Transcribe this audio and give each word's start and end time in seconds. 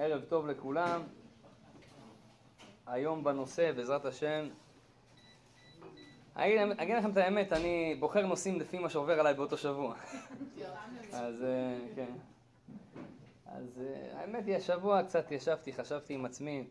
ערב 0.00 0.24
טוב 0.28 0.46
לכולם. 0.46 1.02
היום 2.86 3.24
בנושא, 3.24 3.72
בעזרת 3.72 4.04
השם, 4.04 4.48
אני 6.36 6.72
אגיד 6.82 6.96
לכם 6.96 7.10
את 7.10 7.16
האמת, 7.16 7.52
אני 7.52 7.96
בוחר 8.00 8.26
נושאים 8.26 8.60
לפי 8.60 8.78
מה 8.78 8.88
שעובר 8.88 9.20
עליי 9.20 9.34
באותו 9.34 9.56
שבוע. 9.56 9.94
אז 11.12 11.42
אה, 11.42 11.78
כן. 11.94 12.12
אז 13.46 13.80
אה, 13.80 14.20
האמת 14.20 14.46
היא, 14.46 14.56
השבוע 14.56 15.02
קצת 15.02 15.32
ישבתי, 15.32 15.72
חשבתי 15.72 16.14
עם 16.14 16.24
עצמי, 16.24 16.66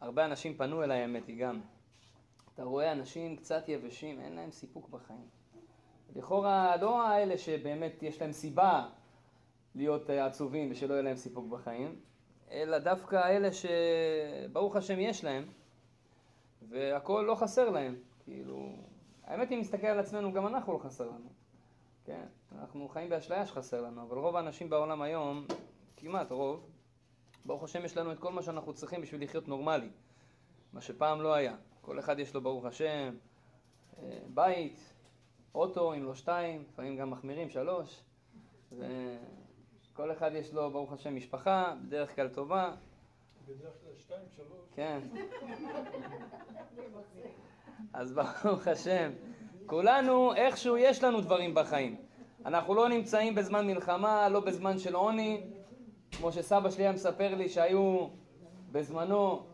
הרבה 0.00 0.24
אנשים 0.24 0.56
פנו 0.56 0.82
אליי, 0.82 1.00
האמת 1.00 1.26
היא 1.26 1.38
גם. 1.38 1.60
אתה 2.54 2.64
רואה 2.64 2.92
אנשים 2.92 3.36
קצת 3.36 3.68
יבשים, 3.68 4.20
אין 4.20 4.32
להם 4.32 4.50
סיפוק 4.50 4.88
בחיים. 4.88 5.26
לכאורה, 6.16 6.76
לא 6.76 7.06
האלה 7.06 7.38
שבאמת 7.38 8.02
יש 8.02 8.20
להם 8.22 8.32
סיבה 8.32 8.88
להיות 9.74 10.10
אה, 10.10 10.26
עצובים 10.26 10.70
ושלא 10.70 10.92
יהיה 10.92 11.02
להם 11.02 11.16
סיפוק 11.16 11.46
בחיים, 11.48 11.96
אלא 12.50 12.78
דווקא 12.78 13.28
אלה 13.28 13.48
שברוך 13.52 14.76
השם 14.76 15.00
יש 15.00 15.24
להם, 15.24 15.44
והכל 16.68 17.24
לא 17.26 17.34
חסר 17.34 17.70
להם. 17.70 17.96
כאילו, 18.24 18.72
האמת 19.24 19.50
היא, 19.50 19.58
מסתכל 19.58 19.86
על 19.86 19.98
עצמנו, 19.98 20.32
גם 20.32 20.46
אנחנו 20.46 20.72
לא 20.72 20.78
חסר 20.78 21.06
לנו. 21.06 21.28
כן, 22.04 22.24
אנחנו 22.58 22.88
חיים 22.88 23.08
באשליה 23.08 23.46
שחסר 23.46 23.80
לנו, 23.80 24.02
אבל 24.02 24.18
רוב 24.18 24.36
האנשים 24.36 24.70
בעולם 24.70 25.02
היום, 25.02 25.46
כמעט 25.96 26.30
רוב, 26.30 26.66
ברוך 27.44 27.64
השם 27.64 27.84
יש 27.84 27.96
לנו 27.96 28.12
את 28.12 28.18
כל 28.18 28.32
מה 28.32 28.42
שאנחנו 28.42 28.74
צריכים 28.74 29.02
בשביל 29.02 29.22
לחיות 29.22 29.48
נורמלי, 29.48 29.88
מה 30.72 30.80
שפעם 30.80 31.20
לא 31.20 31.34
היה. 31.34 31.56
כל 31.80 31.98
אחד 31.98 32.18
יש 32.18 32.34
לו 32.34 32.40
ברוך 32.40 32.64
השם 32.64 33.16
אה, 33.98 34.18
בית, 34.26 34.94
אוטו, 35.54 35.94
אם 35.94 36.04
לא 36.04 36.14
שתיים, 36.14 36.64
לפעמים 36.68 36.96
גם 36.96 37.10
מחמירים 37.10 37.50
שלוש, 37.50 38.02
וכל 39.94 40.12
אחד 40.12 40.30
יש 40.34 40.52
לו 40.52 40.70
ברוך 40.70 40.92
השם 40.92 41.16
משפחה, 41.16 41.74
בדרך 41.82 42.14
כלל 42.14 42.28
טובה. 42.28 42.72
בדרך 43.48 43.72
כלל 43.82 43.92
שתיים, 43.98 44.20
שלוש. 44.36 44.68
כן. 44.74 45.00
אז 47.92 48.12
ברוך 48.12 48.68
השם, 48.68 49.10
כולנו 49.66 50.34
איכשהו 50.34 50.76
יש 50.76 51.04
לנו 51.04 51.20
דברים 51.20 51.54
בחיים. 51.54 51.96
אנחנו 52.44 52.74
לא 52.74 52.88
נמצאים 52.88 53.34
בזמן 53.34 53.66
מלחמה, 53.66 54.28
לא 54.28 54.40
בזמן 54.40 54.78
של 54.78 54.94
עוני, 54.94 55.42
כמו 56.12 56.32
שסבא 56.32 56.70
שלי 56.70 56.84
היה 56.84 56.92
מספר 56.92 57.34
לי 57.34 57.48
שהיו 57.48 58.08
בזמנו 58.72 59.46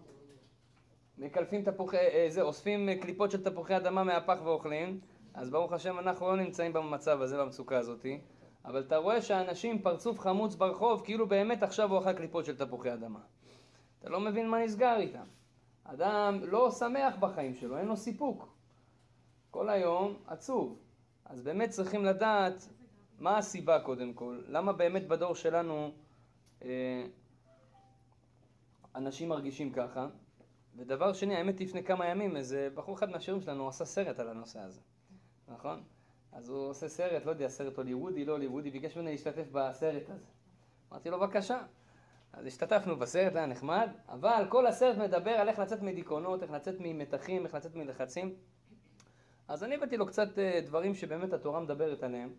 מקלפים 1.19 1.63
תפוחי, 1.63 1.97
אה, 1.97 2.27
זה, 2.29 2.43
אוספים 2.43 2.89
קליפות 3.01 3.31
של 3.31 3.45
תפוחי 3.45 3.77
אדמה 3.77 4.05
מהפח 4.05 4.39
ואוכלים, 4.45 5.01
אז 5.35 5.51
ברוך 5.51 5.73
השם 5.73 5.99
אנחנו 5.99 6.29
לא 6.29 6.37
נמצאים 6.37 6.73
במצב 6.73 7.23
הזה, 7.23 7.39
במצוקה 7.39 7.79
הזאתי, 7.79 8.21
אבל 8.65 8.81
אתה 8.81 8.97
רואה 8.97 9.23
שאנשים 9.23 9.83
פרצוף 9.83 10.19
חמוץ 10.19 10.55
ברחוב, 10.55 11.03
כאילו 11.05 11.29
באמת 11.29 11.63
עכשיו 11.63 11.93
הוא 11.93 12.01
אכל 12.01 12.13
קליפות 12.13 12.45
של 12.45 12.57
תפוחי 12.57 12.93
אדמה. 12.93 13.21
אתה 13.99 14.09
לא 14.09 14.21
מבין 14.21 14.49
מה 14.49 14.65
נסגר 14.65 14.97
איתם. 14.97 15.25
אדם 15.85 16.41
לא 16.43 16.71
שמח 16.71 17.15
בחיים 17.21 17.55
שלו, 17.55 17.79
אין 17.79 17.87
לו 17.87 17.97
סיפוק. 17.97 18.49
כל 19.51 19.69
היום 19.69 20.15
עצוב. 20.27 20.79
אז 21.25 21.43
באמת 21.43 21.71
צריכים 21.71 22.05
לדעת 22.05 22.69
מה 23.19 23.39
הסיבה 23.39 23.81
קודם 23.81 24.15
כל, 24.15 24.43
למה 24.49 24.73
באמת 24.73 25.09
בדור 25.09 25.35
שלנו 25.35 25.91
אה, 26.63 27.05
אנשים 28.95 29.29
מרגישים 29.29 29.73
ככה. 29.73 30.09
ודבר 30.77 31.13
שני, 31.13 31.37
האמת 31.37 31.61
לפני 31.61 31.85
כמה 31.85 32.07
ימים, 32.07 32.37
איזה 32.37 32.69
בחור 32.75 32.95
אחד 32.95 33.11
מהשירים 33.11 33.41
שלנו 33.41 33.69
עשה 33.69 33.85
סרט 33.85 34.19
על 34.19 34.29
הנושא 34.29 34.61
הזה, 34.61 34.81
נכון? 35.49 35.83
אז 36.33 36.49
הוא 36.49 36.69
עושה 36.69 36.89
סרט, 36.89 37.25
לא 37.25 37.31
יודע, 37.31 37.49
סרט 37.49 37.77
הוליוודי, 37.77 38.25
לא 38.25 38.33
הוליוודי, 38.33 38.71
ביקש 38.71 38.97
ממני 38.97 39.11
להשתתף 39.11 39.47
בסרט 39.53 40.11
הזה. 40.11 40.27
אמרתי 40.93 41.11
לו, 41.11 41.21
בבקשה. 41.21 41.63
אז 42.33 42.47
השתתפנו 42.47 42.97
בסרט, 42.97 43.37
היה 43.37 43.47
נחמד, 43.47 43.91
אבל 44.09 44.47
כל 44.49 44.67
הסרט 44.67 44.97
מדבר 44.97 45.31
על 45.31 45.49
איך 45.49 45.59
לצאת 45.59 45.83
מדיכאונות, 45.83 46.43
איך 46.43 46.51
לצאת 46.51 46.75
ממתחים, 46.81 47.47
איך 47.47 47.55
לצאת 47.55 47.75
מלחצים. 47.75 48.35
אז 49.49 49.65
אני 49.65 49.75
הבאתי 49.75 49.97
לו 49.97 50.07
קצת 50.07 50.39
אה, 50.39 50.61
דברים 50.67 50.95
שבאמת 50.95 51.33
התורה 51.33 51.61
מדברת 51.61 52.03
עליהם, 52.03 52.35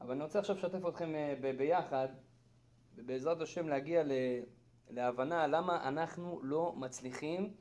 אבל 0.00 0.12
אני 0.12 0.22
רוצה 0.22 0.38
עכשיו 0.38 0.56
לשתף 0.56 0.86
אתכם 0.88 1.14
אה, 1.14 1.52
ביחד, 1.56 2.08
ובעזרת 2.96 3.40
השם 3.40 3.68
להגיע 3.68 4.02
להבנה 4.90 5.46
למה 5.46 5.88
אנחנו 5.88 6.40
לא 6.42 6.74
מצליחים 6.76 7.52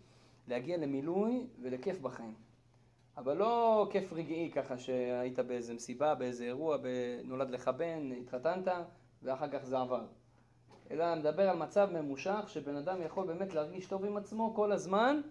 להגיע 0.48 0.78
למילוי 0.78 1.48
ולכיף 1.62 2.00
בחיים. 2.00 2.49
אבל 3.18 3.38
לא 3.38 3.88
כיף 3.92 4.14
רגעי 4.14 4.52
ככה 4.52 4.78
שהיית 4.78 5.40
באיזה 5.40 5.74
מסיבה, 5.74 6.16
באיזה 6.16 6.44
אירוע, 6.44 6.78
נולד 7.24 7.50
לך 7.50 7.68
בן, 7.68 8.12
התחתנת, 8.12 8.68
ואחר 9.24 9.50
כך 9.50 9.66
זה 9.66 9.80
עבר. 9.80 10.06
אלא 10.92 11.16
מדבר 11.16 11.50
על 11.50 11.58
מצב 11.58 11.90
ממושך 11.92 12.44
שבן 12.48 12.76
אדם 12.76 13.02
יכול 13.02 13.28
באמת 13.28 13.54
להרגיש 13.54 13.86
טוב 13.86 14.06
עם 14.06 14.18
עצמו 14.18 14.54
כל 14.56 14.72
הזמן 14.72 15.22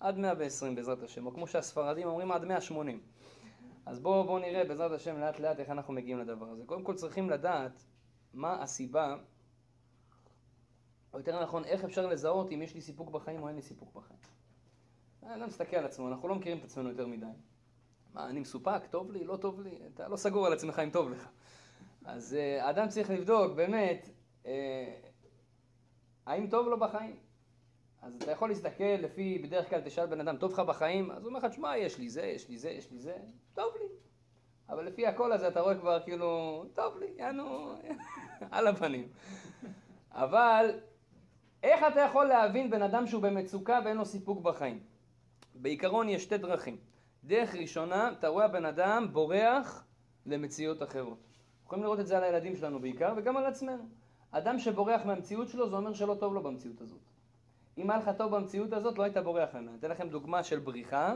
עד 0.00 0.18
120 0.18 0.74
בעזרת 0.74 1.02
השם, 1.02 1.26
או 1.26 1.34
כמו 1.34 1.46
שהספרדים 1.46 2.08
אומרים 2.08 2.32
עד 2.32 2.44
180. 2.44 3.00
אז 3.86 4.00
בואו 4.00 4.24
בוא 4.24 4.40
נראה 4.40 4.64
בעזרת 4.64 4.92
השם 4.92 5.18
לאט 5.20 5.40
לאט 5.40 5.60
איך 5.60 5.70
אנחנו 5.70 5.94
מגיעים 5.94 6.18
לדבר 6.18 6.46
הזה. 6.46 6.62
קודם 6.66 6.82
כל 6.82 6.94
צריכים 6.94 7.30
לדעת 7.30 7.84
מה 8.34 8.62
הסיבה, 8.62 9.16
או 11.12 11.18
יותר 11.18 11.42
נכון 11.42 11.64
איך 11.64 11.84
אפשר 11.84 12.06
לזהות 12.06 12.52
אם 12.52 12.62
יש 12.62 12.74
לי 12.74 12.80
סיפוק 12.80 13.10
בחיים 13.10 13.42
או 13.42 13.48
אין 13.48 13.56
לי 13.56 13.62
סיפוק 13.62 13.94
בחיים. 13.94 14.33
אני 15.26 15.40
לא 15.40 15.46
מסתכל 15.46 15.76
על 15.76 15.84
עצמו, 15.84 16.08
אנחנו 16.08 16.28
לא 16.28 16.34
מכירים 16.34 16.58
את 16.58 16.64
עצמנו 16.64 16.88
יותר 16.88 17.06
מדי. 17.06 17.26
מה, 18.14 18.28
אני 18.28 18.40
מסופק, 18.40 18.86
טוב 18.90 19.12
לי, 19.12 19.24
לא 19.24 19.36
טוב 19.36 19.60
לי, 19.60 19.78
אתה 19.94 20.08
לא 20.08 20.16
סגור 20.16 20.46
על 20.46 20.52
עצמך 20.52 20.78
אם 20.84 20.90
טוב 20.90 21.10
לך. 21.10 21.28
אז 22.04 22.36
uh, 22.36 22.70
אדם 22.70 22.88
צריך 22.88 23.10
לבדוק 23.10 23.52
באמת 23.52 24.08
אה, 24.46 24.94
האם 26.26 26.46
טוב 26.46 26.68
לו 26.68 26.78
בחיים? 26.78 27.16
אז 28.02 28.14
אתה 28.14 28.30
יכול 28.30 28.48
להסתכל 28.48 28.84
לפי, 28.84 29.38
בדרך 29.38 29.70
כלל 29.70 29.80
תשאל 29.84 30.06
בן 30.06 30.20
אדם, 30.20 30.36
טוב 30.36 30.52
לך 30.52 30.60
בחיים? 30.60 31.10
אז 31.10 31.22
הוא 31.22 31.28
אומר 31.28 31.38
לך, 31.38 31.44
תשמע, 31.44 31.76
יש 31.76 31.98
לי 31.98 32.08
זה, 32.08 32.22
יש 32.22 32.48
לי 32.48 32.58
זה, 32.58 32.70
יש 32.70 32.90
לי 32.90 32.98
זה, 32.98 33.16
טוב 33.54 33.74
לי. 33.80 33.86
אבל 34.68 34.84
לפי 34.84 35.06
הקול 35.06 35.32
הזה 35.32 35.48
אתה 35.48 35.60
רואה 35.60 35.74
כבר 35.74 36.00
כאילו, 36.00 36.64
טוב 36.74 36.98
לי, 36.98 37.06
יענו, 37.16 37.74
על 38.50 38.66
הפנים. 38.66 39.08
אבל 40.12 40.80
איך 41.62 41.84
אתה 41.92 42.00
יכול 42.00 42.24
להבין 42.24 42.70
בן 42.70 42.82
אדם 42.82 43.06
שהוא 43.06 43.22
במצוקה 43.22 43.80
ואין 43.84 43.96
לו 43.96 44.04
סיפוק 44.04 44.42
בחיים? 44.42 44.93
בעיקרון 45.54 46.08
יש 46.08 46.22
שתי 46.22 46.38
דרכים. 46.38 46.76
דרך 47.24 47.54
ראשונה, 47.54 48.12
אתה 48.12 48.28
רואה 48.28 48.44
הבן 48.44 48.64
אדם 48.64 49.08
בורח 49.12 49.86
למציאות 50.26 50.82
אחרות. 50.82 51.18
יכולים 51.66 51.84
לראות 51.84 52.00
את 52.00 52.06
זה 52.06 52.16
על 52.16 52.24
הילדים 52.24 52.56
שלנו 52.56 52.80
בעיקר, 52.80 53.14
וגם 53.16 53.36
על 53.36 53.46
עצמנו. 53.46 53.88
אדם 54.30 54.58
שבורח 54.58 55.00
מהמציאות 55.04 55.48
שלו, 55.48 55.68
זה 55.70 55.76
אומר 55.76 55.94
שלא 55.94 56.16
טוב 56.20 56.34
לו 56.34 56.42
במציאות 56.42 56.80
הזאת. 56.80 57.00
אם 57.78 57.90
היה 57.90 57.98
לך 57.98 58.10
טוב 58.18 58.36
במציאות 58.36 58.72
הזאת, 58.72 58.98
לא 58.98 59.02
היית 59.02 59.16
בורח 59.16 59.54
ממנה. 59.54 59.74
אתן 59.74 59.90
לכם 59.90 60.08
דוגמה 60.08 60.42
של 60.42 60.58
בריחה, 60.58 61.14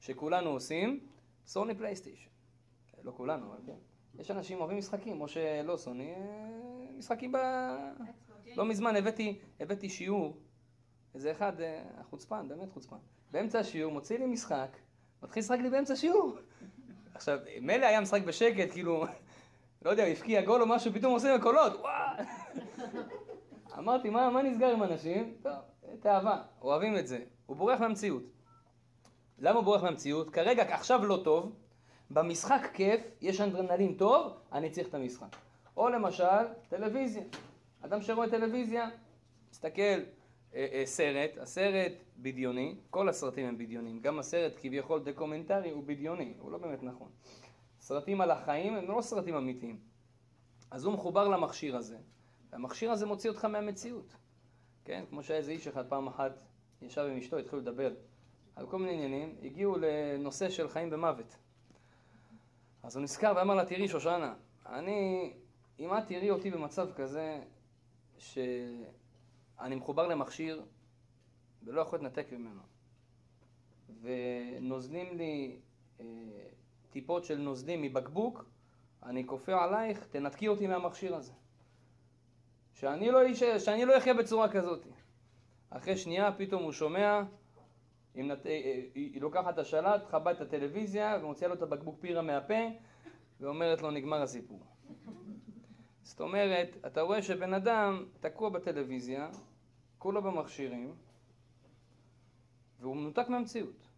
שכולנו 0.00 0.50
עושים, 0.50 1.00
סוני 1.46 1.74
פלייסטיישן. 1.74 2.30
לא 3.04 3.12
כולנו, 3.16 3.46
אבל 3.46 3.58
כן. 3.66 3.76
יש 4.18 4.30
אנשים 4.30 4.60
אוהבים 4.60 4.78
משחקים, 4.78 5.20
או 5.20 5.28
שלא 5.28 5.76
סוני, 5.76 6.14
אה, 6.14 6.98
משחקים 6.98 7.32
ב... 7.32 7.36
לא 8.56 8.64
מזמן 8.64 8.96
הבאתי, 8.96 9.38
הבאתי 9.60 9.88
שיעור, 9.88 10.36
איזה 11.14 11.32
אחד, 11.32 11.60
אה, 11.60 11.82
חוצפן, 12.10 12.48
באמת 12.48 12.70
חוצפן. 12.70 12.96
באמצע 13.36 13.58
השיעור 13.58 13.92
מוציא 13.92 14.18
לי 14.18 14.26
משחק, 14.26 14.76
מתחיל 15.22 15.40
לשחק 15.40 15.58
לי 15.58 15.70
באמצע 15.70 15.92
השיעור. 15.92 16.36
עכשיו, 17.14 17.38
מילא 17.60 17.86
היה 17.86 18.00
משחק 18.00 18.22
בשקט, 18.22 18.72
כאילו, 18.72 19.04
לא 19.82 19.90
יודע, 19.90 20.04
הבקיע 20.04 20.42
גול 20.42 20.62
או 20.62 20.66
משהו, 20.66 20.92
פתאום 20.92 21.12
עושים 21.12 21.34
הקולות, 21.34 21.72
וואו. 21.80 22.24
אמרתי, 23.78 24.10
מה, 24.10 24.30
מה 24.30 24.42
נסגר 24.42 24.70
עם 24.72 24.82
אנשים? 24.82 25.34
טוב, 25.42 25.52
תאווה, 26.00 26.42
אוהבים 26.62 26.96
את 26.96 27.06
זה. 27.06 27.18
הוא 27.46 27.56
בורח 27.56 27.80
מהמציאות. 27.80 28.22
למה 29.38 29.56
הוא 29.56 29.64
בורח 29.64 29.82
מהמציאות? 29.82 30.30
כרגע, 30.30 30.74
עכשיו 30.74 31.06
לא 31.06 31.20
טוב, 31.24 31.52
במשחק 32.10 32.70
כיף, 32.74 33.00
יש 33.20 33.40
אדרנלין 33.40 33.94
טוב, 33.94 34.32
אני 34.52 34.70
צריך 34.70 34.88
את 34.88 34.94
המשחק. 34.94 35.36
או 35.76 35.88
למשל, 35.88 36.46
טלוויזיה. 36.68 37.22
אדם 37.82 38.02
שרואה 38.02 38.30
טלוויזיה, 38.30 38.88
מסתכל, 39.50 40.00
סרט, 40.84 41.38
הסרט 41.38 41.92
בדיוני, 42.18 42.74
כל 42.90 43.08
הסרטים 43.08 43.46
הם 43.46 43.58
בדיונים, 43.58 44.00
גם 44.00 44.18
הסרט 44.18 44.52
כביכול 44.60 45.02
דקומנטרי 45.02 45.70
הוא 45.70 45.84
בדיוני, 45.84 46.34
הוא 46.38 46.50
לא 46.50 46.58
באמת 46.58 46.82
נכון. 46.82 47.08
סרטים 47.80 48.20
על 48.20 48.30
החיים 48.30 48.74
הם 48.74 48.88
לא 48.88 49.00
סרטים 49.00 49.34
אמיתיים. 49.34 49.78
אז 50.70 50.84
הוא 50.84 50.94
מחובר 50.94 51.28
למכשיר 51.28 51.76
הזה, 51.76 51.98
והמכשיר 52.50 52.90
הזה 52.90 53.06
מוציא 53.06 53.30
אותך 53.30 53.44
מהמציאות. 53.44 54.16
כן, 54.84 55.04
כמו 55.10 55.22
שהיה 55.22 55.38
איזה 55.38 55.52
איש 55.52 55.68
אחד 55.68 55.88
פעם 55.88 56.06
אחת 56.06 56.32
ישב 56.82 57.06
עם 57.10 57.16
אשתו, 57.16 57.38
התחילו 57.38 57.62
לדבר 57.62 57.94
על 58.56 58.66
כל 58.66 58.78
מיני 58.78 58.92
עניינים, 58.92 59.34
הגיעו 59.42 59.76
לנושא 59.78 60.50
של 60.50 60.68
חיים 60.68 60.88
ומוות. 60.92 61.36
אז 62.82 62.96
הוא 62.96 63.02
נזכר 63.02 63.32
ואמר 63.36 63.54
לה, 63.54 63.64
תראי 63.64 63.88
שושנה, 63.88 64.34
אני, 64.66 65.32
אם 65.78 65.98
את 65.98 66.06
תראי 66.06 66.30
אותי 66.30 66.50
במצב 66.50 66.88
כזה, 66.92 67.40
שאני 69.58 69.74
מחובר 69.74 70.06
למכשיר 70.06 70.62
ולא 71.62 71.80
יכול 71.80 71.98
להתנתק 71.98 72.26
ממנו, 72.32 72.60
ונוזלים 74.02 75.16
לי 75.16 75.56
אה, 76.00 76.04
טיפות 76.90 77.24
של 77.24 77.38
נוזלים 77.38 77.82
מבקבוק, 77.82 78.44
אני 79.02 79.26
כופה 79.26 79.64
עלייך, 79.64 80.06
תנתקי 80.06 80.48
אותי 80.48 80.66
מהמכשיר 80.66 81.14
הזה. 81.16 81.32
שאני 82.74 83.10
לא, 83.10 83.22
איש- 83.22 83.42
שאני 83.64 83.84
לא 83.84 83.98
אחיה 83.98 84.14
בצורה 84.14 84.48
כזאת. 84.52 84.86
אחרי 85.70 85.96
שנייה 85.96 86.32
פתאום 86.32 86.62
הוא 86.62 86.72
שומע, 86.72 87.22
נת... 88.14 88.44
היא 88.44 88.90
היא 88.94 89.20
לוקחת 89.20 89.54
את 89.54 89.58
השלט, 89.58 90.04
חבה 90.06 90.30
את 90.30 90.40
הטלוויזיה 90.40 91.18
ומוציאה 91.22 91.48
לו 91.48 91.54
את 91.54 91.62
הבקבוק 91.62 91.96
פירה 92.00 92.22
מהפה 92.22 92.54
ואומרת 93.40 93.82
לו 93.82 93.90
נגמר 93.90 94.22
הסיפור. 94.22 94.60
זאת 96.06 96.20
אומרת, 96.20 96.76
אתה 96.86 97.00
רואה 97.00 97.22
שבן 97.22 97.54
אדם 97.54 98.04
תקוע 98.20 98.48
בטלוויזיה, 98.48 99.28
כולו 99.98 100.22
במכשירים, 100.22 100.94
והוא 102.80 102.96
מנותק 102.96 103.26
מהמציאות. 103.28 103.88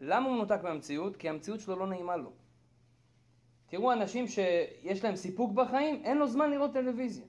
למה 0.00 0.26
הוא 0.26 0.34
מנותק 0.34 0.58
מהמציאות? 0.62 1.16
כי 1.16 1.28
המציאות 1.28 1.60
שלו 1.60 1.76
לא 1.76 1.86
נעימה 1.86 2.16
לו. 2.16 2.32
תראו 3.66 3.92
אנשים 3.92 4.26
שיש 4.26 5.04
להם 5.04 5.16
סיפוק 5.16 5.52
בחיים, 5.52 6.02
אין 6.04 6.18
לו 6.18 6.28
זמן 6.28 6.50
לראות 6.50 6.72
טלוויזיה. 6.72 7.26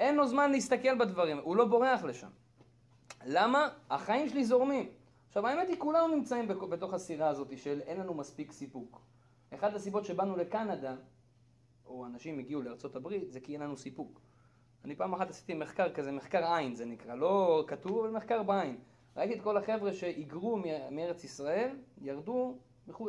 אין 0.00 0.16
לו 0.16 0.28
זמן 0.28 0.50
להסתכל 0.50 0.98
בדברים, 0.98 1.38
הוא 1.38 1.56
לא 1.56 1.64
בורח 1.64 2.04
לשם. 2.04 2.30
למה? 3.26 3.68
החיים 3.90 4.28
שלי 4.28 4.44
זורמים. 4.44 4.88
עכשיו 5.28 5.46
האמת 5.46 5.68
היא 5.68 5.76
כולנו 5.78 6.16
נמצאים 6.16 6.48
בתוך 6.48 6.94
הסירה 6.94 7.28
הזאת 7.28 7.58
של 7.58 7.80
אין 7.80 8.00
לנו 8.00 8.14
מספיק 8.14 8.52
סיפוק. 8.52 9.00
אחת 9.54 9.74
הסיבות 9.74 10.04
שבאנו 10.04 10.36
לקנדה, 10.36 10.96
או 11.88 12.06
אנשים 12.06 12.38
הגיעו 12.38 12.62
לארצות 12.62 12.96
הברית, 12.96 13.32
זה 13.32 13.40
כי 13.40 13.52
אין 13.52 13.60
לנו 13.60 13.76
סיפוק. 13.76 14.20
אני 14.84 14.96
פעם 14.96 15.12
אחת 15.14 15.30
עשיתי 15.30 15.54
מחקר 15.54 15.92
כזה, 15.92 16.12
מחקר 16.12 16.54
עין 16.54 16.74
זה 16.74 16.84
נקרא, 16.84 17.14
לא 17.14 17.64
כתוב, 17.66 17.98
אבל 17.98 18.10
מחקר 18.10 18.42
בעין. 18.42 18.78
ראיתי 19.16 19.34
את 19.34 19.42
כל 19.42 19.56
החבר'ה 19.56 19.92
שהיגרו 19.92 20.58
מארץ 20.90 21.24
ישראל, 21.24 21.76
ירדו 22.00 22.58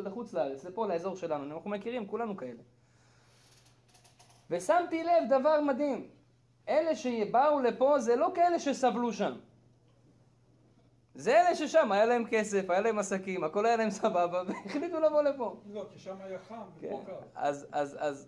לחוץ 0.03 0.33
לארץ, 0.33 0.65
לפה, 0.65 0.87
לאזור 0.87 1.15
שלנו, 1.15 1.55
אנחנו 1.55 1.69
מכירים, 1.69 2.07
כולנו 2.07 2.37
כאלה. 2.37 2.61
ושמתי 4.49 5.03
לב 5.03 5.39
דבר 5.39 5.61
מדהים, 5.61 6.09
אלה 6.69 6.95
שבאו 6.95 7.59
לפה 7.59 7.99
זה 7.99 8.15
לא 8.15 8.31
כאלה 8.35 8.59
שסבלו 8.59 9.13
שם. 9.13 9.37
זה 11.15 11.41
אלה 11.41 11.55
ששם, 11.55 11.91
היה 11.91 12.05
להם 12.05 12.23
כסף, 12.29 12.69
היה 12.69 12.81
להם 12.81 12.99
עסקים, 12.99 13.43
הכל 13.43 13.65
היה 13.65 13.75
להם 13.75 13.89
סבבה, 13.89 14.43
והחליטו 14.47 14.99
לבוא 14.99 15.21
לפה. 15.21 15.61
לא, 15.73 15.85
כי 15.91 15.99
שם 15.99 16.15
היה 16.21 16.39
חם 16.39 16.55
כן. 16.79 16.87
ופה 16.87 17.03
קר. 17.05 17.19
אז, 17.35 17.67
אז, 17.71 17.97
אז, 17.99 18.27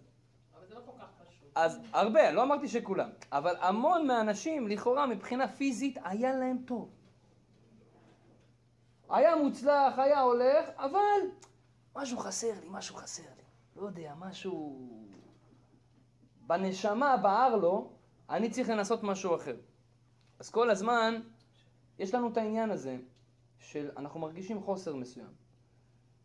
לא 0.74 0.80
כל 0.86 0.92
כך 1.00 1.08
פשוט. 1.28 1.48
אז 1.56 1.80
הרבה, 1.94 2.32
לא 2.32 2.44
אמרתי 2.44 2.68
שכולם, 2.68 3.10
אבל 3.32 3.56
המון 3.60 4.08
מהאנשים, 4.08 4.68
לכאורה, 4.68 5.06
מבחינה 5.08 5.48
פיזית, 5.48 5.98
היה 6.04 6.34
להם 6.34 6.58
טוב. 6.66 6.90
היה 9.10 9.36
מוצלח, 9.36 10.00
היה 10.00 10.22
הולך, 10.22 10.70
אבל 10.78 11.20
משהו 11.96 12.18
חסר 12.18 12.54
לי, 12.62 12.68
משהו 12.70 12.96
חסר 12.96 13.24
לי. 13.24 13.44
לא 13.76 13.88
יודע, 13.88 14.14
משהו... 14.20 14.88
בנשמה 16.48 17.18
בער 17.18 17.56
לו, 17.56 17.92
אני 18.30 18.50
צריך 18.50 18.70
לנסות 18.70 19.04
משהו 19.04 19.36
אחר. 19.36 19.56
אז 20.40 20.50
כל 20.50 20.70
הזמן, 20.70 21.22
יש 22.00 22.14
לנו 22.14 22.30
את 22.30 22.38
העניין 22.38 22.72
הזה, 22.72 22.98
של 23.60 23.92
אנחנו 23.98 24.20
מרגישים 24.20 24.62
חוסר 24.62 24.96
מסוים. 24.96 25.34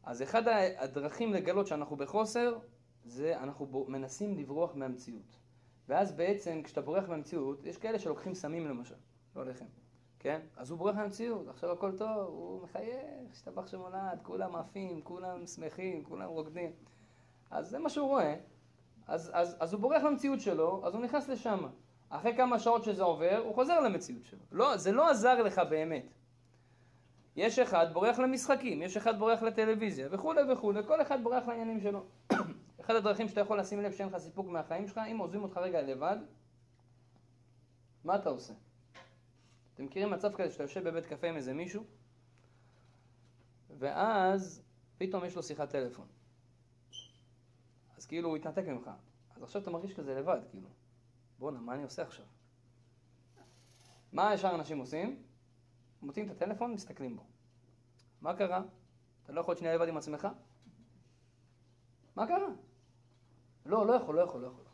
אז 0.03 0.23
אחד 0.23 0.43
הדרכים 0.79 1.33
לגלות 1.33 1.67
שאנחנו 1.67 1.97
בחוסר, 1.97 2.59
זה 3.07 3.39
אנחנו 3.39 3.67
בו- 3.67 3.87
מנסים 3.89 4.39
לברוח 4.39 4.75
מהמציאות. 4.75 5.39
ואז 5.89 6.13
בעצם, 6.13 6.61
כשאתה 6.65 6.81
בורח 6.81 7.09
מהמציאות, 7.09 7.65
יש 7.65 7.79
כאלה 7.79 7.99
שלוקחים 7.99 8.35
סמים 8.35 8.69
למשל, 8.69 8.95
לא 9.37 9.47
לחם, 9.47 9.65
כן? 10.19 10.41
אז 10.57 10.71
הוא 10.71 10.79
בורח 10.79 10.95
מהמציאות, 10.97 11.49
עכשיו 11.49 11.73
הכל 11.73 11.93
טוב, 11.99 12.29
הוא 12.29 12.63
מחייך, 12.63 13.31
השתבח 13.33 13.67
שמולד, 13.67 14.19
כולם 14.23 14.57
עפים, 14.57 15.01
כולם 15.03 15.47
שמחים, 15.47 16.05
כולם 16.05 16.29
רוקדים. 16.29 16.71
אז 17.51 17.69
זה 17.69 17.79
מה 17.79 17.89
שהוא 17.91 18.09
רואה. 18.09 18.37
אז, 19.07 19.31
אז, 19.35 19.57
אז 19.61 19.73
הוא 19.73 19.81
בורח 19.81 20.03
מהמציאות 20.03 20.41
שלו, 20.41 20.87
אז 20.87 20.95
הוא 20.95 21.03
נכנס 21.03 21.29
לשם. 21.29 21.67
אחרי 22.09 22.37
כמה 22.37 22.59
שעות 22.59 22.85
שזה 22.85 23.03
עובר, 23.03 23.43
הוא 23.45 23.55
חוזר 23.55 23.81
למציאות 23.81 24.25
שלו. 24.25 24.41
לא, 24.53 24.77
זה 24.77 24.93
לא 24.93 25.11
עזר 25.11 25.43
לך 25.43 25.61
באמת. 25.71 26.15
יש 27.37 27.59
אחד 27.59 27.87
בורח 27.93 28.19
למשחקים, 28.19 28.83
יש 28.83 28.97
אחד 28.97 29.19
בורח 29.19 29.43
לטלוויזיה 29.43 30.09
וכולי 30.11 30.53
וכולי, 30.53 30.81
כל 30.87 31.03
אחד 31.03 31.23
בורח 31.23 31.49
לעניינים 31.49 31.81
שלו. 31.81 32.03
אחד 32.87 32.95
הדרכים 32.95 33.29
שאתה 33.29 33.41
יכול 33.41 33.61
לשים 33.61 33.81
לב 33.81 33.93
שאין 33.93 34.09
לך 34.09 34.19
סיפוק 34.19 34.47
מהחיים 34.47 34.89
שלך, 34.89 35.01
אם 35.13 35.19
עוזבים 35.19 35.43
אותך 35.43 35.57
רגע 35.57 35.83
לבד, 35.83 36.17
מה 38.05 38.17
אתה 38.17 38.29
עושה? 38.29 38.55
אתם 39.75 39.85
מכירים 39.85 40.11
מצב 40.11 40.33
כזה 40.37 40.51
שאתה 40.51 40.63
יושב 40.63 40.89
בבית 40.89 41.07
קפה 41.07 41.27
עם 41.29 41.37
איזה 41.37 41.55
מישהו, 41.55 41.85
ואז 43.79 44.63
פתאום 44.99 45.25
יש 45.25 45.37
לו 45.37 45.43
שיחת 45.43 45.71
טלפון. 45.71 46.07
אז 47.97 48.07
כאילו 48.07 48.29
הוא 48.29 48.37
התנתק 48.37 48.65
ממך. 48.67 48.91
אז 49.37 49.43
עכשיו 49.43 49.63
אתה 49.63 49.71
מרגיש 49.71 49.95
כזה 49.95 50.15
לבד, 50.15 50.41
כאילו. 50.51 50.69
בואנה, 51.39 51.61
מה 51.61 51.75
אני 51.75 51.83
עושה 51.83 52.03
עכשיו? 52.03 52.27
מה 54.13 54.35
ישר 54.35 54.55
אנשים 54.55 54.79
עושים? 54.79 55.23
מוצאים 56.03 56.27
את 56.27 56.31
הטלפון, 56.31 56.73
מסתכלים 56.73 57.17
בו. 57.17 57.27
מה 58.21 58.37
קרה? 58.37 58.63
אתה 59.25 59.33
לא 59.33 59.41
יכול 59.41 59.53
להיות 59.53 59.59
שנייה 59.59 59.75
לבד 59.75 59.89
עם 59.89 59.97
עצמך? 59.97 60.29
מה 62.17 62.27
קרה? 62.27 62.49
לא, 63.67 63.87
לא 63.87 63.93
יכול, 63.93 64.15
לא 64.15 64.21
יכול, 64.21 64.41
לא 64.41 64.47
יכול. 64.47 64.65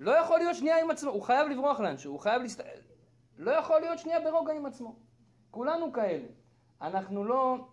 לא 0.00 0.10
יכול 0.10 0.38
להיות 0.38 0.56
שנייה 0.56 0.80
עם 0.80 0.90
עצמו, 0.90 1.10
הוא 1.10 1.22
חייב 1.22 1.48
לברוח 1.48 1.80
לאנשהו, 1.80 2.12
הוא 2.12 2.20
חייב 2.20 2.42
להסת... 2.42 2.64
לא 3.38 3.50
יכול 3.50 3.80
להיות 3.80 3.98
שנייה 3.98 4.20
ברוגע 4.20 4.52
עם 4.52 4.66
עצמו. 4.66 4.96
כולנו 5.50 5.92
כאלה. 5.92 6.26
אנחנו 6.80 7.24
לא, 7.24 7.68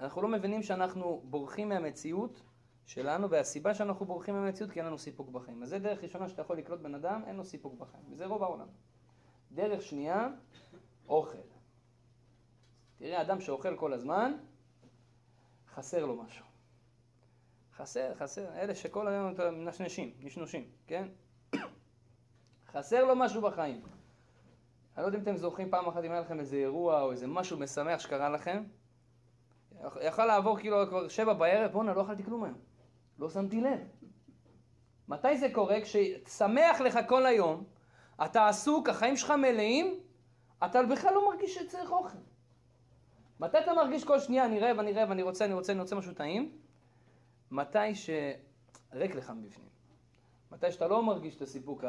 אנחנו 0.00 0.22
לא 0.22 0.28
מבינים 0.28 0.62
שאנחנו 0.62 1.22
בורחים 1.24 1.68
מהמציאות 1.68 2.42
שלנו, 2.86 3.30
והסיבה 3.30 3.74
שאנחנו 3.74 4.06
בורחים 4.06 4.34
מהמציאות 4.34 4.72
כי 4.72 4.78
אין 4.78 4.86
לנו 4.86 4.98
סיפוק 4.98 5.30
בחיים. 5.30 5.62
אז 5.62 5.68
זה 5.68 5.78
דרך 5.78 6.02
ראשונה 6.02 6.28
שאתה 6.28 6.42
יכול 6.42 6.58
לקלוט 6.58 6.80
בן 6.80 6.94
אדם, 6.94 7.22
אין 7.26 7.36
לו 7.36 7.44
סיפוק 7.44 7.74
בחיים. 7.78 8.04
וזה 8.10 8.26
רוב 8.26 8.42
העולם. 8.42 8.68
דרך 9.52 9.82
שנייה, 9.82 10.28
אוכל. 11.08 11.38
תראה, 12.98 13.22
אדם 13.22 13.40
שאוכל 13.40 13.76
כל 13.76 13.92
הזמן, 13.92 14.32
חסר 15.74 16.06
לו 16.06 16.16
משהו. 16.16 16.44
חסר, 17.76 18.14
חסר. 18.14 18.46
אלה 18.56 18.74
שכל 18.74 19.08
היום 19.08 19.32
מנשנשים, 19.52 20.12
נשנושים, 20.20 20.64
כן? 20.86 21.08
חסר 22.72 23.04
לו 23.04 23.16
משהו 23.16 23.42
בחיים. 23.42 23.80
אני 24.96 25.02
לא 25.02 25.08
יודע 25.08 25.18
אם 25.18 25.22
אתם 25.22 25.36
זוכרים 25.36 25.70
פעם 25.70 25.88
אחת 25.88 26.04
אם 26.04 26.12
היה 26.12 26.20
לכם 26.20 26.40
איזה 26.40 26.56
אירוע 26.56 27.02
או 27.02 27.12
איזה 27.12 27.26
משהו 27.26 27.58
משמח 27.58 28.00
שקרה 28.00 28.28
לכם. 28.28 28.64
יכול 30.00 30.24
לעבור 30.24 30.58
כאילו 30.58 30.86
כבר 30.88 31.08
שבע 31.08 31.32
בערב, 31.32 31.72
בואנה, 31.72 31.94
לא 31.94 32.02
אכלתי 32.02 32.24
כלום 32.24 32.44
היום. 32.44 32.58
לא 33.18 33.30
שמתי 33.30 33.60
לב. 33.60 33.78
מתי 35.08 35.38
זה 35.38 35.48
קורה? 35.52 35.76
כששמח 35.80 36.80
לך 36.80 36.98
כל 37.08 37.26
היום, 37.26 37.64
אתה 38.24 38.48
עסוק, 38.48 38.88
החיים 38.88 39.16
שלך 39.16 39.30
מלאים, 39.30 40.00
אתה 40.64 40.82
בכלל 40.82 41.14
לא 41.14 41.30
מרגיש 41.30 41.54
שצריך 41.54 41.90
אוכל. 41.90 42.18
מתי 43.40 43.58
אתה 43.58 43.74
מרגיש 43.74 44.04
כל 44.04 44.20
שנייה, 44.20 44.44
אני 44.44 44.60
רעב, 44.60 44.78
אני 44.78 44.92
רעב, 44.92 45.10
אני 45.10 45.22
רוצה, 45.22 45.44
אני 45.44 45.54
רוצה, 45.54 45.72
אני 45.72 45.80
רוצה 45.80 45.96
משהו 45.96 46.14
טעים? 46.14 46.65
מתי 47.50 47.94
שריק 47.94 49.14
לך 49.14 49.30
מבפנים. 49.30 49.68
מתי 50.52 50.72
שאתה 50.72 50.88
לא 50.88 51.02
מרגיש 51.02 51.36
את 51.36 51.42
הסיפוק 51.42 51.84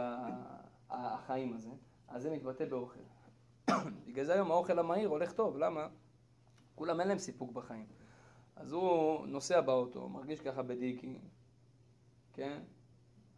החיים 0.89 1.53
הזה, 1.53 1.69
אז 2.07 2.21
זה 2.21 2.31
מתבטא 2.31 2.65
באוכל. 2.65 2.99
בגלל 4.07 4.25
זה 4.25 4.33
היום 4.33 4.51
האוכל 4.51 4.79
המהיר 4.79 5.09
הולך 5.09 5.33
טוב, 5.33 5.57
למה? 5.57 5.87
כולם 6.75 6.99
אין 6.99 7.07
להם 7.07 7.17
סיפוק 7.17 7.51
בחיים. 7.51 7.85
אז 8.55 8.71
הוא 8.71 9.27
נוסע 9.27 9.61
באוטו, 9.61 10.09
מרגיש 10.09 10.41
ככה 10.41 10.63
בדיקי, 10.63 11.19
כן? 12.33 12.59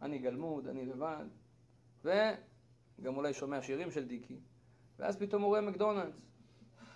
אני 0.02 0.18
גלמוד, 0.18 0.68
אני 0.68 0.86
לבד, 0.86 1.24
וגם 2.04 3.16
אולי 3.16 3.32
שומע 3.32 3.62
שירים 3.62 3.90
של 3.90 4.06
דיקי, 4.06 4.40
ואז 4.98 5.16
פתאום 5.16 5.42
הוא 5.42 5.48
רואה 5.48 5.60
מקדונלדס, 5.60 6.20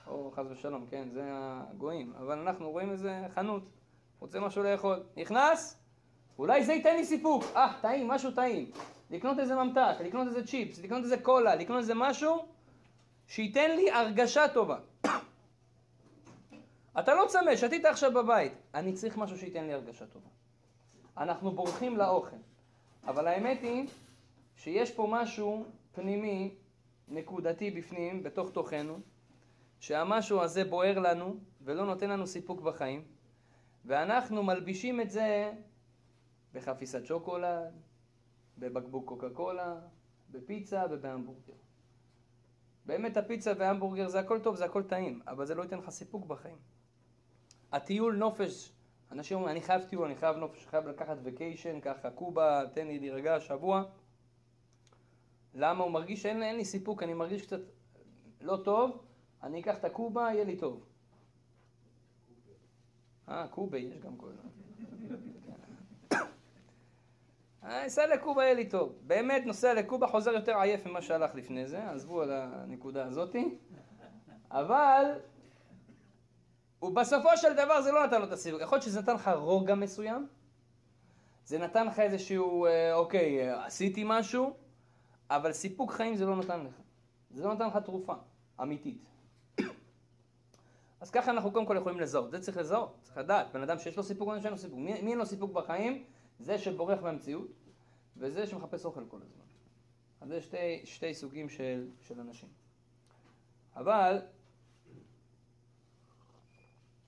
או 0.06 0.30
חס 0.30 0.46
ושלום, 0.50 0.86
כן, 0.86 1.08
זה 1.10 1.22
הגויים, 1.32 2.12
אבל 2.12 2.38
אנחנו 2.38 2.70
רואים 2.70 2.90
איזה 2.90 3.26
חנות, 3.30 3.62
רוצה 4.24 4.40
משהו 4.40 4.62
לאכול, 4.62 5.02
נכנס, 5.16 5.78
אולי 6.38 6.64
זה 6.64 6.72
ייתן 6.72 6.96
לי 6.96 7.04
סיפוק, 7.04 7.44
אה, 7.56 7.72
טעים, 7.80 8.08
משהו 8.08 8.30
טעים, 8.30 8.70
לקנות 9.10 9.38
איזה 9.38 9.54
ממתק, 9.54 9.96
לקנות 10.04 10.26
איזה 10.26 10.46
צ'יפס, 10.46 10.78
לקנות 10.78 11.02
איזה 11.02 11.16
קולה, 11.16 11.54
לקנות 11.54 11.78
איזה 11.78 11.94
משהו 11.94 12.46
שייתן 13.26 13.76
לי 13.76 13.90
הרגשה 13.90 14.48
טובה. 14.48 14.78
אתה 17.00 17.14
לא 17.14 17.24
צמא, 17.28 17.56
שתית 17.56 17.84
עכשיו 17.84 18.12
בבית, 18.12 18.52
אני 18.74 18.92
צריך 18.92 19.16
משהו 19.16 19.38
שייתן 19.38 19.64
לי 19.64 19.72
הרגשה 19.72 20.06
טובה. 20.06 20.28
אנחנו 21.16 21.50
בורחים 21.50 21.96
לאוכל, 21.96 22.36
אבל 23.06 23.26
האמת 23.26 23.62
היא 23.62 23.88
שיש 24.56 24.90
פה 24.90 25.08
משהו 25.10 25.64
פנימי, 25.92 26.54
נקודתי 27.08 27.70
בפנים, 27.70 28.22
בתוך 28.22 28.50
תוכנו, 28.50 28.98
שהמשהו 29.80 30.40
הזה 30.40 30.64
בוער 30.64 30.98
לנו 30.98 31.36
ולא 31.64 31.86
נותן 31.86 32.10
לנו 32.10 32.26
סיפוק 32.26 32.60
בחיים, 32.60 33.04
ואנחנו 33.84 34.42
מלבישים 34.42 35.00
את 35.00 35.10
זה 35.10 35.52
בחפיסת 36.52 37.06
שוקולד, 37.06 37.72
בבקבוק 38.58 39.08
קוקה 39.08 39.30
קולה, 39.30 39.80
בפיצה 40.30 40.82
ובהמבורגר. 40.90 41.52
באמת 42.86 43.16
הפיצה 43.16 43.52
וההמבורגר 43.58 44.08
זה 44.08 44.20
הכל 44.20 44.40
טוב, 44.40 44.56
זה 44.56 44.64
הכל 44.64 44.82
טעים, 44.82 45.20
אבל 45.26 45.46
זה 45.46 45.54
לא 45.54 45.62
ייתן 45.62 45.78
לך 45.78 45.90
סיפוק 45.90 46.26
בחיים. 46.26 46.56
הטיול 47.72 48.16
נופש 48.16 48.72
אנשים 49.14 49.36
אומרים, 49.36 49.52
אני 49.56 49.62
חייב 49.62 49.82
טיול, 49.82 50.04
אני 50.04 50.16
חייב 50.16 50.36
נופש, 50.36 50.66
חייב 50.66 50.88
לקחת 50.88 51.16
וקיישן, 51.22 51.80
ככה 51.80 52.10
קובה, 52.10 52.62
תן 52.72 52.86
לי 52.86 52.98
להירגע 52.98 53.40
שבוע. 53.40 53.84
למה 55.54 55.84
הוא 55.84 55.92
מרגיש 55.92 56.22
שאין 56.22 56.42
אין 56.42 56.56
לי 56.56 56.64
סיפוק, 56.64 57.02
אני 57.02 57.14
מרגיש 57.14 57.42
קצת 57.42 57.60
לא 58.40 58.58
טוב, 58.64 59.04
אני 59.42 59.60
אקח 59.60 59.78
את 59.78 59.84
הקובה, 59.84 60.22
יהיה 60.22 60.44
לי 60.44 60.56
טוב. 60.56 60.86
אה, 63.28 63.46
קובה, 63.48 63.78
יש 63.78 63.98
גם 63.98 64.16
כל... 64.16 64.30
אני 67.62 67.86
אסע 67.86 68.06
לקובה, 68.06 68.42
יהיה 68.42 68.54
לי 68.54 68.68
טוב. 68.68 68.92
באמת, 69.06 69.46
נוסע 69.46 69.74
לקובה, 69.74 70.06
חוזר 70.06 70.30
יותר 70.30 70.56
עייף 70.56 70.86
ממה 70.86 71.02
שהלך 71.02 71.34
לפני 71.34 71.66
זה, 71.66 71.90
עזבו 71.90 72.22
על 72.22 72.30
הנקודה 72.32 73.06
הזאתי. 73.06 73.58
אבל, 74.50 75.04
ובסופו 76.82 77.36
של 77.36 77.52
דבר 77.52 77.82
זה 77.82 77.92
לא 77.92 78.06
נתן 78.06 78.20
לו 78.20 78.26
את 78.26 78.32
הסיבוב. 78.32 78.60
יכול 78.60 78.76
להיות 78.76 78.84
שזה 78.84 79.00
נתן 79.00 79.14
לך 79.14 79.30
רוגע 79.34 79.74
מסוים, 79.74 80.26
זה 81.44 81.58
נתן 81.58 81.86
לך 81.86 82.00
איזשהו, 82.00 82.66
אה, 82.66 82.94
אוקיי, 82.94 83.50
עשיתי 83.50 84.02
משהו, 84.06 84.56
אבל 85.30 85.52
סיפוק 85.52 85.92
חיים 85.92 86.16
זה 86.16 86.26
לא 86.26 86.36
נתן 86.36 86.60
לך. 86.60 86.74
זה 87.30 87.44
לא 87.44 87.54
נתן 87.54 87.66
לך 87.66 87.76
תרופה 87.76 88.14
אמיתית. 88.62 89.13
אז 91.00 91.10
ככה 91.10 91.30
אנחנו 91.30 91.52
קודם 91.52 91.66
כל 91.66 91.76
יכולים 91.78 92.00
לזהות, 92.00 92.30
זה 92.30 92.40
צריך 92.40 92.56
לזהות, 92.56 92.98
צריך 93.02 93.16
לדעת, 93.16 93.52
בן 93.52 93.62
אדם 93.62 93.78
שיש 93.78 93.96
לו 93.96 94.02
סיפוק 94.02 94.28
או 94.28 94.40
שאין 94.40 94.52
לו 94.52 94.58
סיפוק. 94.58 94.78
מי, 94.78 95.02
מי 95.02 95.10
אין 95.10 95.18
לו 95.18 95.26
סיפוק 95.26 95.52
בחיים? 95.52 96.04
זה 96.38 96.58
שבורח 96.58 97.02
מהמציאות, 97.02 97.48
וזה 98.16 98.46
שמחפש 98.46 98.84
אוכל 98.84 99.04
כל 99.08 99.18
הזמן. 99.22 99.44
אז 100.20 100.28
זה 100.28 100.40
שתי, 100.40 100.80
שתי 100.84 101.14
סוגים 101.14 101.48
של, 101.48 101.88
של 102.00 102.20
אנשים. 102.20 102.48
אבל, 103.76 104.22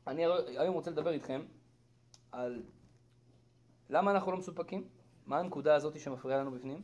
אני 0.07 0.25
היום 0.47 0.75
רוצה 0.75 0.91
לדבר 0.91 1.11
איתכם 1.11 1.43
על 2.33 2.63
למה 3.91 4.11
אנחנו 4.11 4.33
לא 4.33 4.39
מסופקים, 4.39 4.89
מה 5.27 5.39
הנקודה 5.39 5.75
הזאת 5.75 6.01
שמפריעה 6.01 6.41
לנו 6.41 6.51
בפנים, 6.51 6.83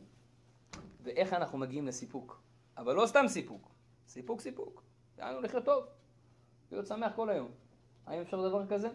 ואיך 1.03 1.33
אנחנו 1.33 1.57
מגיעים 1.57 1.87
לסיפוק. 1.87 2.41
אבל 2.77 2.95
לא 2.95 3.05
סתם 3.05 3.25
סיפוק, 3.27 3.69
סיפוק 4.07 4.41
סיפוק, 4.41 4.83
דהיינו 5.15 5.41
לחיות 5.41 5.65
טוב, 5.65 5.85
להיות 6.73 6.87
שמח 6.87 7.11
כל 7.15 7.29
היום. 7.29 7.51
האם 8.05 8.21
אפשר 8.21 8.47
דבר 8.49 8.67
כזה? 8.67 8.89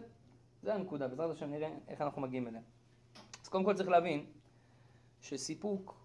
זה 0.63 0.73
הנקודה, 0.73 1.07
בעזרת 1.07 1.35
השם 1.35 1.49
נראה 1.49 1.69
איך 1.87 2.01
אנחנו 2.01 2.21
מגיעים 2.21 2.47
אליה. 2.47 2.61
אז 3.43 3.47
קודם 3.49 3.63
כל 3.63 3.73
צריך 3.73 3.89
להבין 3.89 4.25
שסיפוק 5.21 5.95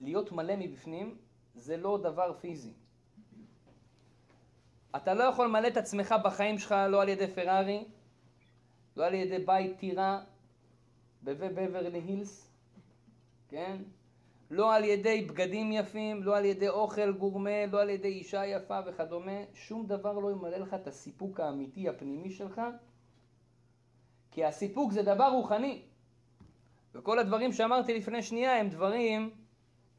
ולהיות 0.00 0.32
מלא 0.32 0.56
מבפנים 0.56 1.18
זה 1.54 1.76
לא 1.76 1.98
דבר 2.02 2.34
פיזי. 2.40 2.72
אתה 4.96 5.14
לא 5.14 5.24
יכול 5.24 5.46
למלא 5.46 5.68
את 5.68 5.76
עצמך 5.76 6.14
בחיים 6.24 6.58
שלך 6.58 6.74
לא 6.88 7.02
על 7.02 7.08
ידי 7.08 7.34
פרארי, 7.34 7.84
לא 8.96 9.06
על 9.06 9.14
ידי 9.14 9.38
בית 9.38 9.78
טירה 9.78 10.24
בבברלי 11.22 11.98
הילס, 11.98 12.50
כן? 13.48 13.76
לא 14.52 14.74
על 14.74 14.84
ידי 14.84 15.24
בגדים 15.24 15.72
יפים, 15.72 16.22
לא 16.22 16.36
על 16.36 16.44
ידי 16.44 16.68
אוכל 16.68 17.12
גורמה, 17.12 17.66
לא 17.66 17.80
על 17.80 17.90
ידי 17.90 18.08
אישה 18.08 18.46
יפה 18.46 18.78
וכדומה, 18.86 19.44
שום 19.54 19.86
דבר 19.86 20.18
לא 20.18 20.30
ימלא 20.30 20.56
לך 20.56 20.74
את 20.74 20.86
הסיפוק 20.86 21.40
האמיתי 21.40 21.88
הפנימי 21.88 22.30
שלך, 22.30 22.60
כי 24.30 24.44
הסיפוק 24.44 24.92
זה 24.92 25.02
דבר 25.02 25.28
רוחני. 25.28 25.82
וכל 26.94 27.18
הדברים 27.18 27.52
שאמרתי 27.52 27.94
לפני 27.94 28.22
שנייה 28.22 28.56
הם 28.56 28.68
דברים 28.68 29.30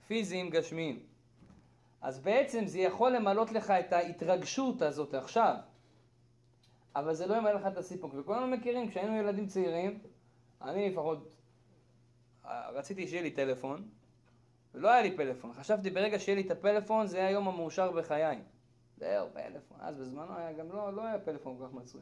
פיזיים 0.08 0.50
גשמיים. 0.50 1.00
אז 2.02 2.20
בעצם 2.20 2.66
זה 2.66 2.80
יכול 2.80 3.12
למלות 3.12 3.52
לך 3.52 3.72
את 3.72 3.94
ההתרגשות 3.94 4.82
הזאת 4.82 5.14
עכשיו, 5.14 5.56
אבל 6.96 7.14
זה 7.14 7.28
לא 7.28 7.36
ימלא 7.36 7.54
לך 7.54 7.68
את 7.68 7.78
הסיפוק. 7.78 8.14
וכולנו 8.18 8.48
מכירים, 8.48 8.90
כשהיינו 8.90 9.18
ילדים 9.18 9.48
צעירים, 9.48 10.00
אני 10.62 10.90
לפחות 10.90 11.36
רציתי 12.74 13.08
שיהיה 13.08 13.24
לי 13.24 13.32
טלפון, 13.32 13.90
ולא 14.74 14.90
היה 14.90 15.02
לי 15.02 15.18
פלאפון. 15.18 15.54
חשבתי 15.54 15.90
ברגע 15.90 16.20
שיהיה 16.20 16.36
לי 16.36 16.42
את 16.42 16.52
הפלאפון, 16.52 17.08
זה 17.08 17.18
היה 17.18 17.28
היום 17.28 17.48
המאושר 17.48 17.92
בחיי. 17.92 18.42
זהו, 18.98 19.28
פלאפון. 19.34 19.78
אז 19.82 19.98
בזמנו 19.98 20.38
היה 20.38 20.54
גם 20.54 20.72
לא, 20.72 20.94
לא 20.94 21.06
היה 21.06 21.20
פלאפון 21.20 21.58
כל 21.58 21.68
כך 21.68 21.74
מצוי. 21.74 22.02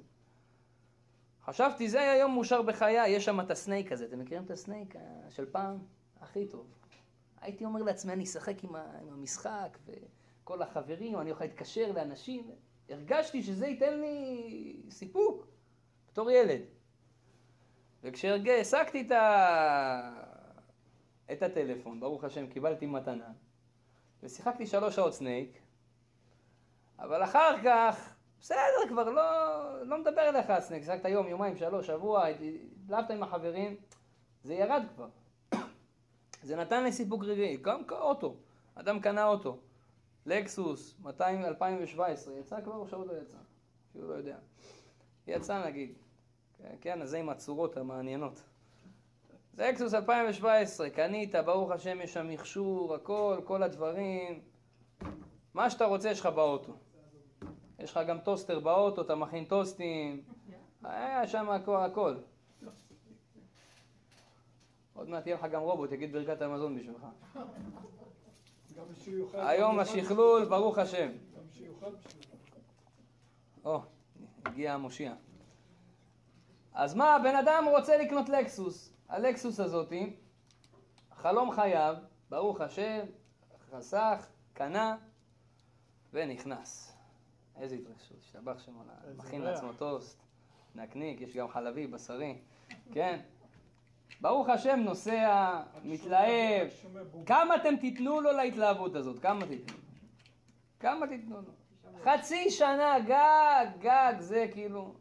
חשבתי, 1.46 1.90
זה 1.90 2.02
היה 2.02 2.18
יום 2.18 2.34
מאושר 2.34 2.62
בחיי, 2.62 3.08
יש 3.08 3.26
שם 3.26 3.40
את 3.40 3.52
ה 3.52 3.58
Snake 3.58 3.92
הזה. 3.92 4.06
אתם 4.06 4.20
מכירים 4.20 4.44
את 4.44 4.52
ה 4.52 4.59
Snake 4.59 4.96
של 5.30 5.46
פעם? 5.52 5.78
הכי 6.22 6.46
טוב. 6.46 6.68
הייתי 7.42 7.66
אומר 7.66 7.84
לעצמי, 7.84 8.14
אני 8.14 8.24
אשחק 8.24 8.64
עם, 8.64 8.76
עם 8.76 9.14
המשחק, 9.14 9.78
וכל 9.86 10.62
החברים, 10.62 11.20
אני 11.20 11.32
אוכל 11.32 11.44
להתקשר 11.44 11.92
לאנשים. 11.92 12.52
הרגשתי 12.90 13.44
שזה 13.44 13.68
ייתן 13.68 14.00
לי 14.00 14.82
סיפוק, 14.90 15.48
בתור 16.12 16.32
ילד. 16.32 16.62
וכשהשגתי 18.04 19.02
את, 19.02 19.12
ה... 19.12 20.31
את 21.32 21.44
הטלפון, 21.44 22.00
ברוך 22.00 22.24
השם, 22.24 22.48
קיבלתי 22.48 22.86
מתנה, 22.86 23.32
ושיחקתי 24.24 24.68
שלוש 24.68 24.96
שעות 24.96 25.14
Snake, 25.14 25.60
אבל 27.00 27.24
אחר 27.24 27.64
כך, 27.64 28.16
בסדר, 28.40 28.88
כבר 28.90 29.10
לא, 29.10 29.24
לא 29.86 30.02
מדבר 30.02 30.30
אליך 30.30 30.60
Snake, 30.60 30.84
שיחקת 30.84 31.06
יום, 31.06 31.28
יומיים, 31.28 31.58
שלוש, 31.58 31.88
שבוע, 31.88 32.26
הדלפת 32.26 33.12
עם 33.12 33.24
החברים, 33.24 33.76
זה 34.44 34.54
ירד 34.54 34.84
כבר. 34.96 35.10
זה 36.44 36.56
נתן 36.56 36.84
לי 36.84 36.92
סיפוק 36.92 37.24
רגעי, 37.24 37.58
גם 37.58 37.82
אוטו, 37.92 38.36
אדם 38.76 39.00
קנה 39.00 39.26
אוטו, 39.28 39.58
לקסוס, 40.26 40.96
200, 41.00 41.46
2017, 41.46 42.34
יצא 42.34 42.62
כבר 42.62 42.76
או 42.76 42.88
שעוד 42.88 43.08
לא 43.08 43.14
יצא? 43.22 43.38
אפילו 43.92 44.10
לא 44.10 44.14
יודע. 44.14 44.38
יצא 45.28 45.66
נגיד, 45.66 45.94
כן, 46.82 47.02
אז 47.02 47.10
זה 47.10 47.20
עם 47.20 47.30
הצורות 47.30 47.78
המעניינות. 47.78 48.42
זה 49.54 49.70
לקסוס 49.70 49.94
2017, 49.94 50.90
קנית, 50.90 51.36
ברוך 51.36 51.72
השם, 51.72 52.02
יש 52.02 52.14
שם 52.14 52.30
מכשור, 52.30 52.96
הכל, 52.96 53.42
כל 53.44 53.64
הדברים. 53.64 54.42
מה 55.54 55.70
שאתה 55.70 55.86
רוצה 55.86 56.10
יש 56.10 56.20
לך 56.20 56.26
באוטו. 56.26 56.74
יש 57.80 57.92
לך 57.92 58.00
גם 58.08 58.20
טוסטר 58.20 58.60
באוטו, 58.60 59.02
אתה 59.02 59.16
מכין 59.16 59.46
טוסטים, 59.46 60.22
היה 60.84 61.28
שם 61.28 61.50
הכל, 61.50 61.78
הכל. 61.78 62.16
עוד 64.94 65.10
מעט 65.10 65.28
יהיה 65.28 65.38
לך 65.38 65.46
גם 65.52 65.62
רובוט, 65.62 65.92
יגיד 65.92 66.14
ברכת 66.14 66.42
המזון 66.42 66.78
בשבילך. 66.78 67.06
היום 69.34 69.80
השכלול, 69.80 70.46
ברוך 70.46 70.78
השם. 70.78 71.10
או, 73.66 73.82
הגיע 74.46 74.74
המושיע. 74.74 75.14
אז 76.74 76.96
מה, 76.96 77.16
הבן 77.16 77.36
אדם 77.36 77.66
רוצה 77.72 77.98
לקנות 77.98 78.30
לקסוס. 78.30 78.94
הלקסוס 79.12 79.60
הזאתי, 79.60 80.16
חלום 81.16 81.52
חייו, 81.52 81.96
ברוך 82.30 82.62
השם, 82.62 83.00
חסך, 83.72 84.28
קנה 84.54 84.98
ונכנס. 86.14 86.98
איזה 87.58 87.76
התרגשות, 87.76 88.18
השתבח 88.22 88.60
שמונה. 88.66 88.94
מכין 89.18 89.42
לעצמו 89.42 89.74
טוסט, 89.74 90.22
נקניק, 90.76 91.22
יש 91.22 91.38
גם 91.38 91.48
חלבי, 91.48 91.88
בשרי, 91.88 92.38
כן? 92.92 93.20
ברוך 94.22 94.50
השם, 94.50 94.80
נוסע, 94.80 95.62
מתלהב. 95.84 96.68
כמה 97.26 97.56
אתם 97.56 97.76
תיתנו 97.76 98.22
לו 98.22 98.32
להתלהבות 98.32 98.96
הזאת? 98.96 99.20
כמה 99.20 99.48
תיתנו? 99.48 99.78
כמה 100.80 101.08
תיתנו 101.08 101.42
לו? 101.42 101.52
חצי 102.04 102.50
שנה, 102.52 103.00
גג, 103.00 103.66
גג, 103.80 104.14
זה 104.20 104.48
כאילו... 104.52 105.01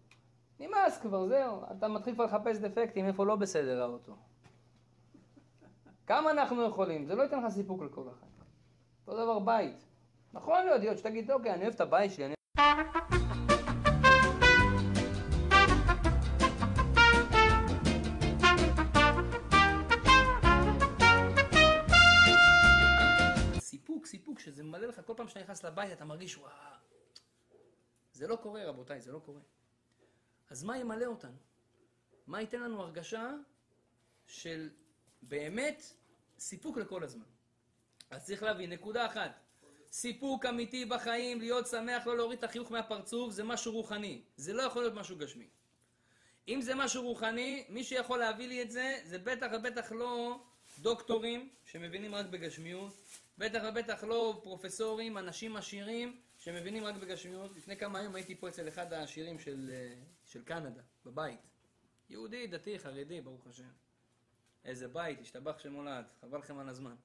נמאס 0.60 0.98
כבר, 0.98 1.26
זהו. 1.26 1.62
אתה 1.78 1.88
מתחיל 1.88 2.14
כבר 2.14 2.24
לחפש 2.24 2.58
דפקטים, 2.58 3.06
איפה 3.06 3.26
לא 3.26 3.36
בסדר 3.36 3.82
האוטו. 3.82 4.16
כמה 6.06 6.30
אנחנו 6.30 6.64
יכולים? 6.64 7.06
זה 7.06 7.14
לא 7.14 7.22
ייתן 7.22 7.44
לך 7.44 7.52
סיפוק 7.52 7.82
לכל 7.82 8.08
החיים. 8.08 8.32
אותו 9.06 9.22
דבר 9.22 9.38
בית. 9.38 9.84
נכון 10.32 10.64
להיות, 10.64 10.80
להיות 10.80 10.98
שתגיד, 10.98 11.30
אוקיי, 11.30 11.54
אני 11.54 11.62
אוהב 11.62 11.74
את 11.74 11.80
הבית 11.80 12.12
שלי, 12.12 12.26
אני... 12.26 12.34
סיפוק, 23.60 24.06
סיפוק, 24.06 24.38
שזה 24.38 24.64
ממלא 24.64 24.86
לך, 24.86 25.00
כל 25.06 25.12
פעם 25.16 25.28
שאתה 25.28 25.40
נכנס 25.40 25.64
לבית 25.64 25.92
אתה 25.92 26.04
מרגיש, 26.04 26.38
וואו. 26.38 26.50
זה 28.12 28.28
לא 28.28 28.36
קורה, 28.36 28.66
רבותיי, 28.66 29.00
זה 29.00 29.12
לא 29.12 29.18
קורה. 29.18 29.40
אז 30.50 30.64
מה 30.64 30.78
ימלא 30.78 31.04
אותנו? 31.04 31.36
מה 32.26 32.40
ייתן 32.40 32.60
לנו 32.60 32.82
הרגשה 32.82 33.30
של 34.26 34.70
באמת 35.22 35.82
סיפוק 36.38 36.78
לכל 36.78 37.04
הזמן? 37.04 37.24
אז 38.10 38.24
צריך 38.26 38.42
להבין, 38.42 38.72
נקודה 38.72 39.06
אחת, 39.06 39.40
סיפוק 39.92 40.46
אמיתי 40.46 40.84
בחיים, 40.84 41.40
להיות 41.40 41.66
שמח, 41.66 42.06
לא 42.06 42.16
להוריד 42.16 42.38
את 42.38 42.44
החיוך 42.44 42.72
מהפרצוף, 42.72 43.32
זה 43.32 43.44
משהו 43.44 43.72
רוחני. 43.72 44.22
זה 44.36 44.52
לא 44.52 44.62
יכול 44.62 44.82
להיות 44.82 44.94
משהו 44.94 45.16
גשמי. 45.16 45.48
אם 46.48 46.60
זה 46.62 46.74
משהו 46.74 47.02
רוחני, 47.02 47.64
מי 47.68 47.84
שיכול 47.84 48.18
להביא 48.18 48.48
לי 48.48 48.62
את 48.62 48.70
זה, 48.70 49.00
זה 49.04 49.18
בטח 49.18 49.46
ובטח 49.52 49.92
לא 49.92 50.40
דוקטורים 50.78 51.48
שמבינים 51.64 52.14
רק 52.14 52.26
בגשמיות, 52.26 53.02
בטח 53.38 53.62
ובטח 53.68 54.04
לא 54.04 54.40
פרופסורים, 54.42 55.18
אנשים 55.18 55.56
עשירים 55.56 56.20
שמבינים 56.40 56.84
רק 56.84 56.94
בגשמיות. 56.94 57.56
לפני 57.56 57.76
כמה 57.76 58.00
ימים 58.00 58.14
הייתי 58.14 58.34
פה 58.34 58.48
אצל 58.48 58.68
אחד 58.68 58.92
העשירים 58.92 59.38
של, 59.38 59.70
אה, 59.72 59.94
של 60.24 60.44
קנדה, 60.44 60.82
בבית. 61.04 61.40
יהודי, 62.08 62.46
דתי, 62.46 62.78
חרדי, 62.78 63.20
ברוך 63.20 63.46
השם. 63.46 63.70
איזה 64.64 64.88
בית, 64.88 65.20
השתבח 65.20 65.58
שמולד, 65.58 66.04
חבל 66.20 66.38
לכם 66.38 66.58
על 66.58 66.68
הזמן. 66.68 66.96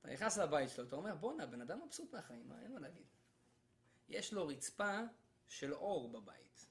אתה 0.00 0.12
נכנס 0.12 0.38
לבית 0.38 0.70
שלו, 0.70 0.84
אתה 0.84 0.96
אומר, 0.96 1.14
בואנה, 1.14 1.46
בן 1.46 1.60
אדם 1.60 1.80
מבסוט 1.84 2.12
מהחיים, 2.12 2.48
מה, 2.48 2.62
אין 2.62 2.72
מה 2.72 2.80
להגיד. 2.80 3.06
יש 4.08 4.32
לו 4.32 4.46
רצפה 4.46 5.00
של 5.48 5.74
אור 5.74 6.08
בבית. 6.08 6.66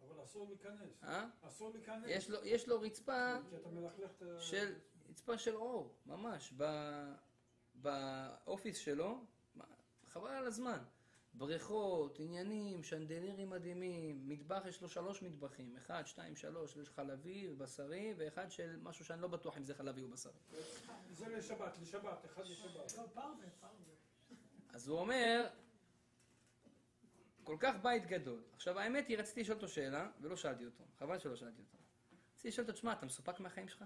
אבל 0.00 0.24
אסור 0.24 0.48
להיכנס. 0.48 1.02
אה? 1.02 1.26
אסור 1.42 1.72
להיכנס. 1.72 2.04
יש 2.06 2.30
לו, 2.30 2.44
יש 2.44 2.68
לו 2.68 2.80
רצפה. 2.80 3.36
של, 4.38 4.74
רצפה 5.08 5.38
של 5.38 5.56
אור, 5.56 5.94
ממש, 6.06 6.52
באופיס 7.74 8.78
שלו, 8.78 9.24
חבל 10.18 10.30
על 10.30 10.46
הזמן. 10.46 10.78
בריכות, 11.34 12.20
עניינים, 12.20 12.82
שנדלירים 12.82 13.50
מדהימים, 13.50 14.28
מטבח, 14.28 14.62
יש 14.68 14.82
לו 14.82 14.88
שלוש 14.88 15.22
מטבחים, 15.22 15.76
אחד, 15.76 16.06
שתיים, 16.06 16.36
שלוש, 16.36 16.76
יש 16.76 16.88
חלבי 16.88 17.48
ובשרי, 17.48 18.14
ואחד 18.16 18.50
של 18.50 18.78
משהו 18.82 19.04
שאני 19.04 19.22
לא 19.22 19.28
בטוח 19.28 19.56
אם 19.56 19.64
זה 19.64 19.74
חלבי 19.74 20.02
או 20.02 20.08
בשרי. 20.08 20.32
זה 21.12 21.28
לשבת, 21.28 21.78
לשבת, 21.82 22.24
אחד 22.24 22.46
לשבת. 22.46 22.96
לא, 22.96 23.06
פרווה, 23.14 23.50
פרווה. 23.60 23.74
אז 24.72 24.88
הוא 24.88 24.98
אומר, 24.98 25.46
כל 27.44 27.56
כך 27.60 27.74
בית 27.82 28.06
גדול. 28.06 28.42
עכשיו, 28.54 28.78
האמת 28.78 29.08
היא, 29.08 29.18
רציתי 29.18 29.40
לשאול 29.40 29.56
אותו 29.56 29.68
שאלה, 29.68 30.10
ולא 30.20 30.36
שאלתי 30.36 30.64
אותו. 30.64 30.84
חבל 30.98 31.18
שלא 31.18 31.36
שאלתי 31.36 31.60
אותו. 31.60 31.78
רציתי 32.32 32.48
לשאול 32.48 32.66
אותו, 32.66 32.76
תשמע, 32.76 32.92
אתה 32.92 33.06
מסופק 33.06 33.40
מהחיים 33.40 33.68
שלך? 33.68 33.84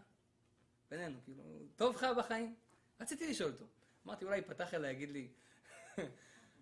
בינינו, 0.91 1.19
כאילו, 1.25 1.45
טוב 1.77 1.97
לך 1.97 2.07
בחיים? 2.19 2.55
רציתי 3.01 3.31
לשאול 3.31 3.53
אותו. 3.53 3.65
אמרתי, 4.07 4.25
אולי 4.25 4.39
יפתח 4.39 4.75
אליי, 4.75 4.93
יגיד 4.93 5.11
לי... 5.11 5.29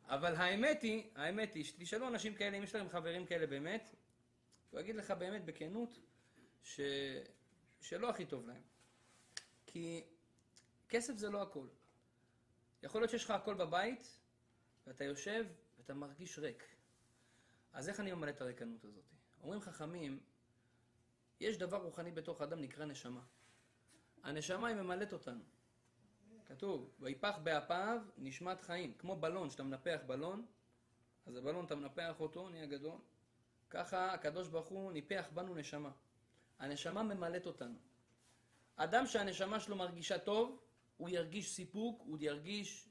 אבל 0.05 0.35
האמת 0.35 0.83
היא, 0.83 1.11
האמת 1.15 1.55
היא, 1.55 1.65
שתשאלו 1.65 2.09
אנשים 2.09 2.35
כאלה, 2.35 2.57
אם 2.59 2.63
יש 2.63 2.75
לכם 2.75 2.89
חברים 2.89 3.27
כאלה 3.27 3.47
באמת, 3.47 3.95
הוא 4.71 4.81
יגיד 4.81 4.97
לך 4.97 5.11
באמת 5.11 5.45
בכנות, 5.45 5.99
ש... 6.63 6.81
שלא 7.81 8.11
הכי 8.11 8.27
טוב 8.27 8.47
להם. 8.47 8.63
כי 9.67 10.05
כסף 10.89 11.17
זה 11.17 11.31
לא 11.31 11.43
הכל. 11.43 11.67
יכול 12.83 13.01
להיות 13.01 13.11
שיש 13.11 13.25
לך 13.25 13.31
הכל 13.31 13.55
בבית, 13.55 14.21
ואתה 14.87 15.05
יושב 15.05 15.47
ואתה 15.79 15.95
מרגיש 15.95 16.39
ריק. 16.39 16.65
אז 17.73 17.89
איך 17.89 18.01
אני 18.01 18.13
ממלא 18.13 18.31
את 18.31 18.41
הריקנות 18.41 18.85
הזאת? 18.85 19.05
אומרים 19.43 19.61
חכמים, 19.61 20.21
יש 21.41 21.59
דבר 21.59 21.77
רוחני 21.77 22.11
בתוך 22.11 22.41
האדם 22.41 22.61
נקרא 22.61 22.85
נשמה. 22.85 23.23
הנשמה 24.23 24.69
היא 24.69 24.77
ממלאת 24.77 25.13
אותנו. 25.13 25.45
כתוב, 26.50 26.90
ויפח 27.00 27.38
באפיו 27.42 28.00
נשמת 28.19 28.61
חיים. 28.61 28.95
כמו 28.99 29.16
בלון, 29.16 29.50
שאתה 29.50 29.62
מנפח 29.62 30.00
בלון, 30.07 30.47
אז 31.26 31.37
הבלון 31.37 31.64
אתה 31.64 31.75
מנפח 31.75 32.14
אותו, 32.21 32.49
נהיה 32.49 32.66
גדול. 32.66 32.99
ככה 33.71 34.12
הקדוש 34.12 34.49
ברוך 34.49 34.69
הוא 34.69 34.92
ניפח 34.92 35.28
בנו 35.35 35.54
נשמה. 35.54 35.90
הנשמה 36.59 37.02
ממלאת 37.02 37.47
אותנו. 37.47 37.78
אדם 38.76 39.07
שהנשמה 39.07 39.61
שלו 39.61 39.76
מרגישה 39.76 40.19
טוב, 40.19 40.61
הוא 40.97 41.09
ירגיש 41.09 41.50
סיפוק, 41.50 42.02
הוא 42.07 42.19
ירגיש 42.21 42.88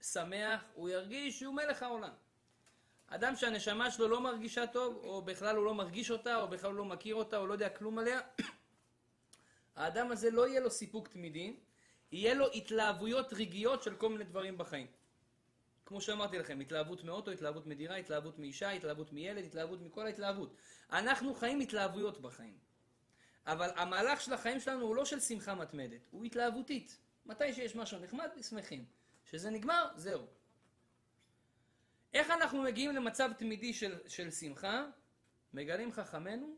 שמח, 0.00 0.64
הוא 0.74 0.88
ירגיש 0.88 1.38
שהוא 1.38 1.54
מלך 1.54 1.82
העולם. 1.82 2.12
אדם 3.06 3.36
שהנשמה 3.36 3.90
שלו 3.90 4.08
לא 4.08 4.20
מרגישה 4.20 4.66
טוב, 4.66 4.96
או 4.96 5.22
בכלל 5.22 5.56
הוא 5.56 5.64
לא 5.64 5.74
מרגיש 5.74 6.10
אותה, 6.10 6.36
או 6.36 6.48
בכלל 6.48 6.70
הוא 6.70 6.78
לא 6.78 6.84
מכיר 6.84 7.14
אותה, 7.14 7.38
או 7.38 7.46
לא 7.46 7.52
יודע 7.52 7.68
כלום 7.68 7.98
עליה, 7.98 8.20
האדם 9.76 10.10
הזה 10.10 10.30
לא 10.30 10.48
יהיה 10.48 10.60
לו 10.60 10.70
סיפוק 10.70 11.08
תמידי, 11.08 11.56
יהיה 12.12 12.34
לו 12.34 12.52
התלהבויות 12.52 13.32
רגעיות 13.32 13.82
של 13.82 13.96
כל 13.96 14.08
מיני 14.08 14.24
דברים 14.24 14.58
בחיים. 14.58 14.86
כמו 15.86 16.00
שאמרתי 16.00 16.38
לכם, 16.38 16.60
התלהבות 16.60 17.04
מאוטו, 17.04 17.30
התלהבות 17.30 17.66
מדירה, 17.66 17.96
התלהבות 17.96 18.38
מאישה, 18.38 18.70
התלהבות 18.70 19.12
מילד, 19.12 19.44
התלהבות 19.44 19.80
מכל 19.80 20.06
ההתלהבות. 20.06 20.56
אנחנו 20.92 21.34
חיים 21.34 21.60
התלהבויות 21.60 22.20
בחיים. 22.20 22.58
אבל 23.46 23.70
המהלך 23.76 24.20
של 24.20 24.32
החיים 24.32 24.60
שלנו 24.60 24.86
הוא 24.86 24.96
לא 24.96 25.04
של 25.04 25.20
שמחה 25.20 25.54
מתמדת, 25.54 26.00
הוא 26.10 26.24
התלהבותית. 26.24 26.98
מתי 27.26 27.52
שיש 27.52 27.76
משהו 27.76 27.98
נחמד, 27.98 28.28
שמחים. 28.42 28.84
כשזה 29.24 29.50
נגמר, 29.50 29.88
זהו. 29.96 30.26
איך 32.14 32.30
אנחנו 32.30 32.62
מגיעים 32.62 32.92
למצב 32.92 33.30
תמידי 33.38 33.72
של, 33.72 33.98
של 34.08 34.30
שמחה? 34.30 34.86
מגלים 35.52 35.92
חכמינו 35.92 36.56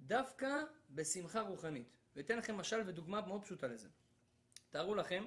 דווקא 0.00 0.62
בשמחה 0.90 1.40
רוחנית. 1.40 1.96
ואתן 2.16 2.38
לכם 2.38 2.56
משל 2.56 2.82
ודוגמה 2.86 3.26
מאוד 3.26 3.42
פשוטה 3.42 3.66
לזה. 3.66 3.88
תארו 4.70 4.94
לכם, 4.94 5.26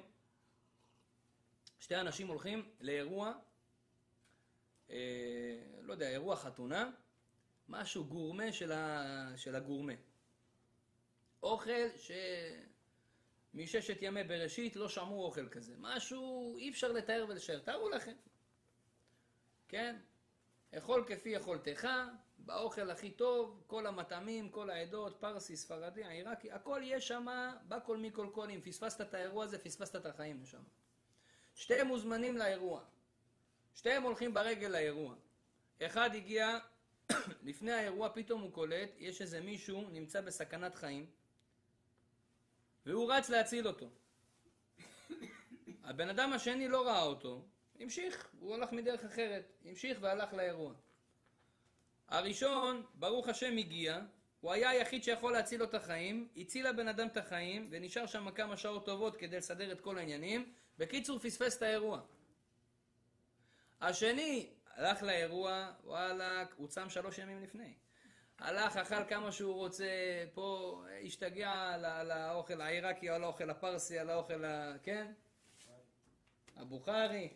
שתי 1.78 1.96
אנשים 1.96 2.28
הולכים 2.28 2.70
לאירוע, 2.80 3.32
אה, 4.90 4.96
לא 5.80 5.92
יודע, 5.92 6.08
אירוע 6.08 6.36
חתונה, 6.36 6.90
משהו 7.68 8.04
גורמה 8.04 8.52
של, 8.52 8.72
ה, 8.72 9.32
של 9.36 9.54
הגורמה. 9.54 9.92
אוכל 11.42 11.88
שמששת 13.54 13.96
ימי 14.00 14.24
בראשית 14.24 14.76
לא 14.76 14.88
שמעו 14.88 15.24
אוכל 15.24 15.48
כזה. 15.48 15.74
משהו 15.78 16.56
אי 16.58 16.70
אפשר 16.70 16.92
לתאר 16.92 17.26
ולשער. 17.28 17.60
תארו 17.60 17.88
לכם. 17.88 18.14
כן? 19.68 19.96
אכול 20.74 21.04
כפי 21.08 21.28
יכולתך, 21.28 21.88
באוכל 22.46 22.90
הכי 22.90 23.10
טוב, 23.10 23.62
כל 23.66 23.86
המטעמים, 23.86 24.48
כל 24.48 24.70
העדות, 24.70 25.16
פרסי, 25.20 25.56
ספרדי, 25.56 26.04
עיראקי, 26.04 26.52
הכל 26.52 26.80
יש 26.84 27.08
שם, 27.08 27.26
בכל 27.68 27.96
מכל 27.96 28.28
כל, 28.32 28.50
אם 28.50 28.60
פספסת 28.64 29.00
את 29.00 29.14
האירוע 29.14 29.44
הזה, 29.44 29.58
פספסת 29.58 29.96
את 29.96 30.06
החיים 30.06 30.42
לשם. 30.42 30.62
שתיהם 31.54 31.86
מוזמנים 31.86 32.36
לאירוע. 32.36 32.84
שתיהם 33.74 34.02
הולכים 34.02 34.34
ברגל 34.34 34.68
לאירוע. 34.68 35.14
אחד 35.82 36.10
הגיע, 36.14 36.58
לפני 37.48 37.72
האירוע 37.72 38.08
פתאום 38.14 38.40
הוא 38.40 38.52
קולט, 38.52 38.90
יש 38.98 39.22
איזה 39.22 39.40
מישהו 39.40 39.90
נמצא 39.90 40.20
בסכנת 40.20 40.74
חיים, 40.74 41.06
והוא 42.86 43.12
רץ 43.12 43.28
להציל 43.28 43.68
אותו. 43.68 43.88
הבן 45.84 46.08
אדם 46.08 46.32
השני 46.32 46.68
לא 46.68 46.86
ראה 46.86 47.02
אותו, 47.02 47.44
המשיך, 47.80 48.28
הוא 48.40 48.54
הלך 48.54 48.72
מדרך 48.72 49.04
אחרת, 49.04 49.52
המשיך 49.64 49.98
והלך 50.00 50.32
לאירוע. 50.32 50.74
הראשון, 52.08 52.82
ברוך 52.94 53.28
השם, 53.28 53.56
הגיע, 53.56 54.00
הוא 54.40 54.52
היה 54.52 54.70
היחיד 54.70 55.04
שיכול 55.04 55.32
להציל 55.32 55.60
לו 55.60 55.64
את 55.64 55.74
החיים, 55.74 56.28
הציל 56.36 56.68
לבן 56.68 56.88
אדם 56.88 57.06
את 57.06 57.16
החיים, 57.16 57.68
ונשאר 57.70 58.06
שם 58.06 58.30
כמה 58.30 58.56
שעות 58.56 58.86
טובות 58.86 59.16
כדי 59.16 59.36
לסדר 59.36 59.72
את 59.72 59.80
כל 59.80 59.98
העניינים. 59.98 60.52
בקיצור, 60.78 61.18
פספס 61.18 61.56
את 61.56 61.62
האירוע. 61.62 62.00
השני 63.80 64.50
הלך 64.74 65.02
לאירוע, 65.02 65.72
וואלה, 65.84 66.44
הוא 66.56 66.68
צם 66.68 66.90
שלוש 66.90 67.18
ימים 67.18 67.42
לפני. 67.42 67.74
הלך, 68.38 68.76
אכל 68.76 69.04
כמה 69.08 69.32
שהוא 69.32 69.54
רוצה, 69.54 69.86
פה 70.34 70.82
השתגע 71.04 71.52
על 71.72 72.10
האוכל 72.10 72.60
העיראקי, 72.60 73.08
על 73.08 73.24
האוכל 73.24 73.50
הפרסי, 73.50 73.98
על 73.98 74.10
האוכל 74.10 74.44
ה... 74.44 74.76
כן? 74.82 75.12
הבוכרי. 76.56 77.28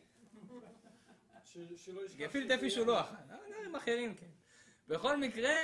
גפילטע 2.17 2.59
פיש 2.59 2.77
הוא 2.77 2.87
לא 2.87 3.01
אכל, 3.01 3.15
דברים 3.27 3.77
אחרים 3.77 4.15
כן. 4.15 4.27
בכל 4.89 5.17
מקרה, 5.17 5.55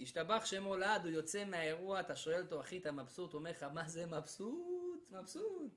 השתבח 0.00 0.44
שמו 0.44 0.76
לעד, 0.76 1.04
הוא 1.04 1.10
יוצא 1.12 1.44
מהאירוע, 1.44 2.00
אתה 2.00 2.16
שואל 2.16 2.42
אותו, 2.42 2.60
אחי, 2.60 2.78
אתה 2.78 2.92
מבסוט? 2.92 3.32
הוא 3.32 3.38
אומר 3.38 3.50
לך, 3.50 3.62
מה 3.62 3.88
זה 3.88 4.06
מבסוט? 4.06 5.10
מבסוט. 5.10 5.72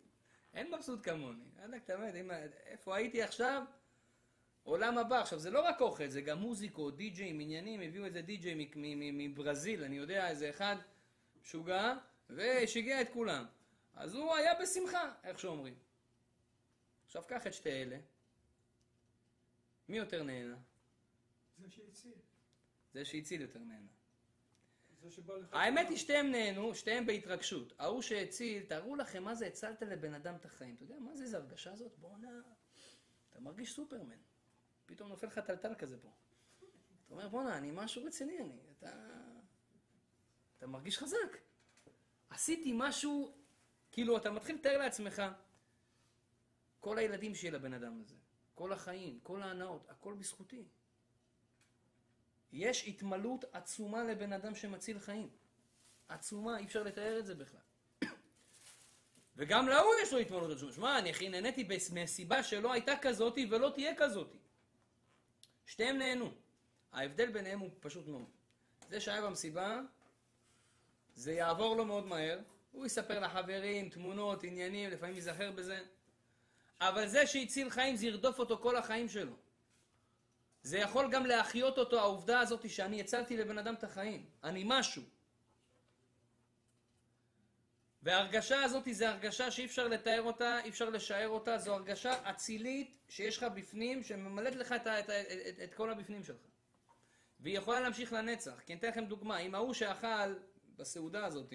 אין 0.54 0.74
מבסוט 0.74 1.00
כמוני. 1.04 1.44
יאללה, 1.60 1.78
אתה 1.78 2.20
אם- 2.20 2.32
איפה 2.66 2.96
הייתי 2.96 3.22
עכשיו? 3.24 3.64
עולם 4.64 4.98
הבא. 4.98 5.22
עכשיו, 5.22 5.40
זה 5.40 5.52
לא 5.52 5.62
רק 5.62 5.82
אוכל, 5.82 6.08
זה 6.08 6.22
גם 6.22 6.38
מוזיקות, 6.40 6.98
די-ג'אים, 6.98 7.40
עניינים, 7.40 7.82
הביאו 7.82 8.06
איזה 8.06 8.22
די-ג'יי 8.22 8.70
מברזיל, 9.14 9.84
אני 9.84 9.96
יודע, 9.98 10.30
איזה 10.30 10.50
אחד 10.50 10.76
משוגע, 11.42 11.94
ושיגע 12.30 13.02
את 13.02 13.10
כולם. 13.14 13.46
אז 13.96 14.16
הוא 14.16 14.36
היה 14.36 14.54
בשמחה, 14.62 15.12
איך 15.24 15.40
שאומרים. 15.40 15.76
עכשיו, 17.06 17.24
קח 17.28 17.48
את 17.48 17.54
שתי 17.54 17.70
אלה. 17.72 17.98
מי 19.90 19.98
יותר 19.98 20.24
נהנה? 20.24 20.56
זה 21.58 21.70
שהציל. 21.70 22.14
זה 22.94 23.06
שהציל 23.06 23.42
יותר 23.42 23.60
נהנה. 23.60 23.88
זה. 25.10 25.12
האמת 25.52 25.90
היא 25.90 25.98
שתיהם 25.98 26.32
נהנו, 26.32 26.76
שתיהם 26.76 27.06
בהתרגשות. 27.06 27.74
ההוא 27.80 28.02
שהציל, 28.02 28.64
תארו 28.64 28.96
לכם 28.96 29.24
מה 29.24 29.36
זה 29.36 29.48
הצלת 29.48 29.82
לבן 29.82 30.14
אדם 30.14 30.36
את 30.36 30.46
החיים. 30.46 30.76
אתה 30.76 30.84
יודע 30.84 31.00
מה 31.00 31.16
זה, 31.16 31.24
איזה 31.24 31.38
הרגשה 31.38 31.74
הזאת? 31.74 31.98
בואנה, 31.98 32.42
אתה 33.30 33.40
מרגיש 33.40 33.74
סופרמן. 33.74 34.18
פתאום 34.86 35.10
נופל 35.10 35.28
לך 35.28 35.40
טלטל 35.40 35.76
כזה 35.76 35.98
פה. 35.98 36.12
אתה 37.06 37.14
אומר, 37.14 37.28
בואנה, 37.28 37.58
אני 37.58 37.72
משהו 37.74 38.04
רציני, 38.04 38.40
אני. 38.40 38.60
אתה... 38.78 38.92
אתה 40.58 40.68
מרגיש 40.68 40.98
חזק. 40.98 41.38
עשיתי 42.30 42.72
משהו, 42.76 43.36
כאילו, 43.92 44.18
אתה 44.18 44.32
מתחיל 44.32 44.56
לתאר 44.56 44.78
לעצמך, 44.78 45.22
כל 46.80 46.98
הילדים 46.98 47.36
שלי 47.36 47.52
לבן 47.52 47.74
אדם 47.74 48.00
הזה, 48.00 48.16
כל 48.56 48.74
החיים, 48.74 49.20
כל 49.24 49.42
ההנאות, 49.42 49.90
הכל 49.90 50.14
בזכותי. 50.14 50.68
יש 52.52 52.88
התמלות 52.88 53.46
עצומה 53.54 54.04
לבן 54.04 54.34
אדם 54.34 54.56
שמציל 54.56 55.00
חיים. 55.00 55.30
עצומה, 56.08 56.58
אי 56.58 56.66
אפשר 56.66 56.84
לתאר 56.84 57.20
את 57.20 57.26
זה 57.26 57.36
בכלל. 57.36 57.60
וגם 59.36 59.68
להוא 59.68 59.94
יש 60.04 60.14
לו 60.14 60.20
התמודדות 60.20 60.58
עצומה. 60.58 60.72
שמע, 60.74 61.00
אני 61.00 61.10
הכי 61.10 61.30
נהניתי 61.30 61.68
מסיבה 61.94 62.44
שלא 62.44 62.74
הייתה 62.74 62.94
כזאתי 63.02 63.48
ולא 63.52 63.72
תהיה 63.76 63.96
כזאתי. 63.96 64.38
שתיהם 65.66 65.98
נהנו. 65.98 66.32
ההבדל 66.92 67.32
ביניהם 67.32 67.60
הוא 67.60 67.70
פשוט 67.80 68.08
מאוד. 68.08 68.26
זה 68.90 69.02
שהיה 69.02 69.22
במסיבה, 69.22 69.80
זה 71.16 71.34
יעבור 71.34 71.76
לו 71.76 71.86
מאוד 71.86 72.06
מהר. 72.06 72.40
הוא 72.72 72.86
יספר 72.86 73.20
לחברים, 73.20 73.90
תמונות, 73.90 74.44
עניינים, 74.44 74.90
לפעמים 74.90 75.16
ייזכר 75.16 75.52
בזה. 75.52 75.84
אבל 76.82 77.08
זה 77.08 77.28
שהציל 77.28 77.70
חיים, 77.70 77.96
זה 77.96 78.06
ירדוף 78.06 78.40
אותו 78.40 78.58
כל 78.58 78.76
החיים 78.76 79.10
שלו. 79.10 79.34
זה 80.68 80.78
יכול 80.78 81.12
גם 81.12 81.26
להחיות 81.26 81.78
אותו, 81.78 82.00
העובדה 82.00 82.40
הזאת 82.40 82.70
שאני 82.70 83.02
הצלתי 83.02 83.38
לבן 83.38 83.58
אדם 83.58 83.74
את 83.74 83.84
החיים. 83.84 84.26
אני 84.44 84.64
משהו. 84.66 85.04
וההרגשה 88.02 88.64
הזאת 88.64 88.84
זה 88.92 89.10
הרגשה 89.10 89.52
שאי 89.52 89.66
אפשר 89.66 89.88
לתאר 89.88 90.22
אותה, 90.22 90.60
אי 90.64 90.70
אפשר 90.70 90.90
לשער 90.90 91.30
אותה, 91.30 91.58
זו 91.58 91.74
הרגשה 91.74 92.30
אצילית 92.30 92.98
שיש 93.10 93.38
לך 93.38 93.44
בפנים, 93.56 94.04
שממלאת 94.04 94.56
לך 94.56 94.72
את, 94.72 94.88
את, 94.88 95.10
את, 95.10 95.60
את 95.64 95.74
כל 95.74 95.90
הבפנים 95.90 96.24
שלך. 96.24 96.42
והיא 97.40 97.58
יכולה 97.58 97.80
להמשיך 97.80 98.14
לנצח. 98.14 98.60
כי 98.66 98.74
אני 98.74 98.80
אתן 98.80 98.90
לכם 98.90 99.06
דוגמה, 99.06 99.38
אם 99.38 99.56
ההוא 99.56 99.74
שאכל 99.74 100.34
בסעודה 100.76 101.26
הזאת, 101.26 101.54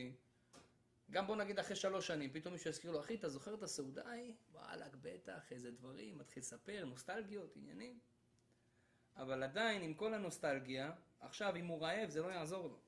גם 1.10 1.26
בוא 1.26 1.36
נגיד 1.36 1.58
אחרי 1.58 1.76
שלוש 1.76 2.06
שנים, 2.06 2.30
פתאום 2.32 2.52
מישהו 2.54 2.70
יזכיר 2.70 2.90
לו, 2.90 3.00
אחי, 3.00 3.14
אתה 3.14 3.28
זוכר 3.28 3.54
את 3.54 3.62
הסעודה 3.62 4.02
ההיא? 4.06 4.34
וואלכ, 4.52 4.94
בטח, 5.00 5.52
איזה 5.52 5.70
דברים, 5.70 6.18
מתחיל 6.18 6.40
לספר, 6.40 6.84
נוסטלגיות, 6.84 7.56
עניינים. 7.56 8.11
אבל 9.16 9.42
עדיין, 9.42 9.82
עם 9.82 9.94
כל 9.94 10.14
הנוסטלגיה, 10.14 10.90
עכשיו, 11.20 11.56
אם 11.56 11.66
הוא 11.66 11.82
רעב, 11.82 12.08
זה 12.08 12.22
לא 12.22 12.26
יעזור 12.26 12.68
לו. 12.68 12.78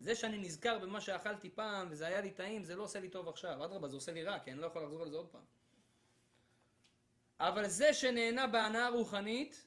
זה 0.00 0.14
שאני 0.14 0.38
נזכר 0.38 0.78
במה 0.78 1.00
שאכלתי 1.00 1.50
פעם, 1.50 1.88
וזה 1.90 2.06
היה 2.06 2.20
לי 2.20 2.30
טעים, 2.30 2.64
זה 2.64 2.76
לא 2.76 2.82
עושה 2.82 3.00
לי 3.00 3.08
טוב 3.08 3.28
עכשיו. 3.28 3.64
אדרבה, 3.64 3.88
זה 3.88 3.96
עושה 3.96 4.12
לי 4.12 4.24
רע, 4.24 4.38
כי 4.38 4.52
אני 4.52 4.60
לא 4.60 4.66
יכול 4.66 4.82
לחזור 4.82 5.02
על 5.02 5.10
זה 5.10 5.16
עוד 5.16 5.28
פעם. 5.28 5.44
אבל 7.40 7.68
זה 7.68 7.94
שנהנה 7.94 8.46
בהנאה 8.46 8.88
רוחנית, 8.88 9.66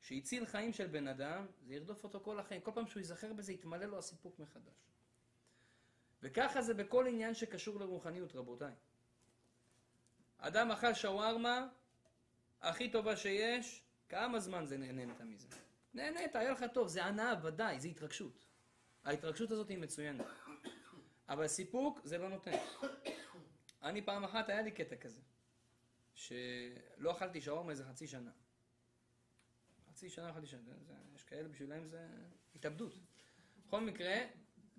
שהציל 0.00 0.46
חיים 0.46 0.72
של 0.72 0.86
בן 0.86 1.08
אדם, 1.08 1.46
זה 1.62 1.74
ירדוף 1.74 2.04
אותו 2.04 2.20
כל 2.20 2.38
החיים. 2.38 2.60
כל 2.60 2.70
פעם 2.74 2.86
שהוא 2.86 3.00
ייזכר 3.00 3.32
בזה, 3.32 3.52
יתמלא 3.52 3.86
לו 3.86 3.98
הסיפוק 3.98 4.38
מחדש. 4.38 4.86
וככה 6.22 6.62
זה 6.62 6.74
בכל 6.74 7.06
עניין 7.06 7.34
שקשור 7.34 7.80
לרוחניות, 7.80 8.34
רבותיי. 8.34 8.74
אדם 10.38 10.70
אכל 10.70 10.94
שווארמה, 10.94 11.68
הכי 12.60 12.90
טובה 12.90 13.16
שיש, 13.16 13.85
כמה 14.08 14.40
זמן 14.40 14.66
זה 14.66 14.78
נהנית 14.78 15.20
מזה? 15.20 15.48
נהנית, 15.94 16.36
היה 16.36 16.52
לך 16.52 16.64
טוב, 16.74 16.88
זה 16.88 17.04
הנאה, 17.04 17.32
ודאי, 17.42 17.80
זה 17.80 17.88
התרגשות. 17.88 18.46
ההתרגשות 19.04 19.50
הזאת 19.50 19.68
היא 19.68 19.78
מצוינת. 19.78 20.26
אבל 21.28 21.48
סיפוק 21.48 22.00
זה 22.04 22.18
לא 22.18 22.28
נותן. 22.28 22.56
אני 23.82 24.02
פעם 24.02 24.24
אחת, 24.24 24.48
היה 24.48 24.62
לי 24.62 24.70
קטע 24.70 24.96
כזה, 24.96 25.20
שלא 26.14 27.10
אכלתי 27.10 27.40
שווארמה 27.40 27.70
איזה 27.70 27.84
חצי 27.84 28.06
שנה. 28.06 28.30
חצי 29.88 30.08
שנה 30.08 30.30
אכלתי 30.30 30.46
שנה, 30.46 30.60
זה, 30.80 30.94
יש 31.14 31.24
כאלה 31.24 31.48
בשבילם 31.48 31.86
זה 31.86 32.08
התאבדות. 32.54 32.92
בכל 33.66 33.80
מקרה, 33.80 34.14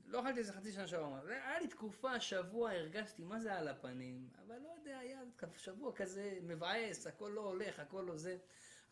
לא 0.05 0.21
אכלתי 0.21 0.39
איזה 0.39 0.53
חצי 0.53 0.71
שנה 0.71 0.87
שווארמה. 0.87 1.19
היה 1.27 1.59
לי 1.59 1.67
תקופה, 1.67 2.19
שבוע, 2.19 2.71
הרגשתי 2.71 3.23
מה 3.23 3.39
זה 3.39 3.53
על 3.53 3.67
הפנים, 3.67 4.29
אבל 4.45 4.57
לא 4.57 4.69
יודע, 4.79 4.97
היה 4.99 5.21
שבוע 5.57 5.95
כזה 5.95 6.39
מבאס, 6.41 7.07
הכל 7.07 7.31
לא 7.35 7.41
הולך, 7.41 7.79
הכל 7.79 8.03
לא 8.07 8.17
זה. 8.17 8.37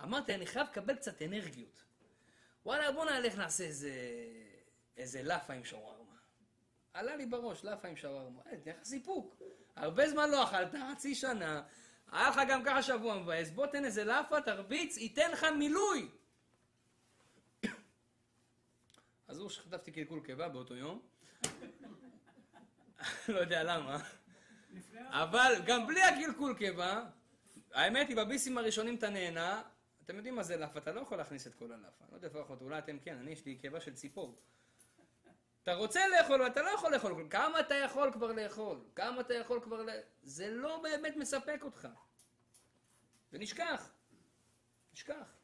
אמרתי, 0.04 0.36
אני 0.36 0.46
חייב 0.46 0.68
לקבל 0.68 0.96
קצת 0.96 1.22
אנרגיות. 1.22 1.84
וואלה, 2.66 2.92
בוא 2.92 3.06
נלך 3.06 3.38
נעשה 3.38 3.64
איזה, 3.64 3.92
איזה 4.98 5.24
לאפה 5.24 5.54
עם 5.54 5.64
שווארמה. 5.64 6.16
עלה 6.94 7.16
לי 7.16 7.26
בראש, 7.26 7.64
לאפה 7.64 7.88
עם 7.88 7.96
שווארמה. 7.96 8.42
אה, 8.52 8.58
תהיה 8.58 8.76
לך 8.76 8.84
סיפוק. 8.84 9.36
הרבה 9.76 10.10
זמן 10.10 10.30
לא 10.30 10.44
אכלת, 10.44 10.76
חצי 10.92 11.16
שנה, 11.16 11.64
היה 12.12 12.30
לך 12.30 12.40
גם 12.50 12.64
ככה 12.64 12.84
שבוע 12.84 13.18
מבאס, 13.18 13.50
בוא 13.50 13.68
תן 13.68 13.86
איזה 13.86 14.04
לאפה, 14.04 14.42
תרביץ, 14.42 14.98
ייתן 14.98 15.32
לך 15.32 15.44
מילוי. 15.58 16.10
אז 19.28 19.40
הוא 19.40 19.50
שחטפתי 19.50 19.92
קלקול 19.92 20.22
קיבה 20.26 20.50
באותו 20.50 20.76
יום. 20.76 21.02
לא 23.34 23.40
יודע 23.40 23.64
למה. 23.64 23.98
אבל 25.10 25.54
גם 25.66 25.88
בלי 25.88 26.02
הקלקול 26.02 26.54
קיבה, 26.58 27.06
האמת 27.74 28.08
היא, 28.08 28.18
בביסים 28.18 28.58
הראשונים 28.58 28.96
אתה 28.96 29.10
נהנה, 29.10 29.62
אתם 30.06 30.16
יודעים 30.16 30.36
מה 30.36 30.44
זה 30.44 30.58
לאפה, 30.58 30.80
אתה 30.80 30.92
לא 30.92 31.02
יכול 31.02 31.18
להכניס 31.18 31.48
את 31.48 31.54
כל 31.56 31.72
הלאפה. 31.72 32.06
לא 32.12 32.16
יודע 32.16 32.28
איפה 32.28 32.40
לאכול, 32.40 32.58
אולי 32.62 32.80
אתם 32.80 33.00
כן, 33.00 33.18
אני 33.18 33.32
יש 33.32 33.46
לי 33.46 33.56
קיבה 33.56 33.80
של 33.80 33.94
ציפור. 33.94 34.36
אתה 35.64 35.74
רוצה 35.74 36.00
לאכול, 36.08 36.42
אבל 36.42 36.52
אתה 36.52 36.62
לא 36.62 36.70
יכול 36.70 36.94
לאכול. 36.94 37.28
כמה 37.30 37.60
אתה 37.60 37.76
יכול 37.76 38.12
כבר 38.14 38.32
לאכול? 38.32 38.80
כמה 38.96 39.22
אתה 39.22 39.34
יכול 39.34 39.60
כבר 39.64 39.82
ל... 39.84 39.90
זה 40.24 40.50
לא 40.50 40.82
באמת 40.84 41.16
מספק 41.16 41.60
אותך. 41.62 41.88
ונשכח. 43.34 43.92
נשכח. 44.94 45.36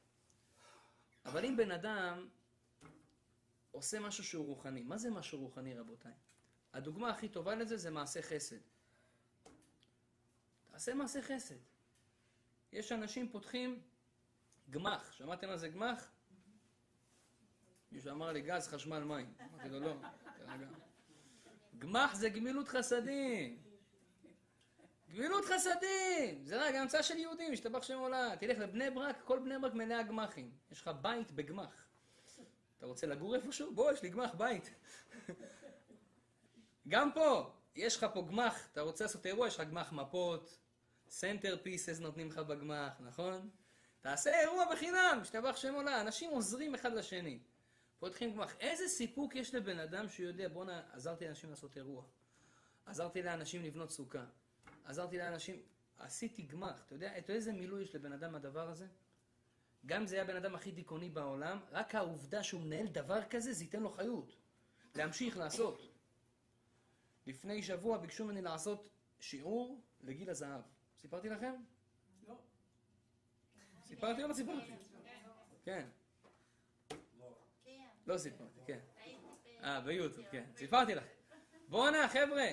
אבל 1.25 1.45
אם 1.45 1.57
בן 1.57 1.71
אדם 1.71 2.27
עושה 3.71 3.99
משהו 3.99 4.23
שהוא 4.23 4.45
רוחני, 4.45 4.83
מה 4.83 4.97
זה 4.97 5.11
משהו 5.11 5.39
רוחני 5.39 5.73
רבותיי? 5.73 6.13
הדוגמה 6.73 7.09
הכי 7.09 7.29
טובה 7.29 7.55
לזה 7.55 7.77
זה 7.77 7.91
מעשה 7.91 8.21
חסד. 8.21 8.59
תעשה 10.71 10.93
מעשה 10.93 11.21
חסד. 11.21 11.55
יש 12.71 12.91
אנשים 12.91 13.29
פותחים 13.31 13.81
גמ"ח, 14.71 15.13
שמעתם 15.13 15.47
מה 15.47 15.57
זה 15.57 15.69
גמ"ח? 15.69 16.11
מישהו 17.91 18.11
אמר 18.11 18.31
לי 18.31 18.41
גז, 18.41 18.67
חשמל, 18.67 19.03
מים. 19.03 19.33
אמרתי 19.53 19.69
לו 19.69 19.79
לא, 19.79 19.93
תרגע. 20.37 20.67
גמ"ח 21.77 22.15
זה 22.15 22.29
גמילות 22.29 22.67
חסדים. 22.67 23.57
גמילות 25.09 25.45
חסדים! 25.45 26.45
זה 26.45 26.67
רק 26.67 26.75
המצאה 26.75 27.03
של 27.03 27.17
יהודים, 27.17 27.53
השתבח 27.53 27.83
שם 27.83 27.97
עולה. 27.97 28.35
תלך 28.39 28.57
לבני 28.59 28.89
ברק, 28.89 29.21
כל 29.25 29.39
בני 29.39 29.59
ברק 29.59 29.73
מלאה 29.73 30.03
גמ"חים. 30.03 30.51
יש 30.71 30.81
לך 30.81 30.91
בית 31.01 31.31
בגמ"ח. 31.31 31.85
אתה 32.77 32.85
רוצה 32.85 33.07
לגור 33.07 33.35
איפשהו? 33.35 33.75
בוא, 33.75 33.91
יש 33.91 34.01
לי 34.01 34.09
גמ"ח 34.09 34.33
בית. 34.35 34.73
גם 36.87 37.11
פה, 37.13 37.51
יש 37.75 37.97
לך 37.97 38.05
פה 38.13 38.21
גמ"ח, 38.29 38.67
אתה 38.71 38.81
רוצה 38.81 39.03
לעשות 39.03 39.25
אירוע, 39.25 39.47
יש 39.47 39.55
לך 39.59 39.67
גמ"ח 39.67 39.91
מפות, 39.91 40.57
center 41.09 41.57
pieces 41.63 41.99
נותנים 41.99 42.27
לך 42.27 42.37
בגמ"ח, 42.37 42.93
נכון? 42.99 43.49
תעשה 44.01 44.39
אירוע 44.39 44.65
בחינם, 44.71 45.19
ישתבח 45.21 45.55
שמו 45.55 45.73
לעד. 45.73 46.01
אנשים 46.01 46.31
עוזרים 46.31 46.75
אחד 46.75 46.93
לשני. 46.93 47.39
פותחים 47.99 48.33
גמ"ח. 48.33 48.55
איזה 48.59 48.87
סיפוק 48.87 49.35
יש 49.35 49.55
לבן 49.55 49.79
אדם 49.79 50.09
שיודע, 50.09 50.47
בואנה, 50.47 50.81
עזרתי 50.93 51.25
לאנשים 51.25 51.49
לעשות 51.49 51.77
אירוע. 51.77 52.03
עזרתי 52.85 53.23
לאנשים 53.23 53.63
לבנות 53.63 53.91
סוכה. 53.91 54.25
עזרתי 54.85 55.17
לאנשים, 55.17 55.61
עשיתי 55.97 56.41
גמ"ח. 56.41 56.83
אתה 56.85 56.95
יודע, 56.95 57.17
יודע 57.17 57.33
איזה 57.33 57.53
מילוי 57.53 57.83
יש 57.83 57.95
לבן 57.95 58.13
אדם 58.13 58.35
הדבר 58.35 58.69
הזה? 58.69 58.87
גם 59.85 60.01
אם 60.01 60.07
זה 60.07 60.15
היה 60.15 60.23
הבן 60.23 60.35
אדם 60.35 60.55
הכי 60.55 60.71
דיכאוני 60.71 61.09
בעולם, 61.09 61.59
רק 61.71 61.95
העובדה 61.95 62.43
שהוא 62.43 62.61
מנהל 62.61 62.87
דבר 62.87 63.23
כזה, 63.29 63.53
זה 63.53 63.63
ייתן 63.63 63.79
לו 63.79 63.89
חיות. 63.89 64.35
להמשיך 64.95 65.37
לעשות. 65.37 65.91
לפני 67.27 67.63
שבוע 67.63 67.97
ביקשו 67.97 68.25
ממני 68.25 68.41
לעשות 68.41 68.89
שיעור 69.19 69.81
לגיל 70.01 70.29
הזהב. 70.29 70.61
סיפרתי 71.01 71.29
לכם? 71.29 71.53
סיפרתי 73.91 74.23
או 74.23 74.27
לא 74.27 74.33
סיפרתי? 74.33 74.71
כן. 75.63 75.87
לא 78.07 78.17
סיפרתי, 78.17 78.59
כן. 78.65 78.79
אה, 79.63 79.81
ביוטיוב, 79.81 80.25
כן. 80.31 80.43
סיפרתי 80.55 80.95
לך. 80.95 81.03
בואנה, 81.67 82.07
חבר'ה, 82.07 82.47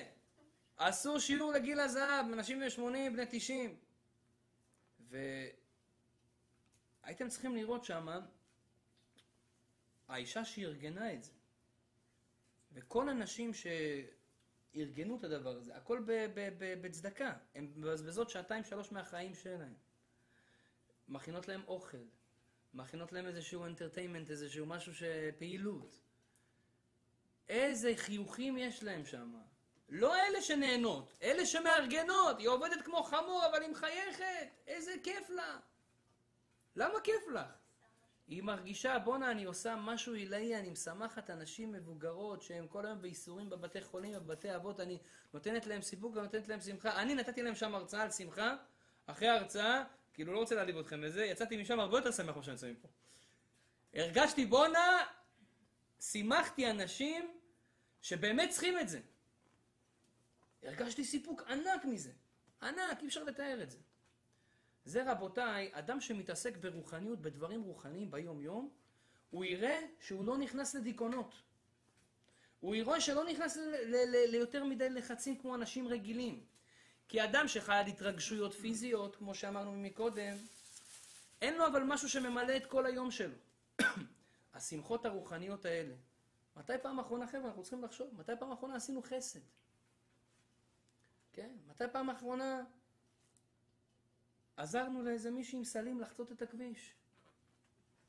עשו 0.77 1.19
שיעור 1.19 1.51
לגיל 1.51 1.79
הזהב, 1.79 2.25
אנשים 2.33 2.59
בני 2.59 2.69
80, 2.69 3.13
בני 3.13 3.25
90. 3.29 3.79
והייתם 4.99 5.59
צריכים 7.29 7.55
לראות 7.55 7.85
שמה, 7.85 8.19
האישה 10.07 10.45
שארגנה 10.45 11.13
את 11.13 11.23
זה, 11.23 11.31
וכל 12.73 13.09
הנשים 13.09 13.51
שארגנו 13.53 15.17
את 15.17 15.23
הדבר 15.23 15.57
הזה, 15.57 15.75
הכל 15.75 16.03
בצדקה. 16.81 17.33
הן 17.55 17.71
מבזבזות 17.75 18.29
שעתיים, 18.29 18.63
שלוש 18.63 18.91
מהחיים 18.91 19.35
שלהן. 19.35 19.73
מכינות 21.09 21.47
להם 21.47 21.61
אוכל, 21.67 21.97
מכינות 22.73 23.11
להם 23.11 23.27
איזשהו 23.27 23.65
אנטרטיימנט, 23.65 24.29
איזשהו 24.29 24.65
משהו 24.65 24.95
ש... 24.95 25.03
פעילות. 25.37 25.99
איזה 27.49 27.93
חיוכים 27.95 28.57
יש 28.57 28.83
להם 28.83 29.05
שם. 29.05 29.33
לא 29.89 30.15
אלה 30.15 30.41
שנהנות, 30.41 31.13
אלה 31.23 31.45
שמארגנות. 31.45 32.39
היא 32.39 32.47
עובדת 32.47 32.81
כמו 32.81 33.03
חמור, 33.03 33.43
אבל 33.51 33.61
היא 33.61 33.69
מחייכת. 33.69 34.49
איזה 34.67 34.91
כיף 35.03 35.29
לה. 35.29 35.59
למה 36.75 36.99
כיף 37.03 37.27
לך? 37.33 37.47
היא 38.27 38.43
מרגישה, 38.43 38.99
בואנה, 38.99 39.31
אני 39.31 39.43
עושה 39.43 39.75
משהו 39.75 40.13
עילאי, 40.13 40.55
אני 40.55 40.69
משמחת 40.69 41.29
אנשים 41.29 41.71
מבוגרות 41.71 42.41
שהם 42.41 42.67
כל 42.67 42.85
היום 42.85 43.01
בייסורים 43.01 43.49
בבתי 43.49 43.81
חולים, 43.81 44.13
בבתי 44.13 44.55
אבות, 44.55 44.79
אני 44.79 44.97
נותנת 45.33 45.67
להם 45.67 45.81
סיפוק 45.81 46.15
ונותנת 46.15 46.47
להם 46.47 46.61
שמחה. 46.61 47.01
אני 47.01 47.15
נתתי 47.15 47.43
להם 47.43 47.55
שם 47.55 47.75
הרצאה 47.75 48.01
על 48.01 48.11
שמחה, 48.11 48.55
אחרי 49.05 49.27
ההרצאה, 49.27 49.83
כאילו 50.19 50.33
לא 50.33 50.39
רוצה 50.39 50.55
להעליב 50.55 50.77
אתכם 50.77 51.01
לזה, 51.01 51.25
יצאתי 51.25 51.61
משם 51.61 51.79
הרבה 51.79 51.97
יותר 51.97 52.11
שמח 52.11 52.35
ממה 52.35 52.43
שאני 52.43 52.53
יוצא 52.53 52.71
מפה. 52.71 52.87
הרגשתי, 53.93 54.45
בואנה, 54.45 55.05
שימחתי 55.99 56.69
אנשים 56.69 57.31
שבאמת 58.01 58.49
צריכים 58.49 58.79
את 58.79 58.89
זה. 58.89 58.99
הרגשתי 60.63 61.05
סיפוק 61.05 61.43
ענק 61.43 61.85
מזה. 61.85 62.11
ענק, 62.61 63.01
אי 63.01 63.07
אפשר 63.07 63.23
לתאר 63.23 63.63
את 63.63 63.71
זה. 63.71 63.77
זה 64.85 65.11
רבותיי, 65.11 65.69
אדם 65.73 66.01
שמתעסק 66.01 66.57
ברוחניות, 66.57 67.21
בדברים 67.21 67.61
רוחניים 67.61 68.11
ביום 68.11 68.41
יום, 68.41 68.69
הוא 69.29 69.45
יראה 69.45 69.79
שהוא 69.99 70.25
לא 70.25 70.37
נכנס 70.37 70.75
לדיכאונות. 70.75 71.35
הוא 72.59 72.75
יראה 72.75 73.01
שלא 73.01 73.25
נכנס 73.25 73.57
ליותר 74.27 74.63
מדי 74.63 74.89
לחצים 74.89 75.37
כמו 75.37 75.55
אנשים 75.55 75.87
רגילים. 75.87 76.45
כי 77.09 77.23
אדם 77.23 77.47
שחי 77.47 77.73
על 77.73 77.87
התרגשויות 77.87 78.53
פיזיות, 78.53 79.15
כמו 79.15 79.35
שאמרנו 79.35 79.71
מקודם, 79.71 80.35
אין 81.41 81.57
לו 81.57 81.67
אבל 81.67 81.83
משהו 81.83 82.09
שממלא 82.09 82.57
את 82.57 82.65
כל 82.65 82.85
היום 82.85 83.11
שלו. 83.11 83.35
השמחות 84.53 85.05
הרוחניות 85.05 85.65
האלה. 85.65 85.95
מתי 86.55 86.73
פעם 86.81 86.99
אחרונה, 86.99 87.27
חבר'ה, 87.27 87.45
אנחנו 87.45 87.61
צריכים 87.61 87.83
לחשוב, 87.83 88.15
מתי 88.19 88.31
פעם 88.39 88.51
אחרונה 88.51 88.75
עשינו 88.75 89.01
חסד? 89.01 89.39
כן? 91.33 91.49
מתי 91.67 91.83
פעם 91.91 92.09
אחרונה 92.09 92.63
עזרנו 94.57 95.03
לאיזה 95.03 95.31
מישהי 95.31 95.57
עם 95.57 95.63
סלים 95.63 96.01
לחצות 96.01 96.31
את 96.31 96.41
הכביש? 96.41 96.93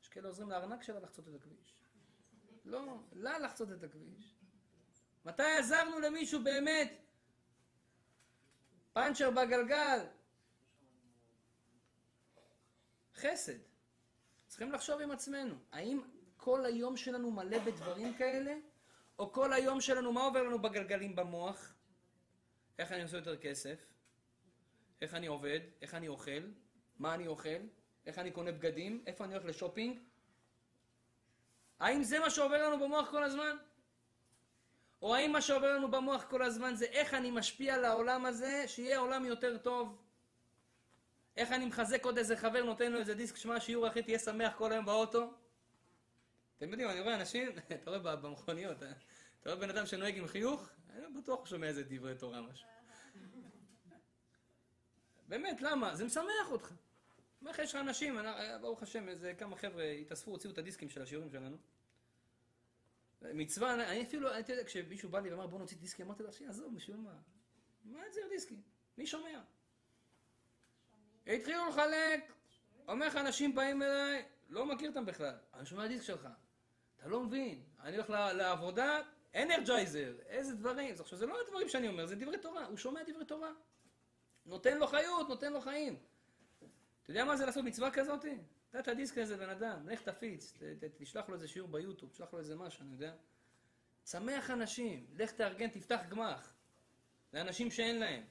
יש 0.01 0.07
כאלה 0.07 0.27
עוזרים 0.27 0.49
לארנק 0.49 0.83
שלה 0.83 0.99
לחצות 0.99 1.27
את 1.27 1.35
הכביש. 1.35 1.73
לא, 2.65 2.99
לה 3.13 3.39
לחצות 3.39 3.71
את 3.71 3.83
הכביש. 3.83 4.35
מתי 5.25 5.43
עזרנו 5.43 5.99
למישהו 5.99 6.43
באמת? 6.43 7.10
פאנצ'ר 8.93 9.29
בגלגל. 9.31 9.99
חסד. 13.15 13.57
צריכים 14.47 14.71
לחשוב 14.71 15.01
עם 15.01 15.11
עצמנו, 15.11 15.55
האם 15.71 16.01
כל 16.37 16.65
היום 16.65 16.97
שלנו 16.97 17.31
מלא 17.31 17.59
בדברים 17.59 18.13
כאלה, 18.13 18.55
או 19.19 19.33
כל 19.33 19.53
היום 19.53 19.81
שלנו, 19.81 20.13
מה 20.13 20.21
עובר 20.21 20.43
לנו 20.43 20.59
בגלגלים 20.59 21.15
במוח? 21.15 21.73
איך 22.79 22.91
אני 22.91 23.03
עושה 23.03 23.17
יותר 23.17 23.37
כסף? 23.37 23.93
איך 25.01 25.13
אני 25.13 25.27
עובד? 25.27 25.59
איך 25.81 25.93
אני 25.93 26.07
אוכל? 26.07 26.41
מה 26.99 27.13
אני 27.13 27.27
אוכל? 27.27 27.59
איך 28.05 28.19
אני 28.19 28.31
קונה 28.31 28.51
בגדים? 28.51 29.03
איפה 29.07 29.23
אני 29.25 29.33
הולך 29.33 29.45
לשופינג? 29.45 29.99
האם 31.79 32.03
זה 32.03 32.19
מה 32.19 32.29
שעובר 32.29 32.69
לנו 32.69 32.85
במוח 32.85 33.11
כל 33.11 33.23
הזמן? 33.23 33.57
או 35.01 35.15
האם 35.15 35.31
מה 35.31 35.41
שעובר 35.41 35.75
לנו 35.75 35.91
במוח 35.91 36.23
כל 36.23 36.41
הזמן 36.41 36.75
זה 36.75 36.85
איך 36.85 37.13
אני 37.13 37.31
משפיע 37.31 37.75
על 37.75 37.85
העולם 37.85 38.25
הזה, 38.25 38.63
שיהיה 38.67 38.99
עולם 38.99 39.25
יותר 39.25 39.57
טוב? 39.57 39.97
איך 41.37 41.51
אני 41.51 41.65
מחזק 41.65 42.05
עוד 42.05 42.17
איזה 42.17 42.37
חבר, 42.37 42.63
נותן 42.63 42.91
לו 42.91 42.99
איזה 42.99 43.13
דיסק, 43.13 43.35
שמע 43.35 43.59
שיעור 43.59 43.87
אחי, 43.87 44.03
תהיה 44.03 44.19
שמח 44.19 44.53
כל 44.57 44.71
היום 44.71 44.85
באוטו? 44.85 45.33
אתם 46.57 46.69
יודעים, 46.69 46.89
אני 46.89 46.99
רואה 46.99 47.15
אנשים, 47.15 47.49
אתה 47.83 47.89
רואה 47.89 48.15
במכוניות, 48.15 48.83
אה? 48.83 48.91
אתה 49.41 49.49
רואה 49.49 49.61
בן 49.61 49.69
אדם 49.69 49.85
שנוהג 49.85 50.17
עם 50.17 50.27
חיוך, 50.27 50.69
אני 50.89 51.01
לא 51.01 51.09
בטוח 51.21 51.39
הוא 51.39 51.47
שומע 51.47 51.67
איזה 51.67 51.83
דברי 51.83 52.15
תורה 52.15 52.41
משהו. 52.41 52.67
באמת, 55.27 55.61
למה? 55.61 55.95
זה 55.95 56.05
משמח 56.05 56.51
אותך. 56.51 56.71
אומר 57.41 57.51
לך, 57.51 57.59
יש 57.59 57.75
לך 57.75 57.81
אנשים, 57.81 58.17
ברוך 58.61 58.83
השם, 58.83 59.09
איזה 59.09 59.33
כמה 59.33 59.55
חבר'ה 59.55 59.83
התאספו, 59.83 60.31
הוציאו 60.31 60.53
את 60.53 60.57
הדיסקים 60.57 60.89
של 60.89 61.01
השיעורים 61.01 61.31
שלנו. 61.31 61.57
מצווה, 63.21 63.73
אני 63.73 64.03
אפילו, 64.03 64.39
אתה 64.39 64.53
יודע, 64.53 64.63
כשמישהו 64.63 65.09
בא 65.09 65.19
לי 65.19 65.31
ואמר 65.31 65.47
בוא 65.47 65.59
נוציא 65.59 65.77
דיסקים, 65.77 66.05
אמרתי 66.05 66.23
לו, 66.23 66.29
עזוב, 66.49 66.75
בשביל 66.75 66.97
מה? 66.97 67.13
מה 67.83 67.99
זה 68.13 68.21
דיסקים? 68.29 68.61
מי 68.97 69.07
שומע? 69.07 69.41
התחילו 71.27 71.69
לחלק, 71.69 72.33
אומר 72.87 73.07
לך, 73.07 73.15
אנשים 73.15 73.55
באים 73.55 73.83
אליי, 73.83 74.25
לא 74.49 74.65
מכיר 74.65 74.89
אותם 74.89 75.05
בכלל, 75.05 75.35
אני 75.53 75.65
שומע 75.65 75.87
דיסק 75.87 76.03
שלך, 76.03 76.27
אתה 76.97 77.07
לא 77.09 77.23
מבין, 77.23 77.63
אני 77.79 77.95
הולך 77.95 78.09
לעבודה, 78.09 79.01
אנרג'ייזר, 79.35 80.13
איזה 80.25 80.55
דברים, 80.55 80.95
עכשיו 80.99 81.17
זה 81.17 81.25
לא 81.25 81.41
הדברים 81.41 81.69
שאני 81.69 81.87
אומר, 81.87 82.05
זה 82.05 82.15
דברי 82.15 82.37
תורה, 82.37 82.65
הוא 82.65 82.77
שומע 82.77 83.03
דברי 83.03 83.25
תורה. 83.25 83.51
נותן 84.45 84.77
לו 84.77 84.87
חיות, 84.87 85.29
נותן 85.29 85.53
לו 85.53 85.61
חיים. 85.61 85.99
אתה 87.03 87.11
יודע 87.11 87.25
מה 87.25 87.37
זה 87.37 87.45
לעשות 87.45 87.63
מצווה 87.63 87.91
כזאת? 87.91 88.25
את 88.79 88.87
הדיסק 88.87 89.17
לאיזה 89.17 89.37
בן 89.37 89.49
אדם, 89.49 89.89
לך 89.89 90.01
תפיץ, 90.01 90.53
ת- 90.53 90.63
ת- 90.83 90.91
תשלח 91.01 91.29
לו 91.29 91.35
איזה 91.35 91.47
שיעור 91.47 91.69
ביוטיוב, 91.69 92.11
תשלח 92.11 92.33
לו 92.33 92.39
איזה 92.39 92.55
משהו, 92.55 92.81
אני 92.83 92.91
יודע. 92.91 93.13
שמח 94.05 94.49
אנשים, 94.51 95.05
לך 95.13 95.31
תארגן, 95.31 95.67
תפתח 95.69 95.99
גמ"ח. 96.09 96.53
לאנשים 97.33 97.71
שאין 97.71 97.99
להם. 97.99 98.23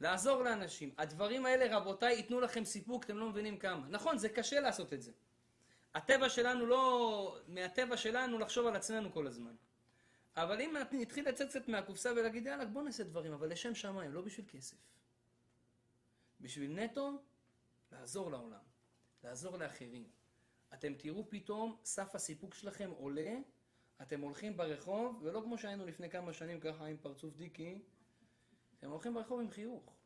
לעזור 0.00 0.42
לאנשים. 0.42 0.94
הדברים 0.98 1.46
האלה, 1.46 1.76
רבותיי, 1.76 2.16
ייתנו 2.16 2.40
לכם 2.40 2.64
סיפוק, 2.64 3.04
אתם 3.04 3.18
לא 3.18 3.28
מבינים 3.28 3.58
כמה. 3.58 3.86
נכון, 3.88 4.18
זה 4.18 4.28
קשה 4.28 4.60
לעשות 4.60 4.92
את 4.92 5.02
זה. 5.02 5.12
הטבע 5.94 6.28
שלנו 6.28 6.66
לא... 6.66 7.38
מהטבע 7.48 7.96
שלנו 7.96 8.38
לחשוב 8.38 8.66
על 8.66 8.76
עצמנו 8.76 9.12
כל 9.12 9.26
הזמן. 9.26 9.54
אבל 10.36 10.60
אם 10.60 10.76
נתחיל 10.92 11.28
לצאת 11.28 11.48
קצת 11.48 11.68
מהקופסה 11.68 12.12
ולהגיד, 12.12 12.46
יאללה, 12.46 12.64
בוא 12.64 12.82
נעשה 12.82 13.04
דברים, 13.04 13.32
אבל 13.32 13.48
לשם 13.52 13.74
שמיים, 13.74 14.12
לא 14.12 14.20
בשביל 14.20 14.46
כסף. 14.48 14.76
בשביל 16.40 16.80
נטו, 16.84 17.22
לעזור 17.92 18.30
לעולם. 18.30 18.67
לעזור 19.24 19.56
לאחרים. 19.56 20.08
אתם 20.74 20.94
תראו 20.94 21.30
פתאום, 21.30 21.76
סף 21.84 22.14
הסיפוק 22.14 22.54
שלכם 22.54 22.90
עולה, 22.98 23.34
אתם 24.02 24.20
הולכים 24.20 24.56
ברחוב, 24.56 25.20
ולא 25.22 25.40
כמו 25.40 25.58
שהיינו 25.58 25.86
לפני 25.86 26.10
כמה 26.10 26.32
שנים 26.32 26.60
ככה 26.60 26.86
עם 26.86 26.96
פרצוף 26.96 27.36
דיקי, 27.36 27.82
אתם 28.78 28.90
הולכים 28.90 29.14
ברחוב 29.14 29.40
עם 29.40 29.50
חיוך. 29.50 29.96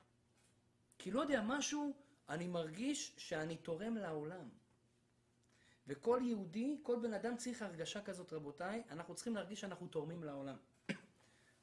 כי 0.98 1.11
לא 1.11 1.20
יודע, 1.20 1.42
משהו, 1.46 1.94
אני 2.29 2.46
מרגיש 2.46 3.14
שאני 3.18 3.57
תורם 3.57 3.96
לעולם. 3.96 4.48
וכל 5.87 6.20
יהודי, 6.25 6.77
כל 6.83 6.98
בן 7.03 7.14
אדם 7.14 7.37
צריך 7.37 7.62
הרגשה 7.62 8.03
כזאת, 8.03 8.33
רבותיי, 8.33 8.83
אנחנו 8.90 9.14
צריכים 9.14 9.35
להרגיש 9.35 9.61
שאנחנו 9.61 9.87
תורמים 9.87 10.25
לעולם. 10.25 10.57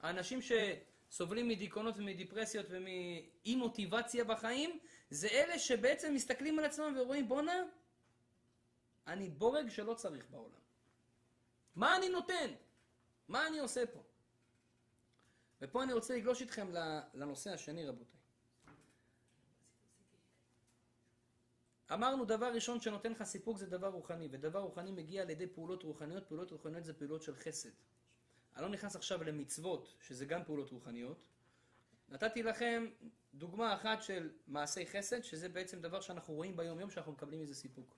האנשים 0.01 0.39
שסובלים 0.41 1.47
מדיכאונות 1.47 1.97
ומדיפרסיות 1.97 2.65
ומאי 2.69 3.55
מוטיבציה 3.55 4.23
בחיים, 4.23 4.79
זה 5.09 5.27
אלה 5.27 5.59
שבעצם 5.59 6.13
מסתכלים 6.13 6.59
על 6.59 6.65
עצמם 6.65 6.95
ורואים, 6.97 7.27
בואנה, 7.27 7.63
אני 9.07 9.29
בורג 9.29 9.69
שלא 9.69 9.93
צריך 9.93 10.29
בעולם. 10.29 10.59
מה 11.75 11.95
אני 11.95 12.09
נותן? 12.09 12.53
מה 13.27 13.47
אני 13.47 13.59
עושה 13.59 13.85
פה? 13.93 14.03
ופה 15.61 15.83
אני 15.83 15.93
רוצה 15.93 16.15
לגלוש 16.15 16.41
איתכם 16.41 16.67
לנושא 17.13 17.53
השני, 17.53 17.85
רבותיי. 17.85 18.19
אמרנו, 21.93 22.25
דבר 22.25 22.53
ראשון 22.53 22.81
שנותן 22.81 23.11
לך 23.11 23.23
סיפוק 23.23 23.57
זה 23.57 23.65
דבר 23.65 23.87
רוחני, 23.87 24.27
ודבר 24.31 24.59
רוחני 24.59 24.91
מגיע 24.91 25.21
על 25.21 25.29
ידי 25.29 25.47
פעולות 25.47 25.83
רוחניות, 25.83 26.27
פעולות 26.27 26.51
רוחניות 26.51 26.85
זה 26.85 26.93
פעולות 26.93 27.23
של 27.23 27.35
חסד. 27.35 27.69
אני 28.55 28.63
לא 28.63 28.69
נכנס 28.69 28.95
עכשיו 28.95 29.23
למצוות, 29.23 29.95
שזה 30.01 30.25
גם 30.25 30.43
פעולות 30.43 30.71
רוחניות. 30.71 31.17
נתתי 32.11 32.43
לכם 32.43 32.85
דוגמה 33.33 33.73
אחת 33.73 34.03
של 34.03 34.29
מעשי 34.47 34.85
חסד, 34.85 35.23
שזה 35.23 35.49
בעצם 35.49 35.81
דבר 35.81 36.01
שאנחנו 36.01 36.33
רואים 36.33 36.57
ביום 36.57 36.79
יום, 36.79 36.89
שאנחנו 36.89 37.11
מקבלים 37.11 37.41
מזה 37.41 37.55
סיפוק. 37.55 37.95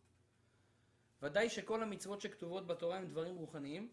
ודאי 1.21 1.49
שכל 1.49 1.83
המצוות 1.83 2.21
שכתובות 2.21 2.67
בתורה 2.67 2.97
הם 2.97 3.07
דברים 3.07 3.35
רוחניים, 3.35 3.89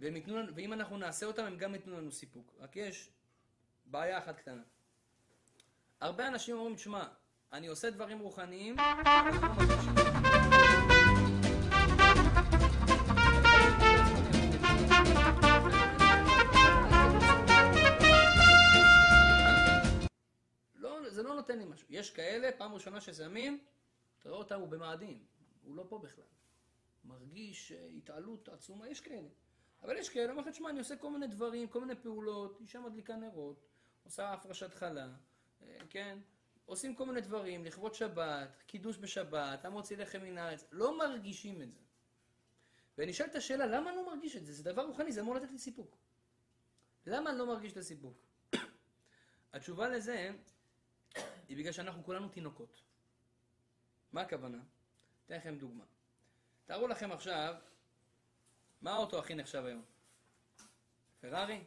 והם 0.00 0.16
ייתנו 0.16 0.36
לנו, 0.36 0.54
ואם 0.54 0.72
אנחנו 0.72 0.98
נעשה 0.98 1.26
אותם, 1.26 1.44
הם 1.44 1.56
גם 1.56 1.74
ייתנו 1.74 1.96
לנו 1.96 2.12
סיפוק. 2.12 2.54
רק 2.58 2.76
יש 2.76 3.10
בעיה 3.86 4.18
אחת 4.18 4.36
קטנה. 4.36 4.62
הרבה 6.00 6.28
אנשים 6.28 6.56
אומרים, 6.56 6.76
תשמע, 6.76 7.04
אני 7.52 7.66
עושה 7.66 7.90
דברים 7.90 8.18
רוחניים, 8.18 8.76
נותן 21.48 21.58
לי 21.58 21.64
משהו. 21.64 21.86
יש 21.90 22.10
כאלה, 22.10 22.50
פעם 22.58 22.74
ראשונה 22.74 23.00
ששמים, 23.00 23.64
תראה 24.18 24.36
אותם, 24.36 24.60
הוא 24.60 24.68
במאדים. 24.68 25.24
הוא 25.62 25.76
לא 25.76 25.84
פה 25.88 25.98
בכלל. 25.98 26.24
מרגיש 27.04 27.72
אה, 27.72 27.86
התעלות 27.86 28.48
עצומה, 28.48 28.88
יש 28.88 29.00
כאלה. 29.00 29.28
אבל 29.82 29.96
יש 29.96 30.08
כאלה, 30.08 30.30
אומר 30.30 30.42
לך, 30.42 30.48
תשמע, 30.48 30.70
אני 30.70 30.78
עושה 30.78 30.96
כל 30.96 31.10
מיני 31.10 31.26
דברים, 31.26 31.68
כל 31.68 31.80
מיני 31.80 31.94
פעולות, 32.02 32.60
אישה 32.60 32.80
מדליקה 32.80 33.16
נרות, 33.16 33.66
עושה 34.04 34.32
הפרשת 34.32 34.74
חלה, 34.74 35.08
אה, 35.62 35.78
כן? 35.90 36.18
עושים 36.66 36.94
כל 36.94 37.06
מיני 37.06 37.20
דברים, 37.20 37.64
לכבוד 37.64 37.94
שבת, 37.94 38.62
קידוש 38.66 38.98
בשבת, 38.98 39.64
המוציא 39.64 39.96
לחם 39.96 40.22
מן 40.22 40.38
הארץ, 40.38 40.64
לא 40.72 40.98
מרגישים 40.98 41.62
את 41.62 41.72
זה. 41.72 41.80
ונשאלת 42.98 43.34
השאלה, 43.34 43.66
למה 43.66 43.90
אני 43.90 43.96
לא 43.96 44.06
מרגיש 44.06 44.36
את 44.36 44.46
זה? 44.46 44.52
זה 44.52 44.64
דבר 44.64 44.86
רוחני, 44.86 45.12
זה 45.12 45.20
אמור 45.20 45.34
לתת 45.34 45.50
לי 45.50 45.58
סיפוק. 45.58 45.96
למה 47.06 47.30
אני 47.30 47.38
לא 47.38 47.46
מרגיש 47.46 47.72
את 47.72 47.76
הסיפוק? 47.76 48.16
התשובה 49.52 49.88
לזה 49.88 50.30
היא 51.48 51.56
בגלל 51.56 51.72
שאנחנו 51.72 52.04
כולנו 52.04 52.28
תינוקות. 52.28 52.82
מה 54.12 54.20
הכוונה? 54.20 54.58
אתן 55.26 55.36
לכם 55.36 55.58
דוגמה. 55.58 55.84
תארו 56.66 56.88
לכם 56.88 57.12
עכשיו, 57.12 57.54
מה 58.82 58.92
האוטו 58.92 59.18
הכי 59.18 59.34
נחשב 59.34 59.64
היום? 59.64 59.84
פרארי? 61.20 61.64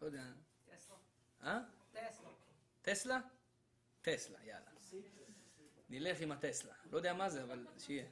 לא 0.00 0.06
יודע. 0.06 0.22
טסלה. 0.70 0.96
אה? 1.42 1.60
טסלה. 1.92 2.28
טסלה? 2.82 3.20
טסלה, 4.02 4.38
יאללה. 4.44 4.70
נלך 5.88 6.20
עם 6.20 6.32
הטסלה. 6.32 6.74
לא 6.90 6.96
יודע 6.96 7.14
מה 7.14 7.30
זה, 7.30 7.42
אבל 7.42 7.66
שיהיה. 7.78 8.06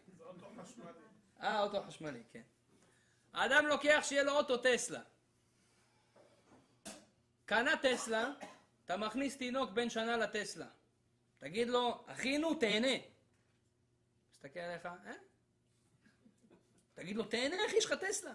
אה, 1.40 1.62
אוטו 1.62 1.82
חשמלי, 1.82 2.22
כן. 2.32 2.42
האדם 3.32 3.66
לוקח 3.66 4.00
שיהיה 4.02 4.22
לו 4.22 4.32
אוטו 4.32 4.56
טסלה. 4.56 5.00
קנה 7.46 7.70
טסלה, 7.82 8.32
אתה 8.90 8.98
מכניס 8.98 9.36
תינוק 9.36 9.70
בן 9.70 9.90
שנה 9.90 10.16
לטסלה. 10.16 10.66
תגיד 11.38 11.68
לו, 11.68 12.04
אחינו, 12.06 12.54
תהנה. 12.54 12.96
מסתכל 14.32 14.60
עליך, 14.60 14.86
אה? 14.86 15.12
תגיד 16.94 17.16
לו, 17.16 17.24
תהנה, 17.24 17.56
אחי, 17.66 17.76
יש 17.76 17.84
לך 17.84 17.92
טסלה. 17.92 18.34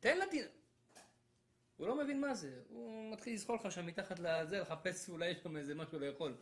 תן 0.00 0.18
לתינוק. 0.18 0.52
הוא 1.76 1.86
לא 1.86 1.94
מבין 1.94 2.20
מה 2.20 2.34
זה, 2.34 2.60
הוא 2.68 3.12
מתחיל 3.12 3.34
לזחול 3.34 3.56
לך 3.56 3.72
שם 3.72 3.86
מתחת 3.86 4.18
לזה, 4.18 4.60
לחפש 4.60 5.08
אולי 5.08 5.28
יש 5.28 5.38
שם 5.42 5.56
איזה 5.56 5.74
משהו 5.74 5.98
לאכול. 5.98 6.36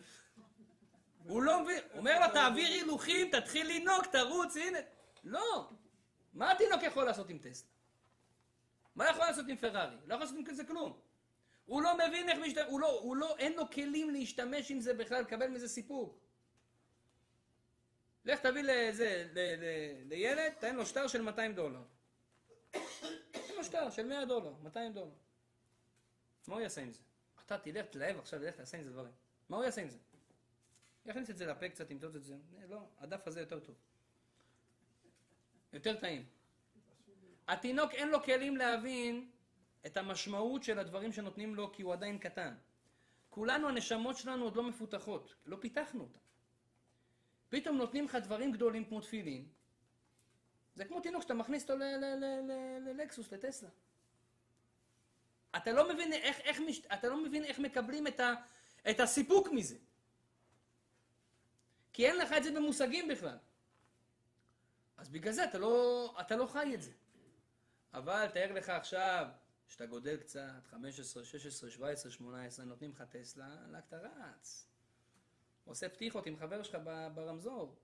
הוא 1.25 1.43
לא 1.43 1.63
מבין, 1.63 1.83
הוא 1.91 1.99
אומר 1.99 2.27
לו, 2.27 2.33
תעביר 2.33 2.69
הילוכים, 2.69 3.31
תתחיל 3.31 3.69
לנהוג, 3.77 4.05
תרוץ, 4.13 4.57
הנה. 4.57 4.79
לא. 5.25 5.71
מה 6.33 6.53
התינוק 6.53 6.83
יכול 6.83 7.05
לעשות 7.05 7.31
עם 7.31 7.39
טסלה? 7.39 7.69
מה 8.95 9.11
יכול 9.11 9.25
לעשות 9.25 9.49
עם 9.49 9.57
פרארי? 9.57 9.97
לא 10.07 10.15
יכול 10.15 10.25
לעשות 10.25 10.39
עם 10.39 10.45
כזה 10.45 10.65
כלום. 10.65 11.10
הוא 11.71 11.83
לא 11.83 11.99
מבין 11.99 12.29
איך 12.29 12.39
משתמש, 12.39 12.65
הוא 12.69 12.81
לא, 12.81 13.01
הוא 13.01 13.17
לא, 13.17 13.37
אין 13.39 13.53
לו 13.53 13.71
כלים 13.71 14.11
להשתמש 14.11 14.71
עם 14.71 14.81
זה 14.81 14.95
בכלל, 14.95 15.23
לקבל 15.23 15.49
מזה 15.49 15.69
סיפוק. 15.69 16.19
לך 18.25 18.41
תביא 18.41 18.63
לזה, 18.63 19.29
ל, 19.33 19.39
ל, 19.39 19.65
לילד, 20.09 20.53
תן 20.59 20.77
לו 20.77 20.87
שטר 20.87 21.09
של 21.09 21.23
200 21.23 21.55
דולר. 21.55 21.83
תן 23.31 23.55
לו 23.57 23.65
שטר 23.65 23.91
של 23.91 24.07
100 24.07 24.25
דולר, 24.25 24.53
200 24.63 24.93
דולר. 24.93 25.11
מה 26.47 26.55
הוא 26.55 26.63
יעשה 26.63 26.81
עם 26.81 26.91
זה? 26.91 26.99
אתה 27.47 27.59
תלך, 27.59 27.87
תלהב 27.87 28.19
עכשיו, 28.19 28.43
לך 28.43 28.57
תעשה 28.57 28.79
עם 28.79 28.85
זה 28.85 28.91
דברים. 28.91 29.13
מה 29.49 29.57
הוא 29.57 29.65
יעשה 29.65 29.81
עם 29.81 29.89
זה? 29.89 29.99
יכניס 31.07 31.31
את 31.31 31.37
זה 31.37 31.47
לפה 31.47 31.69
קצת, 31.69 31.91
ימדוד 31.91 32.17
את 32.17 32.25
זה. 32.25 32.35
אה, 32.35 32.67
לא, 32.69 32.81
הדף 32.99 33.27
הזה 33.27 33.41
יותר 33.41 33.61
טוב. 33.61 33.75
יותר 35.73 35.97
טעים. 36.01 36.27
התינוק 37.49 37.93
אין 37.93 38.09
לו 38.09 38.23
כלים 38.23 38.57
להבין 38.57 39.31
את 39.87 39.97
המשמעות 39.97 40.63
של 40.63 40.79
הדברים 40.79 41.13
שנותנים 41.13 41.55
לו 41.55 41.73
כי 41.73 41.83
הוא 41.83 41.93
עדיין 41.93 42.19
קטן. 42.19 42.55
כולנו, 43.31 43.69
הנשמות 43.69 44.17
שלנו 44.17 44.45
עוד 44.45 44.57
לא 44.57 44.63
מפותחות, 44.63 45.35
לא 45.47 45.57
פיתחנו 45.61 46.03
אותן. 46.03 46.19
פתאום 47.49 47.77
נותנים 47.77 48.05
לך 48.05 48.15
דברים 48.15 48.53
גדולים 48.53 48.85
כמו 48.85 49.01
תפילין. 49.01 49.49
זה 50.75 50.85
כמו 50.85 51.01
תינוק 51.01 51.23
שאתה 51.23 51.35
מכניס 51.35 51.63
אותו 51.63 51.75
ללקסוס, 52.87 53.33
לטסלה. 53.33 53.69
אתה 55.57 55.73
לא 55.73 55.95
מבין 55.95 56.13
איך, 56.13 56.41
איך, 56.41 56.61
מש... 56.61 56.81
אתה 56.87 57.09
לא 57.09 57.25
מבין 57.25 57.45
איך 57.45 57.59
מקבלים 57.59 58.07
את, 58.07 58.21
ה... 58.21 58.35
את 58.91 59.01
הסיפוק 59.01 59.49
מזה. 59.53 59.77
כי 61.93 62.07
אין 62.07 62.17
לך 62.17 62.33
את 62.33 62.45
זה 62.45 62.51
במושגים 62.53 63.09
בכלל. 63.09 63.39
אז 64.97 65.09
בגלל 65.09 65.33
זה 65.33 65.45
אתה 65.45 65.59
לא, 65.59 66.15
אתה 66.21 66.37
לא 66.37 66.47
חי 66.47 66.75
את 66.75 66.83
זה. 66.83 66.93
אבל 67.95 68.27
תאר 68.35 68.53
לך 68.53 68.69
עכשיו, 68.69 69.27
שאתה 69.71 69.87
גודל 69.87 70.17
קצת, 70.17 70.67
15, 70.71 71.25
16, 71.25 71.71
17, 71.71 72.13
18, 72.13 72.65
נותנים 72.65 72.91
לך 72.91 73.03
טסלה, 73.03 73.57
רק 73.73 73.85
אתה 73.89 73.97
רץ. 73.97 74.67
עושה 75.65 75.89
פתיחות 75.89 76.27
עם 76.27 76.37
חבר 76.37 76.63
שלך 76.63 76.79
ברמזור. 77.15 77.77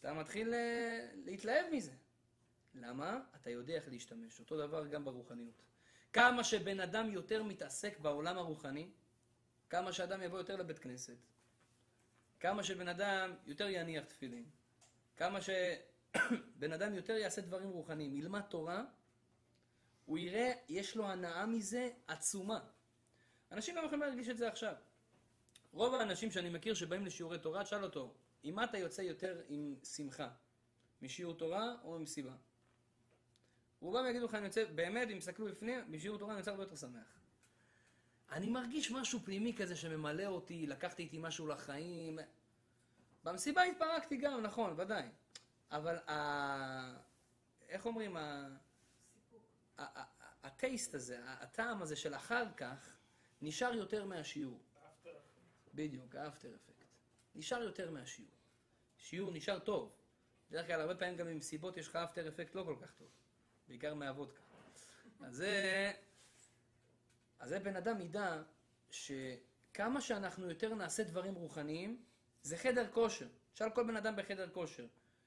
אתה 0.00 0.14
מתחיל 0.14 0.54
אה, 0.54 1.08
להתלהב 1.24 1.66
מזה. 1.72 1.92
למה? 2.74 3.20
אתה 3.36 3.50
יודע 3.50 3.74
איך 3.74 3.88
להשתמש. 3.88 4.40
אותו 4.40 4.66
דבר 4.66 4.86
גם 4.86 5.04
ברוחניות. 5.04 5.62
כמה 6.12 6.44
שבן 6.44 6.80
אדם 6.80 7.10
יותר 7.10 7.42
מתעסק 7.42 7.98
בעולם 7.98 8.38
הרוחני, 8.38 8.90
כמה 9.70 9.92
שאדם 9.92 10.22
יבוא 10.22 10.38
יותר 10.38 10.56
לבית 10.56 10.78
כנסת, 10.78 11.16
כמה 12.40 12.62
שבן 12.64 12.88
אדם 12.88 13.34
יותר 13.46 13.68
יניח 13.68 14.04
תפילין, 14.04 14.44
כמה 15.16 15.38
שבן 15.40 16.72
אדם 16.72 16.94
יותר 16.94 17.12
יעשה 17.12 17.40
דברים 17.40 17.70
רוחניים, 17.70 18.16
ילמד 18.16 18.40
תורה, 18.40 18.84
הוא 20.04 20.18
יראה, 20.18 20.52
יש 20.68 20.96
לו 20.96 21.06
הנאה 21.06 21.46
מזה 21.46 21.90
עצומה. 22.06 22.60
אנשים 23.52 23.74
גם 23.76 23.84
יכולים 23.84 24.02
להרגיש 24.02 24.28
את 24.28 24.38
זה 24.38 24.48
עכשיו. 24.48 24.74
רוב 25.72 25.94
האנשים 25.94 26.30
שאני 26.30 26.48
מכיר 26.48 26.74
שבאים 26.74 27.06
לשיעורי 27.06 27.38
תורה, 27.38 27.64
תשאל 27.64 27.84
אותו, 27.84 28.14
עם 28.42 28.54
מה 28.54 28.64
אתה 28.64 28.78
יוצא 28.78 29.02
יותר 29.02 29.42
עם 29.48 29.74
שמחה? 29.84 30.28
משיעור 31.02 31.34
תורה 31.34 31.74
או 31.84 31.98
ממסיבה? 31.98 32.32
רובם 33.80 34.06
יגידו 34.10 34.24
לך, 34.24 34.34
אני 34.34 34.44
יוצא, 34.46 34.64
באמת, 34.74 35.08
אם 35.08 35.16
יסתכלו 35.16 35.46
בפנים, 35.46 35.90
בשיעור 35.90 36.18
תורה 36.18 36.32
אני 36.32 36.40
יוצא 36.40 36.50
הרבה 36.50 36.62
יותר 36.62 36.76
שמח. 36.76 37.18
אני 38.32 38.50
מרגיש 38.50 38.90
משהו 38.90 39.20
פנימי 39.20 39.54
כזה 39.56 39.76
שממלא 39.76 40.26
אותי, 40.26 40.66
לקחתי 40.66 41.02
איתי 41.02 41.18
משהו 41.18 41.46
לחיים. 41.46 42.18
במסיבה 43.24 43.62
התפרקתי 43.62 44.16
גם, 44.16 44.42
נכון, 44.42 44.74
ודאי. 44.76 45.08
אבל 45.70 45.96
ה... 45.96 46.96
איך 47.68 47.86
אומרים? 47.86 48.16
ה... 48.16 48.48
הטייסט 50.42 50.94
הזה, 50.94 51.18
הטעם 51.24 51.82
הזה 51.82 51.96
של 51.96 52.14
אחר 52.14 52.44
כך, 52.56 52.96
נשאר 53.42 53.74
יותר 53.74 54.04
מהשיעור. 54.04 54.60
בדיוק, 55.74 56.14
האפטר 56.14 56.54
אפקט. 56.54 56.84
נשאר 57.34 57.62
יותר 57.62 57.90
מהשיעור. 57.90 58.32
שיעור 58.98 59.32
נשאר 59.32 59.58
טוב. 59.58 59.92
בדרך 60.50 60.66
כלל, 60.66 60.80
הרבה 60.80 60.94
פעמים 60.94 61.16
גם 61.16 61.26
במסיבות 61.26 61.76
יש 61.76 61.88
לך 61.88 61.96
אפטר 61.96 62.28
אפקט 62.28 62.54
לא 62.54 62.62
כל 62.62 62.76
כך 62.82 62.92
טוב. 62.92 63.08
בעיקר 63.68 63.94
מהוודקה. 63.94 64.42
אז 65.20 65.36
זה... 65.36 65.92
אז 67.38 67.48
זה 67.48 67.58
בן 67.58 67.76
אדם 67.76 68.00
ידע 68.00 68.42
שכמה 68.90 70.00
שאנחנו 70.00 70.48
יותר 70.48 70.74
נעשה 70.74 71.04
דברים 71.04 71.34
רוחניים, 71.34 72.02
זה 72.42 72.56
חדר 72.56 72.90
כושר. 72.92 73.26
תשאל 73.52 73.70
כל 73.70 73.86
בן 73.86 73.96
אדם 73.96 74.16
בחדר 74.16 74.50
כושר. 74.50 74.86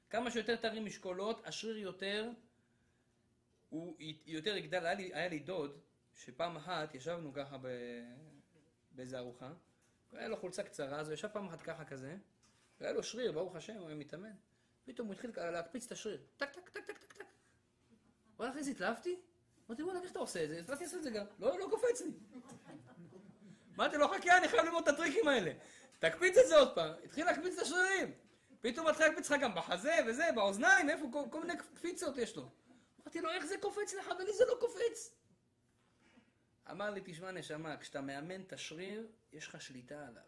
כמה 0.09 0.31
שיותר 0.31 0.55
תרים 0.55 0.85
משקולות, 0.85 1.47
השריר 1.47 1.77
יותר, 1.77 2.29
הוא 3.69 3.97
יותר 4.25 4.57
יגדל. 4.57 4.85
היה 4.85 4.93
לי, 4.93 5.13
היה 5.13 5.27
לי 5.27 5.39
דוד, 5.39 5.79
שפעם 6.13 6.55
אחת 6.55 6.95
ישבנו 6.95 7.33
ככה 7.33 7.57
ב... 7.57 7.67
באיזה 8.91 9.17
ארוחה, 9.17 9.53
והיה 10.13 10.27
לו 10.27 10.37
חולצה 10.37 10.63
קצרה, 10.63 10.99
אז 10.99 11.07
הוא 11.07 11.13
ישב 11.13 11.27
פעם 11.27 11.47
אחת 11.47 11.61
ככה 11.61 11.85
כזה, 11.85 12.17
והיה 12.79 12.93
לו 12.93 13.03
שריר, 13.03 13.31
ברוך 13.31 13.55
השם, 13.55 13.75
הוא 13.75 13.87
היה 13.87 13.95
מתאמן. 13.95 14.33
פתאום 14.85 15.07
הוא 15.07 15.13
התחיל 15.13 15.31
להקפיץ 15.35 15.85
את 15.85 15.91
השריר. 15.91 16.21
טק, 16.37 16.51
טק, 16.51 16.69
טק, 16.69 16.85
טק, 16.85 16.97
טק, 16.97 17.13
טק. 17.13 17.25
וואלה, 18.37 18.51
אחרי 18.51 18.63
זה 18.63 18.71
התלהבתי? 18.71 19.19
אמרתי, 19.69 19.83
וואלה, 19.83 20.01
איך 20.01 20.11
אתה 20.11 20.19
עושה 20.19 20.43
את 20.43 20.49
זה? 20.49 20.59
אז 20.59 20.69
לעשות 20.69 20.97
את 20.97 21.03
זה 21.03 21.09
גם. 21.09 21.25
לא, 21.39 21.59
לא 21.59 21.67
קופץ 21.69 22.01
לי. 22.01 22.11
אמרתי 23.75 23.97
לו, 23.97 24.07
חכה, 24.07 24.37
אני 24.37 24.47
חייב 24.47 24.65
ללמוד 24.65 24.87
את 24.87 24.93
הטריקים 24.93 25.27
האלה. 25.27 25.51
תקפיץ 25.99 26.37
את 26.37 26.47
זה 26.47 26.57
עוד 26.57 26.75
פעם. 26.75 26.93
התחיל 27.03 27.25
להקפיץ 27.25 27.53
את 27.57 27.61
השרירים. 27.61 28.11
פתאום 28.61 28.87
מתחיל 28.87 29.05
להקפיץ 29.05 29.31
לך 29.31 29.41
גם 29.41 29.55
בחזה 29.55 29.95
וזה, 30.07 30.29
באוזניים, 30.35 30.89
איפה, 30.89 31.11
כל 31.31 31.41
מיני 31.41 31.53
קפיצות 31.57 32.17
יש 32.17 32.35
לו. 32.35 32.49
אמרתי 33.05 33.21
לו, 33.21 33.29
איך 33.29 33.45
זה 33.45 33.55
קופץ 33.61 33.93
לך? 33.93 34.07
ולי 34.19 34.33
זה 34.33 34.43
לא 34.47 34.57
קופץ. 34.59 35.15
אמר 36.71 36.89
לי, 36.89 37.01
תשמע 37.05 37.31
נשמה, 37.31 37.77
כשאתה 37.77 38.01
מאמן 38.01 38.41
את 38.41 38.53
השריר, 38.53 39.07
יש 39.31 39.47
לך 39.47 39.61
שליטה 39.61 40.07
עליו. 40.07 40.23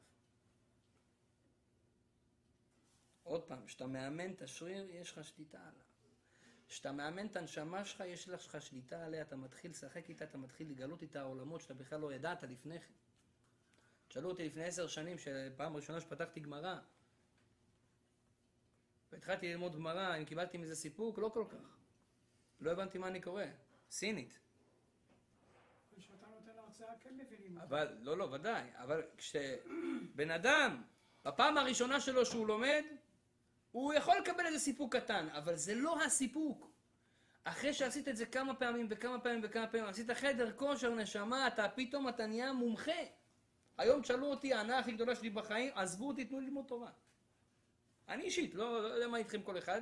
עוד 3.23 3.43
פעם, 3.43 3.65
כשאתה 3.65 3.87
מאמן 3.87 4.31
את 4.31 4.41
השריר, 4.41 4.89
יש 4.89 5.11
לך 5.11 5.23
שליטה 5.23 5.59
עליו. 5.59 5.87
כשאתה 6.67 6.91
מאמן 6.91 7.27
את 7.27 7.35
הנשמה 7.35 7.85
שלך, 7.85 8.03
יש 8.05 8.29
לך 8.29 8.61
שליטה 8.61 9.05
עליה, 9.05 9.21
אתה 9.21 9.35
מתחיל 9.35 9.71
לשחק 9.71 10.09
איתה, 10.09 10.25
אתה 10.25 10.37
מתחיל 10.37 10.69
לגלות 10.69 11.01
איתה 11.01 11.21
עולמות 11.21 11.61
שאתה 11.61 11.73
בכלל 11.73 11.99
לא 11.99 12.13
ידעת 12.13 12.43
לפני 12.43 12.79
כן. 12.79 12.93
שאלו 14.09 14.29
אותי 14.29 14.45
לפני 14.45 14.65
עשר 14.65 14.87
שנים, 14.87 15.17
שפעם 15.17 15.75
ראשונה 15.75 16.01
שפתחתי 16.01 16.39
גמרא, 16.39 16.79
והתחלתי 19.11 19.47
ללמוד 19.47 19.75
גמרא, 19.75 20.17
אם 20.17 20.25
קיבלתי 20.25 20.57
מזה 20.57 20.75
סיפוק, 20.75 21.17
לא 21.17 21.31
כל 21.33 21.45
כך. 21.49 21.76
לא 22.61 22.71
הבנתי 22.71 22.97
מה 22.97 23.07
אני 23.07 23.21
קורא. 23.21 23.43
סינית. 23.91 24.39
כשאתה 25.97 26.27
נותן 26.27 26.59
הרצאה 26.59 26.87
כן 26.99 27.17
מבינים. 27.17 27.57
אבל, 27.57 27.87
לא, 28.01 28.17
לא, 28.17 28.23
ודאי. 28.23 28.63
אבל 28.75 29.01
כשבן 29.17 30.31
אדם, 30.31 30.83
בפעם 31.25 31.57
הראשונה 31.57 31.99
שלו 31.99 32.25
שהוא 32.25 32.47
לומד, 32.47 32.83
הוא 33.71 33.93
יכול 33.93 34.17
לקבל 34.17 34.45
איזה 34.45 34.59
סיפוק 34.59 34.95
קטן, 34.95 35.27
אבל 35.29 35.55
זה 35.55 35.75
לא 35.75 36.03
הסיפוק. 36.03 36.71
אחרי 37.43 37.73
שעשית 37.73 38.07
את 38.07 38.17
זה 38.17 38.25
כמה 38.25 38.55
פעמים 38.55 38.87
וכמה 38.89 39.19
פעמים 39.19 39.39
וכמה 39.43 39.67
פעמים, 39.67 39.87
עשית 39.87 40.11
חדר 40.11 40.51
כושר 40.55 40.95
נשמה, 40.95 41.47
אתה 41.47 41.69
פתאום 41.69 42.09
אתה 42.09 42.25
נהיה 42.25 42.53
מומחה. 42.53 43.01
היום 43.77 44.01
תשאלו 44.01 44.25
אותי, 44.25 44.53
ההנאה 44.53 44.79
הכי 44.79 44.91
גדולה 44.91 45.15
שלי 45.15 45.29
בחיים, 45.29 45.71
עזבו 45.75 46.07
אותי, 46.07 46.25
תנו 46.25 46.39
לי 46.39 46.45
ללמוד 46.45 46.65
תורה. 46.67 46.91
אני 48.09 48.23
אישית, 48.23 48.55
לא, 48.55 48.83
לא 48.83 48.87
יודע 48.87 49.07
מה 49.07 49.17
איתכם 49.17 49.41
כל 49.41 49.57
אחד. 49.57 49.81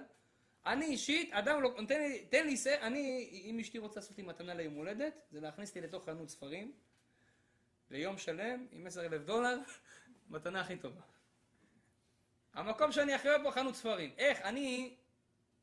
אני 0.66 0.86
אישית, 0.86 1.34
אדם 1.34 1.62
לא, 1.62 1.76
תן 1.88 2.02
לי, 2.02 2.26
תן 2.26 2.48
לי, 2.48 2.56
אני, 2.82 3.30
אם 3.46 3.60
אשתי 3.60 3.78
רוצה 3.78 4.00
לעשות 4.00 4.18
לי 4.18 4.24
מתנה 4.24 4.54
ליום 4.54 4.74
הולדת, 4.74 5.14
זה 5.32 5.42
להכניס 5.42 5.70
אותי 5.70 5.82
לתוך 5.82 6.06
חנות 6.06 6.30
ספרים, 6.30 6.72
ליום 7.90 8.18
שלם, 8.18 8.68
עם 8.72 8.88
עשר 8.88 9.06
אלף 9.06 9.22
דולר, 9.22 9.58
מתנה 10.30 10.62
הכי 10.62 10.78
טובה. 10.78 11.02
המקום 12.54 12.92
שאני 12.92 13.14
הכי 13.14 13.30
אוהב 13.30 13.42
בו 13.42 13.52
חנות 13.52 13.76
ספרים. 13.76 14.12
איך? 14.18 14.42
אני, 14.42 14.96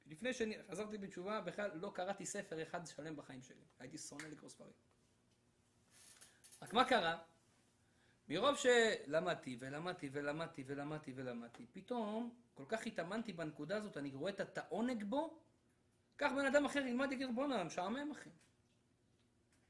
לפני 0.07 0.31
שחזרתי 0.33 0.99
בתשובה, 0.99 1.41
בכלל 1.41 1.71
לא 1.75 1.93
קראתי 1.95 2.27
ספר 2.27 2.63
אחד 2.63 2.87
שלם 2.87 3.17
בחיים 3.17 3.43
שלי. 3.43 3.65
הייתי 3.79 3.99
שונא 3.99 4.27
לקרוא 4.27 4.51
ספרים. 4.51 4.73
רק 6.63 6.73
מה 6.73 6.85
קרה? 6.85 7.19
מרוב 8.29 8.57
שלמדתי 8.57 9.57
ולמדתי 9.61 10.09
ולמדתי 10.13 10.65
ולמדתי 10.67 11.13
ולמדתי, 11.17 11.67
פתאום 11.73 12.42
כל 12.55 12.65
כך 12.69 12.87
התאמנתי 12.87 13.33
בנקודה 13.33 13.77
הזאת, 13.77 13.97
אני 13.97 14.11
רואה 14.15 14.33
את 14.33 14.59
העונג 14.59 15.05
בו, 15.05 15.39
כך 16.19 16.33
בן 16.33 16.47
אדם 16.47 16.65
אחר 16.65 16.79
ילמד, 16.79 17.13
יגיד, 17.13 17.35
בואנה, 17.35 17.65
משעמם 17.65 18.11
אחי. 18.11 18.31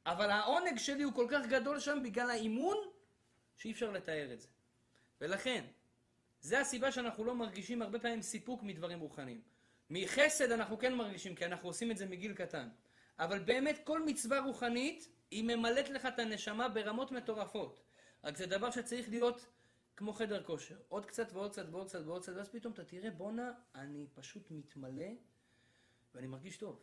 אבל 0.06 0.30
העונג 0.30 0.78
שלי 0.78 1.02
הוא 1.02 1.12
כל 1.12 1.26
כך 1.30 1.46
גדול 1.46 1.80
שם 1.80 2.02
בגלל 2.02 2.30
האימון, 2.30 2.76
שאי 3.56 3.72
אפשר 3.72 3.90
לתאר 3.90 4.32
את 4.32 4.40
זה. 4.40 4.48
ולכן, 5.20 5.64
זה 6.40 6.60
הסיבה 6.60 6.92
שאנחנו 6.92 7.24
לא 7.24 7.34
מרגישים 7.34 7.82
הרבה 7.82 7.98
פעמים 7.98 8.22
סיפוק 8.22 8.62
מדברים 8.62 9.00
רוחניים. 9.00 9.40
מחסד 9.90 10.52
אנחנו 10.52 10.78
כן 10.78 10.94
מרגישים, 10.94 11.34
כי 11.34 11.44
אנחנו 11.44 11.68
עושים 11.68 11.90
את 11.90 11.96
זה 11.96 12.06
מגיל 12.06 12.34
קטן. 12.34 12.68
אבל 13.18 13.38
באמת 13.38 13.80
כל 13.84 14.02
מצווה 14.02 14.40
רוחנית, 14.40 15.08
היא 15.30 15.44
ממלאת 15.44 15.88
לך 15.88 16.06
את 16.06 16.18
הנשמה 16.18 16.68
ברמות 16.68 17.12
מטורפות. 17.12 17.82
רק 18.24 18.36
זה 18.36 18.46
דבר 18.46 18.70
שצריך 18.70 19.08
להיות 19.08 19.46
כמו 19.96 20.12
חדר 20.12 20.44
כושר. 20.44 20.78
עוד 20.88 21.06
קצת 21.06 21.32
ועוד 21.32 21.52
קצת 21.52 21.66
ועוד 21.70 21.88
קצת 21.88 22.00
ועוד 22.04 22.22
קצת, 22.22 22.32
ואז 22.36 22.48
פתאום 22.48 22.72
אתה 22.72 22.84
תראה, 22.84 23.10
בואנה, 23.10 23.52
אני 23.74 24.06
פשוט 24.14 24.50
מתמלא, 24.50 25.08
ואני 26.14 26.26
מרגיש 26.26 26.56
טוב. 26.56 26.82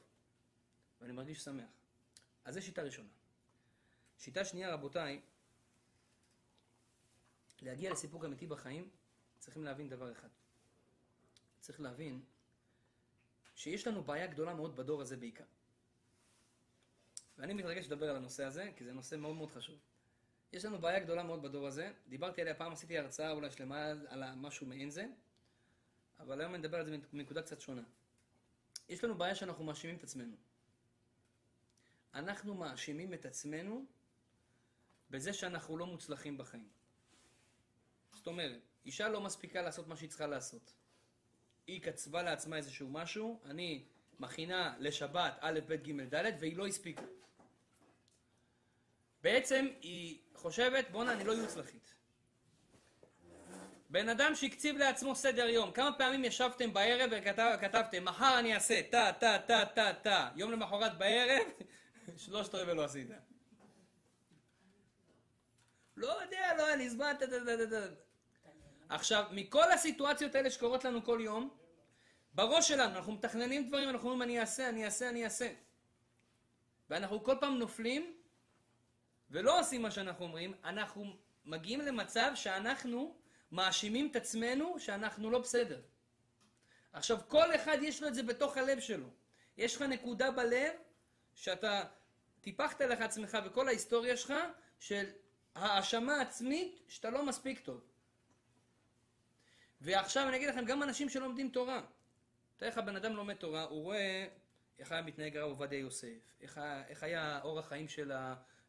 ואני 1.01 1.13
מרגיש 1.13 1.43
שמח. 1.43 1.69
אז 2.45 2.53
זו 2.53 2.61
שיטה 2.61 2.81
ראשונה. 2.81 3.09
שיטה 4.17 4.45
שנייה, 4.45 4.73
רבותיי, 4.73 5.21
להגיע 7.61 7.91
לסיפוק 7.91 8.25
אמיתי 8.25 8.47
בחיים, 8.47 8.89
צריכים 9.39 9.63
להבין 9.63 9.89
דבר 9.89 10.11
אחד. 10.11 10.27
צריך 11.59 11.81
להבין 11.81 12.23
שיש 13.55 13.87
לנו 13.87 14.03
בעיה 14.03 14.27
גדולה 14.27 14.53
מאוד 14.53 14.75
בדור 14.75 15.01
הזה 15.01 15.17
בעיקר. 15.17 15.43
ואני 17.37 17.53
מתרגש 17.53 17.85
לדבר 17.85 18.09
על 18.09 18.15
הנושא 18.15 18.43
הזה, 18.43 18.71
כי 18.75 18.83
זה 18.83 18.93
נושא 18.93 19.15
מאוד 19.15 19.35
מאוד 19.35 19.51
חשוב. 19.51 19.79
יש 20.53 20.65
לנו 20.65 20.79
בעיה 20.79 20.99
גדולה 20.99 21.23
מאוד 21.23 21.41
בדור 21.41 21.67
הזה, 21.67 21.91
דיברתי 22.07 22.41
עליה 22.41 22.53
פעם, 22.53 22.71
עשיתי 22.71 22.97
הרצאה 22.97 23.31
אולי 23.31 23.51
שלמה 23.51 23.85
על 24.07 24.35
משהו 24.35 24.67
מעין 24.67 24.89
זה, 24.89 25.05
אבל 26.19 26.41
היום 26.41 26.55
אני 26.55 26.61
אדבר 26.61 26.77
על 26.77 26.85
זה 26.85 26.97
מנקודה 27.13 27.41
קצת 27.41 27.61
שונה. 27.61 27.83
יש 28.89 29.03
לנו 29.03 29.15
בעיה 29.17 29.35
שאנחנו 29.35 29.63
מאשימים 29.63 29.95
את 29.97 30.03
עצמנו. 30.03 30.35
אנחנו 32.13 32.55
מאשימים 32.55 33.13
את 33.13 33.25
עצמנו 33.25 33.85
בזה 35.09 35.33
שאנחנו 35.33 35.77
לא 35.77 35.85
מוצלחים 35.85 36.37
בחיים. 36.37 36.69
זאת 38.11 38.27
אומרת, 38.27 38.61
אישה 38.85 39.09
לא 39.09 39.21
מספיקה 39.21 39.61
לעשות 39.61 39.87
מה 39.87 39.95
שהיא 39.95 40.09
צריכה 40.09 40.27
לעשות. 40.27 40.73
היא 41.67 41.81
קצבה 41.81 42.23
לעצמה 42.23 42.57
איזשהו 42.57 42.89
משהו, 42.89 43.39
אני 43.45 43.85
מכינה 44.19 44.75
לשבת 44.79 45.33
א', 45.39 45.59
ב', 45.67 45.73
ג', 45.73 46.15
ד', 46.15 46.31
והיא 46.39 46.57
לא 46.57 46.67
הספיקה. 46.67 47.03
בעצם 49.21 49.67
היא 49.81 50.19
חושבת, 50.33 50.85
בואנה, 50.91 51.13
אני 51.13 51.23
לא 51.23 51.31
יוצלחית. 51.31 51.93
בן 53.89 54.09
אדם 54.09 54.35
שהקציב 54.35 54.77
לעצמו 54.77 55.15
סדר 55.15 55.49
יום, 55.49 55.71
כמה 55.71 55.97
פעמים 55.97 56.25
ישבתם 56.25 56.73
בערב 56.73 57.09
וכתבתם, 57.11 58.05
מחר 58.05 58.39
אני 58.39 58.55
אעשה 58.55 58.81
טה, 58.91 59.11
טה, 59.19 59.37
טה, 59.47 59.65
טה, 59.75 59.93
טה, 59.93 60.29
יום 60.35 60.51
למחרת 60.51 60.97
בערב, 60.97 61.43
שלושת 62.17 62.55
רבעי 62.55 62.75
לא 62.75 62.83
עשית. 62.83 63.07
לא 65.97 66.21
יודע, 66.23 66.53
לא 66.57 66.65
היה 66.65 66.75
לי 66.75 66.89
זמן, 66.89 67.13
טה, 67.19 67.27
טה, 67.27 67.45
טה, 67.45 67.69
טה. 67.69 67.85
עכשיו, 68.89 69.25
מכל 69.31 69.71
הסיטואציות 69.71 70.35
האלה 70.35 70.49
שקורות 70.49 70.85
לנו 70.85 71.03
כל 71.03 71.19
יום, 71.23 71.49
בראש 72.33 72.67
שלנו, 72.67 72.95
אנחנו 72.95 73.13
מתכננים 73.13 73.67
דברים, 73.67 73.89
אנחנו 73.89 74.09
אומרים, 74.09 74.21
אני 74.21 74.39
אעשה, 74.39 74.69
אני 74.69 74.85
אעשה, 74.85 75.09
אני 75.09 75.23
אעשה. 75.23 75.53
ואנחנו 76.89 77.23
כל 77.23 77.35
פעם 77.39 77.57
נופלים, 77.57 78.18
ולא 79.31 79.59
עושים 79.59 79.81
מה 79.81 79.91
שאנחנו 79.91 80.25
אומרים, 80.25 80.53
אנחנו 80.63 81.15
מגיעים 81.45 81.81
למצב 81.81 82.31
שאנחנו 82.35 83.15
מאשימים 83.51 84.11
את 84.11 84.15
עצמנו 84.15 84.79
שאנחנו 84.79 85.31
לא 85.31 85.39
בסדר. 85.39 85.81
עכשיו, 86.93 87.19
כל 87.27 87.55
אחד 87.55 87.77
יש 87.81 88.01
לו 88.01 88.07
את 88.07 88.15
זה 88.15 88.23
בתוך 88.23 88.57
הלב 88.57 88.79
שלו. 88.79 89.07
יש 89.57 89.75
לך 89.75 89.81
נקודה 89.81 90.31
בלב 90.31 90.73
שאתה 91.33 91.83
טיפחת 92.41 92.81
לך 92.81 93.01
עצמך 93.01 93.37
וכל 93.45 93.67
ההיסטוריה 93.67 94.17
שלך 94.17 94.33
של 94.79 95.05
האשמה 95.55 96.21
עצמית 96.21 96.79
שאתה 96.87 97.09
לא 97.09 97.25
מספיק 97.25 97.59
טוב. 97.59 97.81
ועכשיו 99.81 100.27
אני 100.27 100.37
אגיד 100.37 100.49
לכם, 100.49 100.65
גם 100.65 100.83
אנשים 100.83 101.09
שלומדים 101.09 101.49
תורה. 101.49 101.81
תאר 102.57 102.67
לך, 102.67 102.77
בן 102.77 102.95
אדם 102.95 103.15
לומד 103.15 103.35
תורה, 103.35 103.63
הוא 103.63 103.83
רואה 103.83 104.27
איך 104.79 104.91
היה 104.91 105.01
מתנהג 105.01 105.37
הרב 105.37 105.49
עובדיה 105.49 105.79
יוסף, 105.79 106.35
איך, 106.41 106.59
איך 106.87 107.03
היה 107.03 107.39
אורח 107.43 107.67
חיים 107.67 107.87
של 107.87 108.11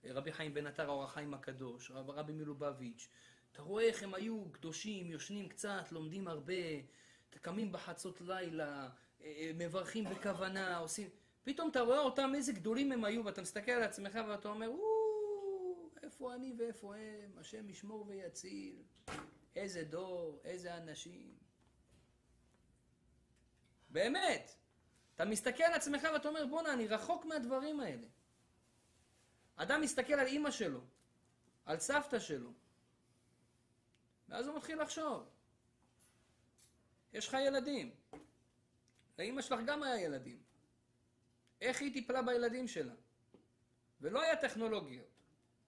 רבי 0.04 0.32
חיים 0.32 0.54
בן 0.54 0.66
עטר, 0.66 0.88
אורח 0.88 1.12
חיים 1.12 1.34
הקדוש, 1.34 1.90
רב, 1.90 2.10
רבי 2.10 2.32
מלובביץ'. 2.32 3.08
אתה 3.52 3.62
רואה 3.62 3.84
איך 3.84 4.02
הם 4.02 4.14
היו 4.14 4.44
קדושים, 4.52 5.10
יושנים 5.10 5.48
קצת, 5.48 5.92
לומדים 5.92 6.28
הרבה, 6.28 6.54
קמים 7.30 7.72
בחצות 7.72 8.20
לילה, 8.20 8.88
אה, 9.20 9.26
אה, 9.26 9.50
מברכים 9.54 10.04
בכוונה, 10.04 10.78
עושים... 10.78 11.08
פתאום 11.44 11.70
אתה 11.70 11.80
רואה 11.80 11.98
אותם, 11.98 12.32
איזה 12.34 12.52
גדולים 12.52 12.92
הם 12.92 13.04
היו, 13.04 13.24
ואתה 13.24 13.42
מסתכל 13.42 13.70
על 13.70 13.82
עצמך 13.82 14.18
ואתה 14.28 14.48
אומר, 14.48 14.70
איפה 16.02 16.34
אני 16.34 16.54
ואיפה 16.58 16.96
הם, 16.96 17.38
השם 17.38 17.70
ישמור 17.70 18.04
ויציל. 18.08 18.82
איזה 19.56 19.84
דור, 19.84 20.40
איזה 20.44 20.76
אנשים. 20.76 21.34
באמת. 23.90 24.54
אתה 25.14 25.24
מסתכל 25.24 25.62
על 25.62 25.72
עצמך 25.72 26.08
ואתה 26.12 26.28
אומר, 26.28 26.46
בואנה, 26.46 26.72
אני 26.72 26.88
רחוק 26.88 27.24
מהדברים 27.24 27.80
האלה. 27.80 28.06
אדם 29.62 29.80
מסתכל 29.80 30.12
על 30.12 30.26
אימא 30.26 30.50
שלו, 30.50 30.80
על 31.66 31.78
סבתא 31.78 32.18
שלו, 32.18 32.52
ואז 34.28 34.46
הוא 34.46 34.56
מתחיל 34.56 34.82
לחשוב. 34.82 35.28
יש 37.12 37.28
לך 37.28 37.36
ילדים. 37.46 37.94
לאימא 39.18 39.42
שלך 39.42 39.60
גם 39.66 39.82
היה 39.82 40.00
ילדים. 40.00 40.42
איך 41.60 41.80
היא 41.80 41.92
טיפלה 41.92 42.22
בילדים 42.22 42.68
שלה? 42.68 42.94
ולא 44.00 44.22
היה 44.22 44.36
טכנולוגיות. 44.36 45.06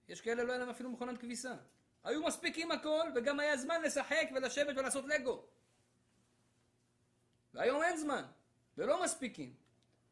יש 0.09 0.21
כאלה 0.21 0.43
לא 0.43 0.53
היה 0.53 0.59
להם 0.59 0.71
אפילו 0.71 0.91
מכונת 0.91 1.21
כביסה. 1.21 1.55
היו 2.05 2.23
מספיקים 2.23 2.71
הכל, 2.71 3.11
וגם 3.15 3.41
היה 3.41 3.57
זמן 3.57 3.83
לשחק 3.83 4.29
ולשבת 4.35 4.77
ולעשות 4.77 5.05
לגו. 5.05 5.47
והיום 7.55 7.83
אין 7.83 7.97
זמן, 7.97 8.25
ולא 8.77 9.05
מספיקים. 9.05 9.57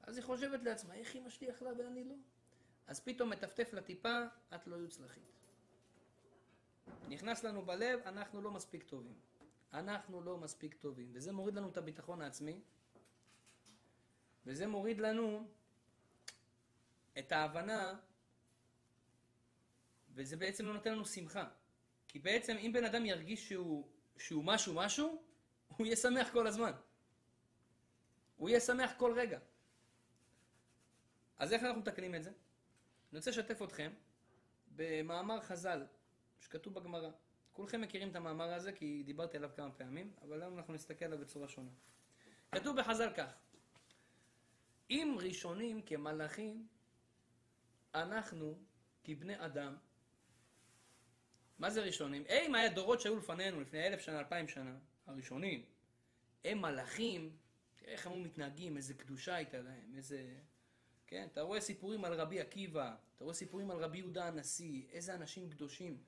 אז 0.03 0.16
היא 0.16 0.24
חושבת 0.24 0.62
לעצמה, 0.62 0.95
איך 0.95 1.16
אמא 1.16 1.31
שלי 1.31 1.47
יכלה 1.47 1.70
ואני 1.78 2.05
לא? 2.05 2.14
אז 2.87 3.01
פתאום 3.01 3.31
מטפטף 3.31 3.72
לה 3.72 3.83
טיפה, 3.83 4.18
את 4.55 4.66
לא 4.66 4.76
יוצלחית. 4.76 5.31
נכנס 7.09 7.45
לנו 7.45 7.66
בלב, 7.66 8.01
אנחנו 8.07 8.43
לא 8.43 8.51
מספיק 8.51 8.83
טובים. 8.83 9.18
אנחנו 9.72 10.20
לא 10.20 10.39
מספיק 10.39 10.74
טובים. 10.74 11.11
וזה 11.12 11.33
מוריד 11.33 11.55
לנו 11.55 11.68
את 11.68 11.76
הביטחון 11.76 12.22
העצמי, 12.22 12.61
וזה 14.47 14.66
מוריד 14.66 15.01
לנו 15.01 15.49
את 17.18 17.33
ההבנה, 17.33 17.99
וזה 20.14 20.37
בעצם 20.37 20.66
לא 20.66 20.74
נותן 20.74 20.93
לנו 20.93 21.05
שמחה. 21.05 21.49
כי 22.09 22.18
בעצם 22.18 22.57
אם 22.57 22.70
בן 22.74 22.85
אדם 22.85 23.07
ירגיש 23.07 23.49
שהוא, 23.49 23.89
שהוא 24.18 24.45
משהו 24.45 24.74
משהו, 24.74 25.22
הוא 25.68 25.87
יהיה 25.87 25.97
שמח 25.97 26.33
כל 26.33 26.47
הזמן. 26.47 26.72
הוא 28.37 28.49
יהיה 28.49 28.61
שמח 28.61 28.91
כל 28.97 29.12
רגע. 29.18 29.39
אז 31.39 31.53
איך 31.53 31.62
אנחנו 31.62 31.81
מתקנים 31.81 32.14
את 32.14 32.22
זה? 32.22 32.33
אני 33.13 33.19
רוצה 33.19 33.31
לשתף 33.31 33.63
אתכם 33.63 33.93
במאמר 34.77 35.41
חז"ל 35.41 35.87
שכתוב 36.41 36.75
בגמרא. 36.75 37.11
כולכם 37.53 37.81
מכירים 37.81 38.11
את 38.11 38.17
המאמר 38.17 38.55
הזה 38.55 38.73
כי 38.73 39.03
דיברתי 39.07 39.37
עליו 39.37 39.51
כמה 39.57 39.71
פעמים, 39.73 40.13
אבל 40.23 40.43
היום 40.43 40.59
אנחנו 40.59 40.75
נסתכל 40.75 41.05
עליו 41.05 41.19
בצורה 41.19 41.49
שונה. 41.49 41.71
כתוב 42.53 42.81
בחז"ל 42.81 43.13
כך: 43.17 43.33
אם 44.91 45.17
ראשונים 45.21 45.83
כמלאכים, 45.83 46.67
אנחנו 47.95 48.59
כבני 49.05 49.45
אדם 49.45 49.77
מה 51.59 51.71
זה 51.71 51.83
ראשונים? 51.83 52.25
אם 52.29 52.55
היה 52.55 52.69
דורות 52.69 53.01
שהיו 53.01 53.17
לפנינו, 53.17 53.61
לפני 53.61 53.87
אלף 53.87 54.01
שנה, 54.01 54.19
אלפיים 54.19 54.49
שנה, 54.49 54.79
הראשונים, 55.07 55.65
הם 56.45 56.63
מלאכים, 56.63 57.37
איך 57.85 58.07
הם 58.07 58.23
מתנהגים, 58.23 58.77
איזה 58.77 58.95
קדושה 58.95 59.35
הייתה 59.35 59.59
להם, 59.59 59.95
איזה... 59.97 60.35
כן, 61.11 61.29
אתה 61.33 61.41
רואה 61.41 61.61
סיפורים 61.61 62.05
על 62.05 62.15
רבי 62.15 62.41
עקיבא, 62.41 62.95
אתה 63.17 63.25
רואה 63.25 63.35
סיפורים 63.35 63.71
על 63.71 63.85
רבי 63.85 63.99
יהודה 63.99 64.27
הנשיא, 64.27 64.83
איזה 64.91 65.15
אנשים 65.15 65.51
קדושים. 65.51 66.03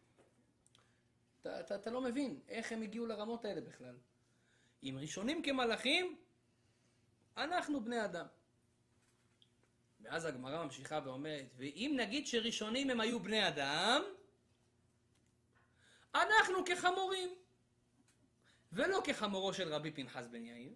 אתה, 1.41 1.61
אתה, 1.61 1.75
אתה 1.75 1.91
לא 1.91 2.01
מבין 2.01 2.41
איך 2.49 2.73
הם 2.73 2.83
הגיעו 2.83 3.07
לרמות 3.07 3.45
האלה 3.45 3.61
בכלל. 3.61 3.97
אם 4.83 4.97
ראשונים 5.01 5.43
כמלאכים, 5.43 6.17
אנחנו 7.37 7.85
בני 7.85 8.05
אדם. 8.05 8.27
ואז 10.01 10.25
הגמרא 10.25 10.65
ממשיכה 10.65 11.01
ואומרת, 11.05 11.55
ואם 11.57 11.95
נגיד 11.97 12.27
שראשונים 12.27 12.91
הם 12.91 13.01
היו 13.01 13.21
בני 13.21 13.49
אדם, 13.49 14.03
אנחנו 16.15 16.65
כחמורים. 16.67 17.29
ולא 18.73 19.01
כחמורו 19.05 19.55
של 19.55 19.75
רבי 19.75 19.91
פנחס 19.91 20.27
בן 20.27 20.45
יאיר, 20.45 20.75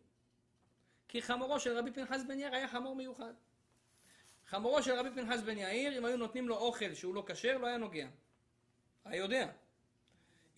כי 1.09 1.23
חמורו 1.23 1.61
של 1.61 1.79
רבי 1.79 1.93
פנחס 1.93 2.23
בן 2.29 2.39
יאיר 2.39 2.55
היה 2.55 2.69
חמור 2.69 2.97
מיוחד. 2.97 3.35
חמורו 4.47 4.83
של 4.83 4.93
רבי 4.93 5.11
פנחס 5.11 5.41
בן 5.41 5.59
יאיר, 5.59 5.99
אם 5.99 6.05
היו 6.05 6.17
נותנים 6.17 6.49
לו 6.49 6.57
אוכל 6.57 6.95
שהוא 6.95 7.15
לא 7.15 7.25
כשר, 7.27 7.59
לא 7.59 7.67
היה 7.67 7.77
נוגע. 7.77 8.07
היה 9.05 9.19
יודע. 9.19 9.49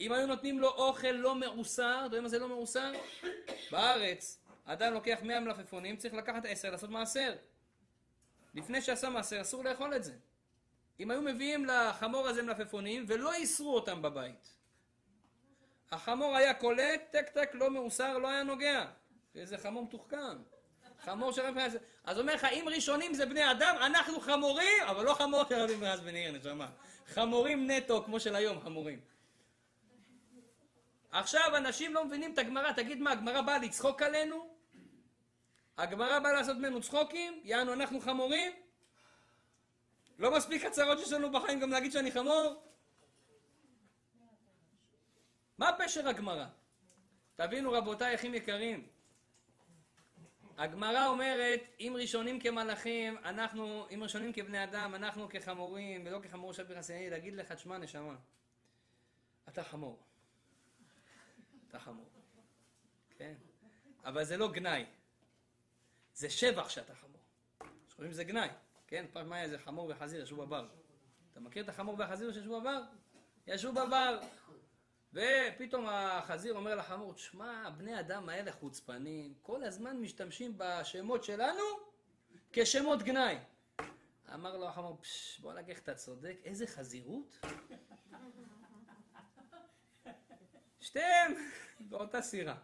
אם 0.01 0.13
היו 0.13 0.27
נותנים 0.27 0.59
לו 0.59 0.69
אוכל 0.69 1.11
לא 1.11 1.35
מעוסר, 1.35 1.99
אתה 1.99 2.07
יודע 2.07 2.21
מה 2.21 2.29
זה 2.29 2.39
לא 2.39 2.49
מעוסר? 2.49 2.93
בארץ, 3.71 4.41
אדם 4.65 4.93
לוקח 4.93 5.19
100 5.23 5.41
מלפפונים, 5.41 5.97
צריך 5.97 6.15
לקחת 6.15 6.45
10 6.45 6.71
לעשות 6.71 6.91
מעשר. 6.91 7.35
לפני 8.55 8.83
שעשה 8.83 9.11
מעשר, 9.11 9.41
אסור 9.41 9.65
לאכול 9.65 9.97
את 9.97 10.05
זה. 10.05 10.15
אם 11.01 11.11
היו 11.11 11.23
מביאים 11.23 11.65
לחמור 11.65 12.29
הזה 12.29 12.43
מלפפונים 12.43 13.05
ולא 13.09 13.33
איסרו 13.33 13.75
אותם 13.75 14.03
בבית. 14.03 14.55
החמור 15.91 16.37
היה 16.37 16.55
קולט, 16.55 17.03
טק 17.11 17.29
טק, 17.29 17.51
לא 17.55 17.71
מאוסר, 17.71 18.19
לא 18.19 18.29
היה 18.29 18.43
נוגע. 18.43 18.87
איזה 19.35 19.59
חמור 19.59 19.85
מתוחכם. 19.85 20.39
חמור 21.05 21.33
של 21.33 21.43
רבי 21.43 21.61
אז 21.61 21.79
אז 22.05 22.19
אומר 22.19 22.35
לך, 22.35 22.45
אם 22.45 22.65
ראשונים 22.75 23.15
זה 23.15 23.27
בני 23.27 23.51
אדם, 23.51 23.77
אנחנו 23.81 24.21
חמורים, 24.21 24.83
אבל 24.87 25.05
לא 25.05 25.15
חמור 25.15 25.45
של 25.49 25.55
רבי 25.55 25.77
מאז 25.77 26.01
בן 26.01 26.15
עיר, 26.15 26.33
נשמה. 26.33 26.69
חמורים 27.07 27.71
נטו, 27.71 28.05
כמו 28.05 28.21
של 28.21 28.35
היום, 28.35 28.61
חמורים. 28.61 29.01
עכשיו, 31.11 31.57
אנשים 31.57 31.95
לא 31.95 32.05
מבינים 32.05 32.33
את 32.33 32.39
הגמרא, 32.39 32.73
תגיד 32.73 33.01
מה, 33.01 33.13
הגמרא 33.13 33.41
באה 33.41 33.59
לצחוק 33.59 34.03
עלינו? 34.03 34.55
הגמרא 35.79 36.19
באה 36.19 36.33
לעשות 36.33 36.57
ממנו 36.57 36.81
צחוקים? 36.81 37.41
יענו, 37.45 37.73
אנחנו 37.73 38.01
חמורים? 38.01 38.53
לא 40.19 40.37
מספיק 40.37 40.65
הצהרות 40.65 40.99
שיש 40.99 41.13
לנו 41.13 41.33
בחיים 41.33 41.61
גם 41.61 41.71
להגיד 41.71 41.93
שאני 41.93 42.13
חמור? 42.13 42.63
מה 45.59 45.71
פשר 45.79 46.09
הגמרא? 46.09 46.47
תבינו 47.37 47.73
רבותיי, 47.73 48.15
אחים 48.15 48.35
יקרים, 48.35 48.87
הגמרא 50.59 51.07
אומרת, 51.07 51.61
אם 51.81 51.95
ראשונים 51.97 52.41
כמלאכים, 52.41 53.19
אנחנו, 53.19 53.87
אם 53.95 54.03
ראשונים 54.03 54.33
כבני 54.33 54.65
אדם, 54.65 54.95
אנחנו 54.95 55.29
כחמורים, 55.29 56.07
ולא 56.07 56.21
כחמור 56.23 56.53
של 56.53 56.67
פרחסי, 56.69 57.11
להגיד 57.11 57.35
לך, 57.35 57.53
תשמע 57.53 57.79
נשמה, 57.79 58.17
אתה 59.49 59.65
חמור. 59.65 59.99
אתה 61.69 61.79
חמור. 61.79 62.11
כן? 63.19 63.35
אבל 64.05 64.25
זה 64.25 64.37
לא 64.37 64.53
גנאי. 64.53 64.85
זה 66.15 66.31
שבח 66.31 66.69
שאתה 66.69 66.95
חמור. 66.95 67.21
חושבים 67.91 68.11
שזה 68.11 68.25
גנאי. 68.25 68.49
כן? 68.87 69.07
פעם 69.13 69.33
היה 69.33 69.45
איזה 69.45 69.59
חמור 69.59 69.91
וחזיר 69.91 70.23
ישבו 70.23 70.47
בבר. 70.47 70.69
אתה 71.33 71.41
מכיר 71.41 71.65
את 71.65 71.69
החמור 71.69 71.95
והחזיר 71.99 72.33
שישבו 72.33 72.61
בבר? 72.61 72.83
ישבו 73.47 73.73
בבר. 73.73 74.19
ופתאום 75.13 75.87
החזיר 75.89 76.55
אומר 76.55 76.75
לחמור, 76.75 77.15
תשמע, 77.15 77.71
בני 77.71 78.01
אדם 78.01 78.29
האלה 78.29 78.53
חוצפנים, 78.53 79.35
כל 79.43 79.65
הזמן 79.65 79.97
משתמשים 79.97 80.55
בשמות 80.57 81.25
שלנו 81.25 81.63
כשמות 82.53 83.03
גנאי. 83.03 83.39
אמר 84.35 84.57
לו 84.57 84.69
החמור, 84.69 84.99
פשש, 85.01 85.41
בוא 85.41 85.53
נגיד, 85.53 85.77
אתה 85.77 85.95
צודק, 85.95 86.37
איזה 86.45 86.67
חזירות? 86.67 87.39
שתיהם 90.81 91.35
באותה 91.81 92.23
סירה. 92.23 92.57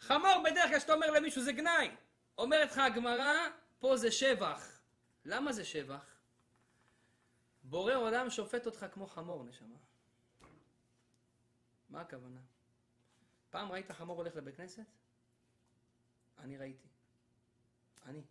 חמור 0.00 0.42
בדרך 0.44 0.70
כלל 0.70 0.80
שאתה 0.80 0.92
אומר 0.92 1.10
למישהו 1.10 1.42
זה 1.42 1.52
גנאי. 1.52 1.90
אומרת 2.38 2.70
לך 2.70 2.78
הגמרא, 2.78 3.32
פה 3.78 3.96
זה 3.96 4.10
שבח. 4.10 4.80
למה 5.24 5.52
זה 5.52 5.64
שבח? 5.64 6.16
בורא 7.62 7.94
עולם 7.94 8.30
שופט 8.30 8.66
אותך 8.66 8.86
כמו 8.92 9.06
חמור, 9.06 9.44
נשמה. 9.44 9.76
מה 11.90 12.00
הכוונה? 12.00 12.40
פעם 13.50 13.72
ראית 13.72 13.90
חמור 13.90 14.16
הולך 14.16 14.36
לבית 14.36 14.56
כנסת? 14.56 14.84
אני 16.38 16.58
ראיתי. 16.58 16.88
אני. 18.06 18.22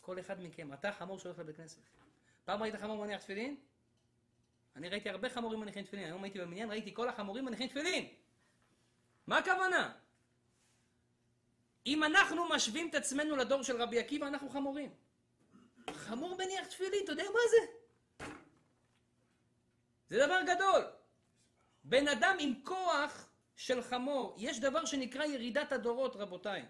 כל 0.00 0.20
אחד 0.20 0.40
מכם, 0.40 0.72
אתה 0.72 0.92
חמור 0.92 1.18
שהולך 1.18 1.38
לבית 1.38 1.56
כנסת. 1.56 1.80
פעם 2.44 2.62
ראית 2.62 2.74
חמור 2.74 3.04
מניח 3.04 3.20
תפילין? 3.20 3.56
אני 4.76 4.88
ראיתי 4.88 5.10
הרבה 5.10 5.30
חמורים 5.30 5.60
מניחים 5.60 5.84
תפילין. 5.84 6.04
היום 6.04 6.24
הייתי 6.24 6.40
במניין, 6.40 6.70
ראיתי 6.70 6.94
כל 6.94 7.08
החמורים 7.08 7.44
מניחים 7.44 7.68
תפילין. 7.68 8.08
מה 9.26 9.38
הכוונה? 9.38 9.98
אם 11.86 12.04
אנחנו 12.04 12.48
משווים 12.48 12.90
את 12.90 12.94
עצמנו 12.94 13.36
לדור 13.36 13.62
של 13.62 13.82
רבי 13.82 13.98
עקיבא, 13.98 14.26
אנחנו 14.26 14.50
חמורים. 14.50 14.94
חמור 15.90 16.36
מניח 16.36 16.66
תפילין, 16.66 17.04
אתה 17.04 17.12
יודע 17.12 17.24
מה 17.24 17.40
זה? 17.50 17.72
זה 20.08 20.26
דבר 20.26 20.40
גדול. 20.54 20.99
בן 21.90 22.08
אדם 22.08 22.36
עם 22.40 22.54
כוח 22.64 23.28
של 23.56 23.82
חמור, 23.82 24.34
יש 24.38 24.60
דבר 24.60 24.84
שנקרא 24.84 25.24
ירידת 25.24 25.72
הדורות, 25.72 26.16
רבותיי. 26.16 26.64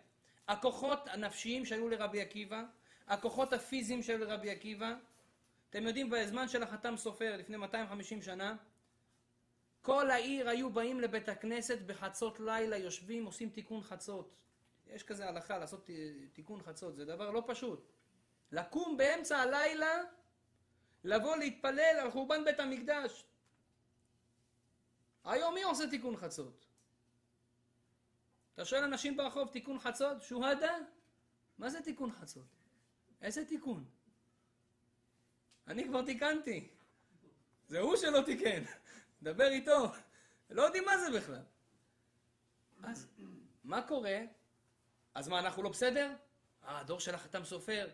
הכוחות 0.48 1.08
הנפשיים 1.08 1.64
שהיו 1.64 1.88
לרבי 1.88 2.20
עקיבא, 2.20 2.62
הכוחות 3.06 3.52
הפיזיים 3.52 4.02
שהיו 4.02 4.18
לרבי 4.18 4.50
עקיבא, 4.50 4.94
אתם 5.70 5.86
יודעים, 5.86 6.10
בזמן 6.10 6.48
של 6.48 6.62
החתם 6.62 6.96
סופר, 6.96 7.36
לפני 7.36 7.56
250 7.56 8.22
שנה, 8.22 8.56
כל 9.82 10.10
העיר 10.10 10.48
היו 10.48 10.70
באים 10.70 11.00
לבית 11.00 11.28
הכנסת 11.28 11.78
בחצות 11.86 12.40
לילה, 12.40 12.76
יושבים, 12.76 13.24
עושים 13.24 13.50
תיקון 13.50 13.82
חצות. 13.82 14.34
יש 14.86 15.02
כזה 15.02 15.28
הלכה 15.28 15.58
לעשות 15.58 15.90
תיקון 16.32 16.62
חצות, 16.62 16.96
זה 16.96 17.04
דבר 17.04 17.30
לא 17.30 17.42
פשוט. 17.46 17.86
לקום 18.52 18.96
באמצע 18.96 19.38
הלילה, 19.38 19.92
לבוא 21.04 21.36
להתפלל 21.36 21.96
על 22.00 22.10
חורבן 22.10 22.44
בית 22.44 22.60
המקדש. 22.60 23.24
היום 25.24 25.54
מי 25.54 25.62
עושה 25.62 25.90
תיקון 25.90 26.16
חצות? 26.16 26.66
אתה 28.54 28.64
שואל 28.64 28.84
אנשים 28.84 29.16
ברחוב, 29.16 29.48
תיקון 29.48 29.78
חצות? 29.78 30.22
שוהדה? 30.22 30.76
מה 31.58 31.70
זה 31.70 31.82
תיקון 31.82 32.12
חצות? 32.12 32.46
איזה 33.22 33.44
תיקון? 33.44 33.84
אני 35.66 35.84
כבר 35.84 36.02
תיקנתי. 36.02 36.68
זה 37.68 37.80
הוא 37.80 37.96
שלא 37.96 38.22
תיקן. 38.26 38.62
דבר 39.22 39.48
איתו. 39.48 39.92
לא 40.50 40.62
יודעים 40.62 40.84
מה 40.84 40.98
זה 40.98 41.18
בכלל. 41.18 41.42
אז 42.82 43.08
מה 43.64 43.82
קורה? 43.82 44.18
אז 45.14 45.28
מה, 45.28 45.38
אנחנו 45.38 45.62
לא 45.62 45.70
בסדר? 45.70 46.12
אה, 46.64 46.80
הדור 46.80 47.00
של 47.00 47.14
החתם 47.14 47.44
סופר. 47.44 47.88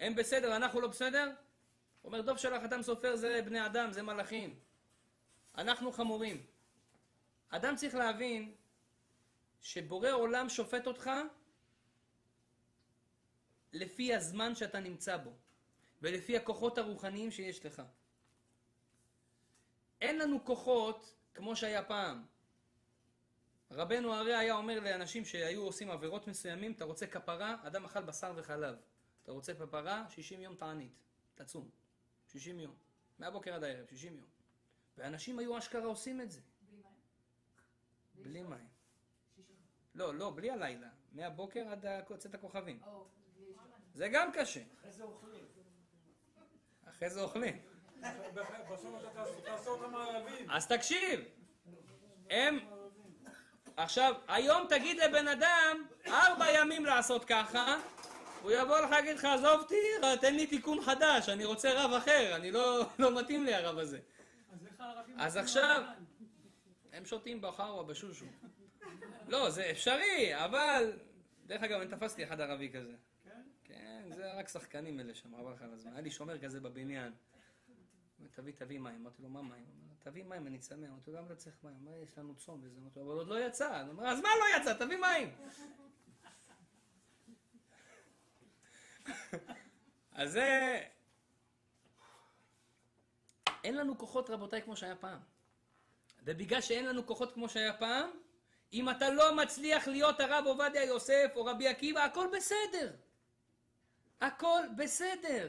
הם 0.00 0.14
בסדר, 0.14 0.56
אנחנו 0.56 0.80
לא 0.80 0.88
בסדר? 0.88 1.24
הוא 1.24 2.12
אומר, 2.12 2.20
דור 2.20 2.36
של 2.36 2.54
החתם 2.54 2.82
סופר 2.82 3.16
זה 3.16 3.42
בני 3.44 3.66
אדם, 3.66 3.92
זה 3.92 4.02
מלאכים. 4.02 4.60
אנחנו 5.58 5.92
חמורים. 5.92 6.46
אדם 7.48 7.76
צריך 7.76 7.94
להבין 7.94 8.54
שבורא 9.62 10.10
עולם 10.10 10.48
שופט 10.48 10.86
אותך 10.86 11.10
לפי 13.72 14.14
הזמן 14.14 14.54
שאתה 14.54 14.80
נמצא 14.80 15.16
בו. 15.16 15.32
ולפי 16.02 16.36
הכוחות 16.36 16.78
הרוחניים 16.78 17.30
שיש 17.30 17.66
לך. 17.66 17.82
אין 20.00 20.18
לנו 20.18 20.44
כוחות 20.44 21.14
כמו 21.34 21.56
שהיה 21.56 21.82
פעם. 21.84 22.24
רבנו 23.70 24.14
הרי 24.14 24.34
היה 24.34 24.54
אומר 24.54 24.80
לאנשים 24.80 25.24
שהיו 25.24 25.62
עושים 25.62 25.90
עבירות 25.90 26.28
מסוימים, 26.28 26.72
אתה 26.72 26.84
רוצה 26.84 27.06
כפרה, 27.06 27.56
אדם 27.62 27.84
אכל 27.84 28.02
בשר 28.02 28.32
וחלב. 28.36 28.76
אתה 29.22 29.32
רוצה 29.32 29.54
כפרה, 29.54 30.04
60 30.10 30.40
יום 30.40 30.54
תענית, 30.54 30.92
תצום. 31.34 31.70
60 32.32 32.60
יום. 32.60 32.74
מהבוקר 33.18 33.54
עד 33.54 33.64
הערב, 33.64 33.86
60 33.90 34.16
יום. 34.16 34.26
ואנשים 34.98 35.38
היו 35.38 35.58
אשכרה 35.58 35.84
עושים 35.84 36.20
את 36.20 36.30
זה. 36.30 36.40
בלי 38.14 38.42
מים. 38.42 38.68
לא, 39.94 40.14
לא, 40.14 40.32
בלי 40.36 40.50
הלילה. 40.50 40.88
מהבוקר 41.12 41.68
עד 41.68 41.86
צאת 42.18 42.34
הכוכבים. 42.34 42.80
זה 43.94 44.08
גם 44.08 44.32
קשה. 44.32 44.60
אחרי 44.80 44.92
זה 44.92 45.02
אוכלים. 45.04 45.44
אחרי 46.84 47.10
זה 47.10 47.20
אוכלים. 47.20 47.58
אז 50.50 50.66
תקשיב, 50.66 51.20
הם... 52.30 52.58
עכשיו, 53.76 54.14
היום 54.28 54.66
תגיד 54.68 54.96
לבן 55.00 55.28
אדם, 55.28 55.86
ארבע 56.06 56.46
ימים 56.54 56.84
לעשות 56.84 57.24
ככה, 57.24 57.76
הוא 58.42 58.50
יבוא 58.50 58.80
לך 58.80 58.90
להגיד 58.90 59.16
לך, 59.16 59.24
עזוב 59.24 59.60
אותי, 59.60 59.80
תן 60.20 60.34
לי 60.34 60.46
תיקון 60.46 60.82
חדש, 60.82 61.28
אני 61.28 61.44
רוצה 61.44 61.84
רב 61.84 61.92
אחר, 61.92 62.36
אני 62.36 62.50
לא, 62.50 62.86
לא 62.98 63.20
מתאים 63.20 63.44
לי 63.44 63.54
הרב 63.54 63.78
הזה. 63.78 63.98
אז 65.16 65.36
עכשיו-? 65.36 65.82
הם 66.92 67.04
שותים 67.04 67.40
בחרווה 67.40 67.82
בשושו. 67.82 68.26
לא, 69.28 69.50
זה 69.50 69.70
אפשרי, 69.70 70.44
אבל... 70.44 70.92
דרך 71.46 71.62
אגב, 71.62 71.80
אני 71.80 71.90
תפסתי 71.90 72.24
אחד 72.24 72.40
ערבי 72.40 72.70
כזה. 72.72 72.94
כן? 73.64 74.02
זה 74.10 74.32
רק 74.32 74.48
שחקנים 74.48 75.00
אלה 75.00 75.14
שם, 75.14 75.34
עבר 75.34 75.50
לך 75.50 75.62
על 75.62 75.72
הזמן. 75.72 75.92
היה 75.92 76.00
לי 76.00 76.10
שומר 76.10 76.38
כזה 76.38 76.60
בבניין. 76.60 77.12
תביא, 78.30 78.52
תביא 78.52 78.78
מים. 78.78 79.00
אמרתי 79.00 79.22
לו, 79.22 79.28
מה 79.28 79.42
מים? 79.42 79.64
תביא 79.98 80.24
מים, 80.24 80.46
אני 80.46 80.58
צמא. 80.58 80.86
אמרתי 80.86 81.10
לו, 81.10 81.16
למה 81.16 81.26
אתה 81.26 81.36
צריך 81.36 81.56
מים? 81.64 81.86
אומר, 81.86 82.02
יש 82.02 82.18
לנו 82.18 82.34
צום 82.34 82.60
וזה. 82.62 82.80
אמרתי 82.80 82.98
לו, 82.98 83.06
אבל 83.06 83.14
עוד 83.18 83.28
לא 83.28 83.46
יצא. 83.46 83.80
אני 83.80 83.90
אומר, 83.90 84.06
אז 84.06 84.20
מה 84.20 84.28
לא 84.40 84.44
יצא? 84.60 84.74
תביא 84.84 84.96
מים. 84.96 85.30
אז 90.12 90.32
זה... 90.32 90.80
אין 93.64 93.76
לנו 93.76 93.98
כוחות, 93.98 94.30
רבותיי, 94.30 94.62
כמו 94.62 94.76
שהיה 94.76 94.96
פעם. 94.96 95.18
ובגלל 96.24 96.60
שאין 96.60 96.86
לנו 96.86 97.06
כוחות 97.06 97.32
כמו 97.32 97.48
שהיה 97.48 97.72
פעם, 97.72 98.10
אם 98.72 98.90
אתה 98.90 99.10
לא 99.10 99.34
מצליח 99.36 99.88
להיות 99.88 100.20
הרב 100.20 100.44
עובדיה 100.46 100.84
יוסף 100.84 101.32
או 101.36 101.44
רבי 101.44 101.68
עקיבא, 101.68 102.04
הכל 102.04 102.26
בסדר. 102.36 102.92
הכל 104.20 104.62
בסדר. 104.76 105.48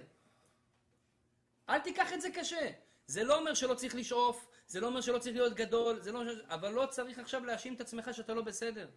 אל 1.70 1.80
תיקח 1.80 2.14
את 2.14 2.22
זה 2.22 2.32
קשה. 2.32 2.70
זה 3.08 3.24
לא 3.24 3.40
אומר 3.40 3.54
שלא 3.54 3.74
צריך 3.74 3.96
לשאוף, 3.96 4.48
זה 4.68 4.80
לא 4.80 4.88
אומר 4.88 5.02
שלא 5.02 5.20
צריך 5.20 5.36
להיות 5.36 5.54
גדול, 5.54 6.02
זה 6.02 6.12
לא 6.12 6.20
אומר. 6.20 6.54
אבל 6.54 6.72
לא 6.72 6.86
צריך 6.86 7.20
עכשיו 7.20 7.46
להאשים 7.46 7.74
את 7.74 7.82
עצמך 7.82 8.10
שאתה 8.14 8.34
לא 8.34 8.42
בסדר. 8.42 8.90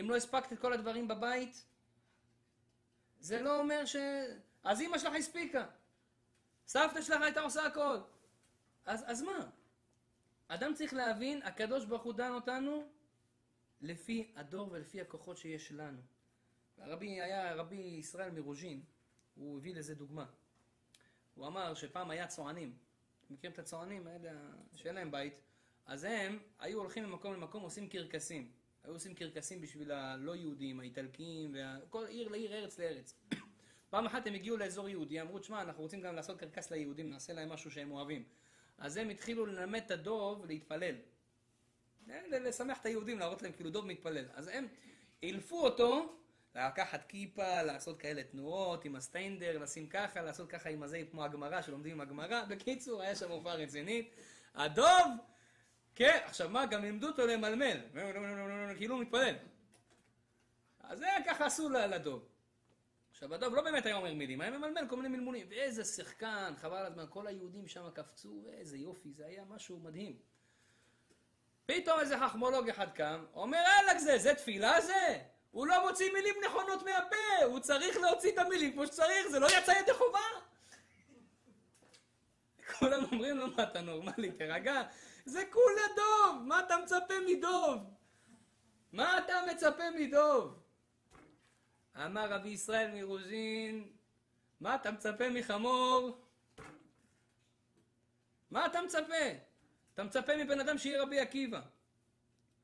אם 0.00 0.10
לא 0.10 0.16
הספקת 0.16 0.52
את 0.52 0.58
כל 0.58 0.72
הדברים 0.72 1.08
בבית, 1.08 1.64
זה 3.20 3.42
לא 3.42 3.58
אומר 3.58 3.84
ש... 3.84 3.96
אז 4.64 4.80
אמא 4.80 4.98
שלך 4.98 5.14
הספיקה. 5.14 5.66
סבתא 6.66 7.02
שלך 7.02 7.22
הייתה 7.22 7.40
עושה 7.40 7.66
הכל. 7.66 7.98
אז, 8.86 9.04
אז 9.06 9.22
מה? 9.22 9.50
אדם 10.48 10.74
צריך 10.74 10.94
להבין, 10.94 11.42
הקדוש 11.42 11.84
ברוך 11.84 12.02
הוא 12.02 12.12
דן 12.12 12.32
אותנו 12.32 12.88
לפי 13.80 14.32
הדור 14.36 14.68
ולפי 14.72 15.00
הכוחות 15.00 15.36
שיש 15.36 15.72
לנו. 15.72 16.00
הרבי 16.78 17.20
היה 17.20 17.54
רבי 17.54 17.76
ישראל 17.76 18.30
מרוז'ין, 18.30 18.82
הוא 19.34 19.58
הביא 19.58 19.74
לזה 19.74 19.94
דוגמה. 19.94 20.26
הוא 21.34 21.46
אמר 21.46 21.74
שפעם 21.74 22.10
היה 22.10 22.26
צוענים, 22.26 22.76
מכירים 23.30 23.52
את 23.52 23.58
הצוענים 23.58 24.06
האלה 24.06 24.30
שאין 24.74 24.94
להם 24.94 25.10
בית, 25.10 25.40
אז 25.86 26.04
הם 26.04 26.38
היו 26.58 26.78
הולכים 26.78 27.04
ממקום 27.04 27.34
למקום 27.34 27.62
עושים 27.62 27.88
קרקסים. 27.88 28.52
היו 28.84 28.92
עושים 28.92 29.14
קרקסים 29.14 29.60
בשביל 29.60 29.92
הלא 29.92 30.36
יהודים, 30.36 30.80
האיטלקים, 30.80 31.54
כל 31.90 32.06
עיר 32.06 32.28
לעיר, 32.28 32.52
ארץ 32.52 32.78
לארץ. 32.78 33.14
פעם 33.90 34.06
אחת 34.06 34.26
הם 34.26 34.34
הגיעו 34.34 34.56
לאזור 34.56 34.88
יהודי, 34.88 35.20
אמרו, 35.20 35.38
תשמע, 35.38 35.62
אנחנו 35.62 35.82
רוצים 35.82 36.00
גם 36.00 36.14
לעשות 36.14 36.38
קרקס 36.38 36.70
ליהודים, 36.70 37.10
נעשה 37.10 37.32
להם 37.32 37.48
משהו 37.48 37.70
שהם 37.70 37.90
אוהבים. 37.90 38.24
אז 38.78 38.96
הם 38.96 39.08
התחילו 39.08 39.46
ללמד 39.46 39.82
את 39.86 39.90
הדוב 39.90 40.46
להתפלל. 40.46 40.94
לשמח 42.30 42.80
את 42.80 42.86
היהודים, 42.86 43.18
להראות 43.18 43.42
להם 43.42 43.52
כאילו 43.52 43.70
דוב 43.70 43.86
מתפלל. 43.86 44.24
אז 44.34 44.48
הם 44.48 44.66
אילפו 45.22 45.64
אותו 45.64 46.16
לקחת 46.54 47.04
כיפה, 47.08 47.62
לעשות 47.62 47.98
כאלה 47.98 48.22
תנועות 48.22 48.84
עם 48.84 48.96
הסטיינדר, 48.96 49.58
לשים 49.58 49.86
ככה, 49.86 50.22
לעשות 50.22 50.48
ככה 50.48 50.68
עם 50.68 50.82
הזה 50.82 51.02
כמו 51.10 51.24
הגמרא, 51.24 51.62
שלומדים 51.62 51.92
עם 51.92 52.00
הגמרא. 52.00 52.44
בקיצור, 52.44 53.02
היה 53.02 53.14
שם 53.14 53.30
הופעה 53.30 53.54
רצינית. 53.54 54.10
הדוב, 54.54 55.06
כן, 55.94 56.18
עכשיו 56.24 56.50
מה, 56.50 56.66
גם 56.66 56.82
לימדו 56.82 57.06
אותו 57.06 57.26
למלמל, 57.26 57.80
כאילו 58.76 58.94
הוא 58.94 59.02
מתפלל. 59.02 59.34
אז 60.80 60.98
זה 60.98 61.06
ככה 61.26 61.46
עשו 61.46 61.68
לדוב. 61.68 62.28
עכשיו, 63.16 63.34
הדוב 63.34 63.54
לא 63.54 63.62
באמת 63.62 63.86
היה 63.86 63.96
אומר 63.96 64.14
מילים, 64.14 64.40
היה 64.40 64.50
ממלמל 64.50 64.88
כל 64.88 64.96
מיני 64.96 65.08
מלמולים. 65.08 65.46
ואיזה 65.50 65.84
שחקן, 65.84 66.54
חבל 66.56 66.76
על 66.76 66.86
הזמן, 66.86 67.04
כל 67.10 67.26
היהודים 67.26 67.68
שם 67.68 67.90
קפצו, 67.94 68.42
ואיזה 68.44 68.76
יופי, 68.76 69.12
זה 69.12 69.26
היה 69.26 69.44
משהו 69.44 69.78
מדהים. 69.78 70.18
פתאום 71.66 72.00
איזה 72.00 72.18
חכמולוג 72.18 72.68
אחד 72.68 72.90
קם, 72.90 73.24
אומר, 73.34 73.58
אלק 73.58 73.98
זה, 73.98 74.18
זה 74.18 74.34
תפילה 74.34 74.80
זה? 74.80 75.18
הוא 75.50 75.66
לא 75.66 75.88
מוציא 75.88 76.12
מילים 76.12 76.34
נכונות 76.46 76.82
מהפה, 76.82 77.44
הוא 77.44 77.60
צריך 77.60 77.96
להוציא 77.96 78.32
את 78.32 78.38
המילים 78.38 78.72
כמו 78.72 78.86
שצריך, 78.86 79.28
זה 79.28 79.38
לא 79.38 79.46
יצא 79.58 79.72
ידי 79.72 79.94
חובה. 79.94 80.18
כולם 82.78 83.04
אומרים 83.12 83.36
לו, 83.36 83.46
מה 83.56 83.62
אתה 83.62 83.80
נורמלי, 83.80 84.32
תירגע. 84.32 84.82
זה 85.24 85.42
כולה 85.50 85.82
דוב, 85.96 86.42
מה 86.46 86.60
אתה 86.60 86.76
מצפה 86.84 87.14
מדוב? 87.26 87.80
מה 88.92 89.18
אתה 89.18 89.34
מצפה 89.52 89.90
מדוב? 89.98 90.65
אמר 92.04 92.32
רבי 92.32 92.48
ישראל 92.48 92.90
מרוז'ין, 92.94 93.88
מה 94.60 94.74
אתה 94.74 94.90
מצפה 94.90 95.30
מחמור? 95.30 96.18
מה 98.50 98.66
אתה 98.66 98.82
מצפה? 98.82 99.26
אתה 99.94 100.04
מצפה 100.04 100.36
מבן 100.36 100.60
אדם 100.60 100.78
שיהיה 100.78 101.02
רבי 101.02 101.20
עקיבא. 101.20 101.60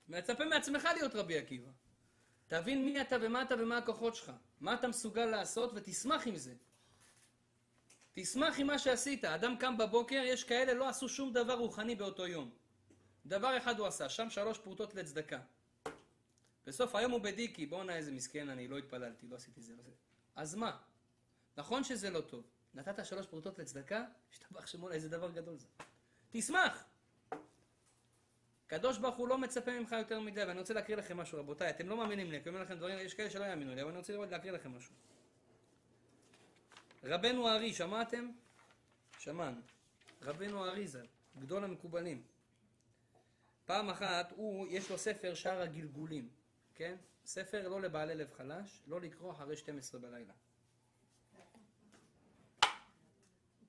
מצפה 0.09 0.45
מעצמך 0.45 0.89
להיות 0.95 1.15
רבי 1.15 1.39
עקיבא. 1.39 1.71
תבין 2.47 2.85
מי 2.85 3.01
אתה 3.01 3.17
ומה 3.23 3.43
אתה 3.43 3.55
ומה 3.59 3.79
הכוחות 3.79 4.15
שלך. 4.17 4.33
מה 4.61 4.75
אתה 4.75 4.89
מסוגל 4.89 5.25
לעשות 5.25 5.71
ותשמח 5.75 6.27
עם 6.27 6.37
זה. 6.37 6.55
תשמח 8.13 8.59
עם 8.59 8.67
מה 8.67 8.79
שעשית. 8.79 9.25
אדם 9.25 9.57
קם 9.57 9.79
בבוקר, 9.79 10.23
יש 10.25 10.45
כאלה 10.45 10.75
לא 10.75 10.89
עשו 10.89 11.09
שום 11.09 11.33
דבר 11.33 11.55
רוחני 11.55 11.95
באותו 11.95 12.27
יום. 12.27 12.51
דבר 13.27 13.59
אחד 13.59 13.79
הוא 13.79 13.87
עשה, 13.87 14.09
שם 14.09 14.31
שלוש 14.31 14.59
פרוטות 14.59 14.95
לצדקה. 14.95 15.41
בסוף 16.67 16.95
היום 16.95 17.13
הוא 17.13 17.21
בדיקי, 17.21 17.67
בואנה 17.67 17.97
איזה 17.97 18.13
מסכן 18.13 18.49
אני, 18.49 18.69
לא 18.69 18.79
התפללתי, 18.79 19.27
לא 19.27 19.37
עשיתי 19.37 19.63
זה, 19.63 19.73
לא 19.77 19.81
עשיתי. 19.81 19.97
אז 20.37 20.55
מה? 20.55 20.79
נכון 21.57 21.85
שזה 21.85 22.11
לא 22.11 22.21
טוב. 22.21 22.45
נתת 22.75 23.07
שלוש 23.07 23.27
פרוטות 23.27 23.59
לצדקה, 23.59 24.05
השתבח 24.33 24.67
שמונה, 24.67 24.95
איזה 24.95 25.09
דבר 25.09 25.31
גדול 25.31 25.57
זה. 25.57 25.67
תשמח! 26.31 26.85
הקדוש 28.67 28.99
ברוך 28.99 29.17
הוא 29.17 29.29
לא 29.29 29.39
מצפה 29.39 29.81
ממך 29.81 29.93
יותר 29.99 30.21
מדי, 30.21 30.45
ואני 30.45 30.59
רוצה 30.59 30.75
להקריא 30.75 30.97
לכם 30.97 31.17
משהו, 31.17 31.39
רבותיי, 31.39 31.71
אתם 31.71 31.89
לא 31.89 31.97
מאמינים 31.97 32.31
לי, 32.31 32.37
אני 32.37 32.49
אומר 32.49 32.63
לכם 32.63 32.75
דברים, 32.75 32.99
יש 32.99 33.15
כאלה 33.15 33.31
שלא 33.31 33.45
יאמינו 33.45 33.75
לי, 33.75 33.83
אבל 33.83 33.91
אני 33.91 33.99
רוצה 33.99 34.17
להקריא 34.17 34.53
לכם 34.53 34.77
משהו. 34.77 34.95
רבנו 37.05 37.49
הארי, 37.49 37.75
שמעתם? 37.75 38.31
שמענו. 39.19 39.61
רבנו 40.23 40.65
הארי 40.65 40.89
ז"ל, 40.89 41.07
גדול 41.39 41.65
המקובלים. 41.65 42.23
פעם 43.65 43.91
אחת, 43.91 44.33
הוא, 44.37 44.67
יש 44.71 44.91
לו 44.91 44.99
ספר 44.99 45.35
שער 45.35 45.63
הגלגולים, 45.63 46.29
כן? 46.75 46.97
ספר 47.25 47.69
לא 47.69 47.81
לבעלי 47.81 48.15
לב 48.15 48.33
חלש, 48.33 48.83
לא 48.87 49.01
לקרוא 49.01 49.33
אחרי 49.33 49.57
12 49.57 50.01
בלילה. 50.01 50.33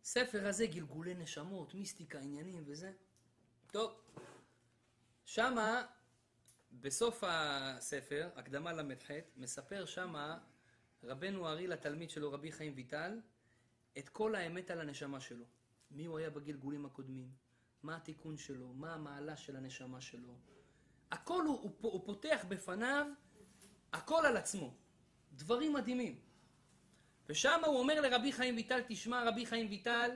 ספר 0.04 0.48
הזה 0.48 0.66
גלגולי 0.66 1.14
נשמות, 1.14 1.74
מיסטיקה, 1.74 2.20
עניינים 2.20 2.64
וזה. 2.66 2.92
טוב, 3.72 4.02
שמה, 5.26 5.86
בסוף 6.72 7.24
הספר, 7.28 8.30
הקדמה 8.36 8.74
ל"ח, 8.74 9.12
מספר 9.38 9.86
שמה 9.86 10.40
רבנו 11.04 11.48
ארי 11.48 11.68
לתלמיד 11.68 12.10
שלו, 12.10 12.32
רבי 12.32 12.52
חיים 12.52 12.74
ויטל, 12.76 13.20
את 13.98 14.10
כל 14.10 14.36
האמת 14.36 14.72
על 14.72 14.82
הנשמה 14.82 15.20
שלו. 15.20 15.46
מי 15.92 16.06
הוא 16.06 16.18
היה 16.18 16.30
בגלגולים 16.30 16.86
הקודמים, 16.86 17.32
מה 17.84 17.96
התיקון 17.96 18.38
שלו, 18.38 18.74
מה 18.74 18.94
המעלה 18.94 19.38
של 19.38 19.56
הנשמה 19.56 20.02
שלו. 20.02 20.36
הכל 21.14 21.46
הוא, 21.46 21.60
הוא, 21.62 21.72
הוא 21.82 22.06
פותח 22.06 22.46
בפניו, 22.48 23.06
הכל 23.94 24.26
על 24.26 24.38
עצמו. 24.38 24.74
דברים 25.34 25.74
מדהימים. 25.74 26.20
ושם 27.30 27.62
הוא 27.66 27.80
אומר 27.80 28.02
לרבי 28.02 28.32
חיים 28.32 28.56
ויטל, 28.56 28.82
תשמע 28.88 29.24
רבי 29.24 29.46
חיים 29.46 29.70
ויטל, 29.70 30.12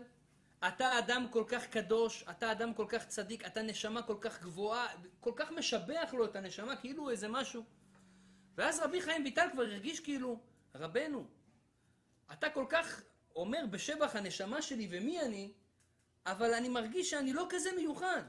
אתה 0.67 0.99
אדם 0.99 1.27
כל 1.31 1.43
כך 1.47 1.67
קדוש, 1.67 2.23
אתה 2.29 2.51
אדם 2.51 2.73
כל 2.73 2.85
כך 2.89 3.07
צדיק, 3.07 3.45
אתה 3.45 3.61
נשמה 3.61 4.01
כל 4.01 4.17
כך 4.21 4.41
גבוהה, 4.41 4.87
כל 5.19 5.31
כך 5.35 5.51
משבח 5.51 6.13
לו 6.13 6.25
את 6.25 6.35
הנשמה, 6.35 6.75
כאילו 6.75 7.09
איזה 7.09 7.27
משהו. 7.27 7.63
ואז 8.55 8.79
רבי 8.79 9.01
חיים 9.01 9.23
ויטל 9.23 9.47
כבר 9.51 9.63
הרגיש 9.63 9.99
כאילו, 9.99 10.39
רבנו, 10.75 11.27
אתה 12.31 12.49
כל 12.49 12.65
כך 12.69 13.01
אומר 13.35 13.65
בשבח 13.71 14.15
הנשמה 14.15 14.61
שלי 14.61 14.87
ומי 14.91 15.21
אני, 15.21 15.53
אבל 16.25 16.53
אני 16.53 16.69
מרגיש 16.69 17.09
שאני 17.09 17.33
לא 17.33 17.45
כזה 17.49 17.69
מיוחד. 17.75 18.21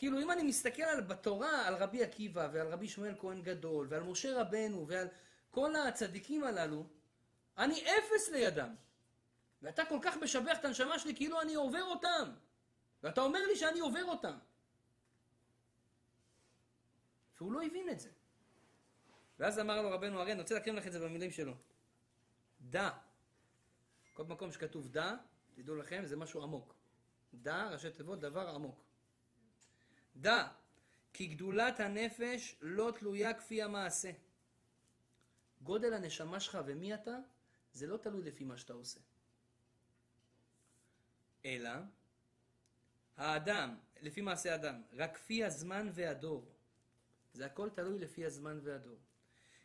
כאילו 0.00 0.20
אם 0.20 0.30
אני 0.30 0.42
מסתכל 0.42 0.82
על, 0.82 1.00
בתורה 1.00 1.66
על 1.66 1.74
רבי 1.74 2.02
עקיבא 2.02 2.48
ועל 2.52 2.68
רבי 2.68 2.88
שמואל 2.88 3.14
כהן 3.18 3.42
גדול 3.42 3.86
ועל 3.90 4.02
משה 4.02 4.40
רבנו 4.40 4.88
ועל 4.88 5.08
כל 5.50 5.76
הצדיקים 5.76 6.44
הללו, 6.44 6.86
אני 7.58 7.82
אפס 7.82 8.28
לידם. 8.28 8.74
ואתה 9.62 9.84
כל 9.84 9.98
כך 10.02 10.16
משבח 10.16 10.58
את 10.58 10.64
הנשמה 10.64 10.98
שלי 10.98 11.16
כאילו 11.16 11.40
אני 11.40 11.54
עובר 11.54 11.82
אותם. 11.82 12.32
ואתה 13.02 13.20
אומר 13.20 13.38
לי 13.46 13.56
שאני 13.56 13.80
עובר 13.80 14.04
אותם. 14.04 14.38
והוא 17.38 17.52
לא 17.52 17.62
הבין 17.62 17.88
את 17.88 18.00
זה. 18.00 18.10
ואז 19.38 19.58
אמר 19.58 19.82
לו 19.82 19.90
רבנו 19.90 20.20
הרי, 20.20 20.32
אני 20.32 20.40
רוצה 20.40 20.54
להקריא 20.54 20.74
לך 20.74 20.86
את 20.86 20.92
זה 20.92 21.00
במילים 21.00 21.30
שלו. 21.30 21.54
דע. 22.60 22.90
כל 24.12 24.24
מקום 24.24 24.52
שכתוב 24.52 24.88
דע, 24.88 25.14
תדעו 25.54 25.76
לכם, 25.76 26.02
זה 26.06 26.16
משהו 26.16 26.42
עמוק. 26.42 26.74
דע, 27.34 27.68
ראשי 27.68 27.90
תיבות, 27.90 28.20
דבר 28.20 28.48
עמוק. 28.48 28.89
דע, 30.16 30.48
כי 31.12 31.26
גדולת 31.26 31.80
הנפש 31.80 32.56
לא 32.60 32.92
תלויה 32.98 33.34
כפי 33.34 33.62
המעשה. 33.62 34.10
גודל 35.62 35.94
הנשמה 35.94 36.40
שלך 36.40 36.58
ומי 36.66 36.94
אתה, 36.94 37.16
זה 37.72 37.86
לא 37.86 37.96
תלוי 37.96 38.22
לפי 38.22 38.44
מה 38.44 38.56
שאתה 38.56 38.72
עושה. 38.72 39.00
אלא 41.44 41.70
האדם, 43.16 43.76
לפי 44.02 44.20
מעשה 44.20 44.54
אדם, 44.54 44.82
רק 44.92 45.14
כפי 45.14 45.44
הזמן 45.44 45.88
והדור. 45.92 46.44
זה 47.32 47.46
הכל 47.46 47.70
תלוי 47.70 47.98
לפי 47.98 48.24
הזמן 48.24 48.60
והדור. 48.62 48.98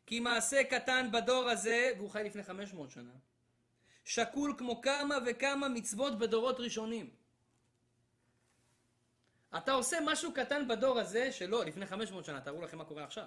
כי 0.05 0.19
מעשה 0.19 0.63
קטן 0.63 1.09
בדור 1.11 1.49
הזה, 1.49 1.91
והוא 1.97 2.09
חי 2.09 2.23
לפני 2.23 2.43
500 2.43 2.91
שנה, 2.91 3.13
שקול 4.03 4.55
כמו 4.57 4.81
כמה 4.81 5.15
וכמה 5.25 5.69
מצוות 5.69 6.19
בדורות 6.19 6.59
ראשונים. 6.59 7.09
אתה 9.57 9.71
עושה 9.71 9.97
משהו 10.05 10.33
קטן 10.33 10.67
בדור 10.67 10.99
הזה, 10.99 11.31
שלא, 11.31 11.65
לפני 11.65 11.85
500 11.85 12.25
שנה, 12.25 12.41
תראו 12.41 12.61
לכם 12.61 12.77
מה 12.77 12.85
קורה 12.85 13.03
עכשיו. 13.03 13.25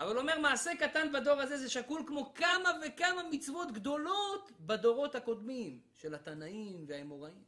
אבל 0.00 0.18
אומר, 0.18 0.38
מעשה 0.38 0.70
קטן 0.78 1.12
בדור 1.12 1.40
הזה 1.40 1.58
זה 1.58 1.70
שקול 1.70 2.04
כמו 2.06 2.34
כמה 2.34 2.70
וכמה 2.86 3.22
מצוות 3.30 3.72
גדולות 3.72 4.50
בדורות 4.60 5.14
הקודמים, 5.14 5.80
של 5.94 6.14
התנאים 6.14 6.84
והאמוראים. 6.88 7.42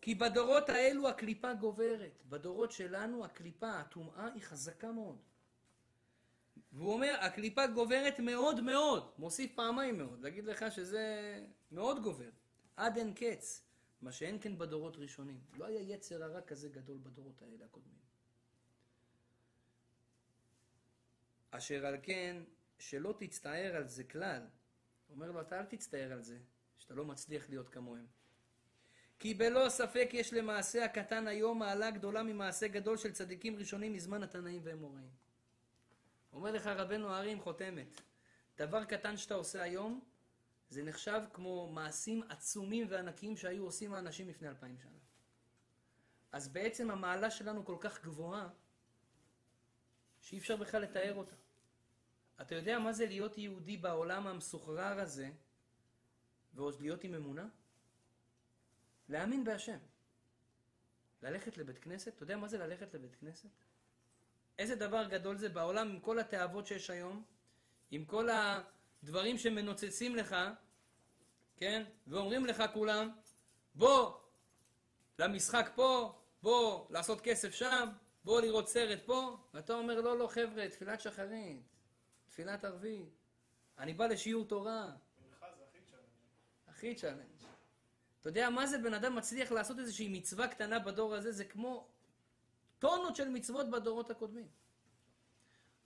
כי 0.00 0.14
בדורות 0.14 0.68
האלו 0.68 1.08
הקליפה 1.08 1.52
גוברת, 1.52 2.22
בדורות 2.28 2.72
שלנו 2.72 3.24
הקליפה, 3.24 3.70
הטומאה 3.70 4.28
היא 4.34 4.42
חזקה 4.42 4.92
מאוד. 4.92 5.18
והוא 6.72 6.92
אומר, 6.92 7.16
הקליפה 7.20 7.66
גוברת 7.66 8.18
מאוד 8.18 8.60
מאוד, 8.60 9.10
מוסיף 9.18 9.54
פעמיים 9.54 9.98
מאוד, 9.98 10.20
להגיד 10.22 10.44
לך 10.44 10.72
שזה 10.72 11.38
מאוד 11.72 12.02
גובר, 12.02 12.30
עד 12.76 12.96
אין 12.96 13.14
קץ, 13.14 13.63
מה 14.04 14.12
שאין 14.12 14.38
כן 14.40 14.58
בדורות 14.58 14.96
ראשונים. 14.96 15.40
לא 15.52 15.64
היה 15.64 15.94
יצר 15.94 16.24
הרע 16.24 16.40
כזה 16.40 16.68
גדול 16.68 16.98
בדורות 17.02 17.42
האלה 17.42 17.64
הקודמים. 17.64 17.98
אשר 21.50 21.86
על 21.86 21.96
כן, 22.02 22.42
שלא 22.78 23.14
תצטער 23.18 23.76
על 23.76 23.88
זה 23.88 24.04
כלל. 24.04 24.46
אומר 25.10 25.30
לו, 25.30 25.40
אתה 25.40 25.60
אל 25.60 25.64
תצטער 25.64 26.12
על 26.12 26.22
זה, 26.22 26.38
שאתה 26.78 26.94
לא 26.94 27.04
מצליח 27.04 27.48
להיות 27.48 27.68
כמוהם. 27.68 28.06
כי 29.18 29.34
בלא 29.34 29.68
ספק 29.68 30.08
יש 30.12 30.32
למעשה 30.32 30.84
הקטן 30.84 31.26
היום 31.26 31.58
מעלה 31.58 31.90
גדולה 31.90 32.22
ממעשה 32.22 32.68
גדול 32.68 32.96
של 32.96 33.12
צדיקים 33.12 33.56
ראשונים 33.56 33.92
מזמן 33.92 34.22
התנאים 34.22 34.60
והאמוראים. 34.64 35.08
אומר 36.32 36.52
לך 36.52 36.66
רבנו 36.66 37.08
הערים 37.08 37.40
חותמת, 37.40 38.00
דבר 38.58 38.84
קטן 38.84 39.16
שאתה 39.16 39.34
עושה 39.34 39.62
היום, 39.62 40.04
זה 40.74 40.82
נחשב 40.82 41.20
כמו 41.32 41.72
מעשים 41.72 42.22
עצומים 42.28 42.86
וענקיים 42.90 43.36
שהיו 43.36 43.64
עושים 43.64 43.94
האנשים 43.94 44.28
לפני 44.28 44.48
אלפיים 44.48 44.78
שנה. 44.78 44.98
אז 46.32 46.48
בעצם 46.48 46.90
המעלה 46.90 47.30
שלנו 47.30 47.64
כל 47.64 47.76
כך 47.80 48.04
גבוהה, 48.04 48.48
שאי 50.20 50.38
אפשר 50.38 50.56
בכלל 50.56 50.82
לתאר 50.82 51.14
אותה. 51.14 51.34
אתה 52.40 52.54
יודע 52.54 52.78
מה 52.78 52.92
זה 52.92 53.06
להיות 53.06 53.38
יהודי 53.38 53.76
בעולם 53.76 54.26
המסוחרר 54.26 55.00
הזה, 55.00 55.30
ועוד 56.54 56.80
להיות 56.80 57.04
עם 57.04 57.14
אמונה? 57.14 57.48
להאמין 59.08 59.44
בהשם. 59.44 59.78
ללכת 61.22 61.58
לבית 61.58 61.78
כנסת, 61.78 62.14
אתה 62.14 62.22
יודע 62.22 62.36
מה 62.36 62.48
זה 62.48 62.58
ללכת 62.58 62.94
לבית 62.94 63.16
כנסת? 63.16 63.50
איזה 64.58 64.76
דבר 64.76 65.08
גדול 65.08 65.36
זה 65.36 65.48
בעולם 65.48 65.88
עם 65.90 66.00
כל 66.00 66.18
התאוות 66.18 66.66
שיש 66.66 66.90
היום, 66.90 67.24
עם 67.90 68.04
כל 68.04 68.28
הדברים 68.30 69.38
שמנוצצים 69.38 70.16
לך, 70.16 70.36
כן? 71.56 71.82
ואומרים 72.06 72.46
לך 72.46 72.62
כולם, 72.72 73.10
בוא 73.74 74.18
למשחק 75.18 75.70
פה, 75.74 76.18
בוא 76.42 76.86
לעשות 76.90 77.20
כסף 77.20 77.54
שם, 77.54 77.88
בוא 78.24 78.40
לראות 78.40 78.68
סרט 78.68 78.98
פה, 79.06 79.36
ואתה 79.54 79.74
אומר, 79.74 80.00
לא, 80.00 80.18
לא, 80.18 80.26
חבר'ה, 80.26 80.68
תפילת 80.68 81.00
שחרית, 81.00 81.62
תפילת 82.28 82.64
ערבית, 82.64 83.08
אני 83.78 83.94
בא 83.94 84.06
לשיעור 84.06 84.44
תורה. 84.44 84.90
הכי 86.66 86.94
challenge. 86.94 87.34
אתה 88.20 88.28
יודע 88.28 88.50
מה 88.50 88.66
זה 88.66 88.78
בן 88.78 88.94
אדם 88.94 89.14
מצליח 89.14 89.52
לעשות 89.52 89.78
איזושהי 89.78 90.08
מצווה 90.08 90.48
קטנה 90.48 90.78
בדור 90.78 91.14
הזה? 91.14 91.32
זה 91.32 91.44
כמו 91.44 91.88
טונות 92.78 93.16
של 93.16 93.28
מצוות 93.28 93.70
בדורות 93.70 94.10
הקודמים. 94.10 94.48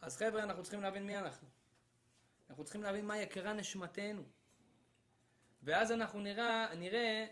אז 0.00 0.16
חבר'ה, 0.16 0.42
אנחנו 0.42 0.62
צריכים 0.62 0.80
להבין 0.80 1.06
מי 1.06 1.18
אנחנו. 1.18 1.48
אנחנו 2.50 2.64
צריכים 2.64 2.82
להבין 2.82 3.06
מה 3.06 3.18
יקרה 3.18 3.52
נשמתנו. 3.52 4.22
ואז 5.68 5.92
אנחנו 5.92 6.20
נראה, 6.20 6.74
נראה 6.74 7.26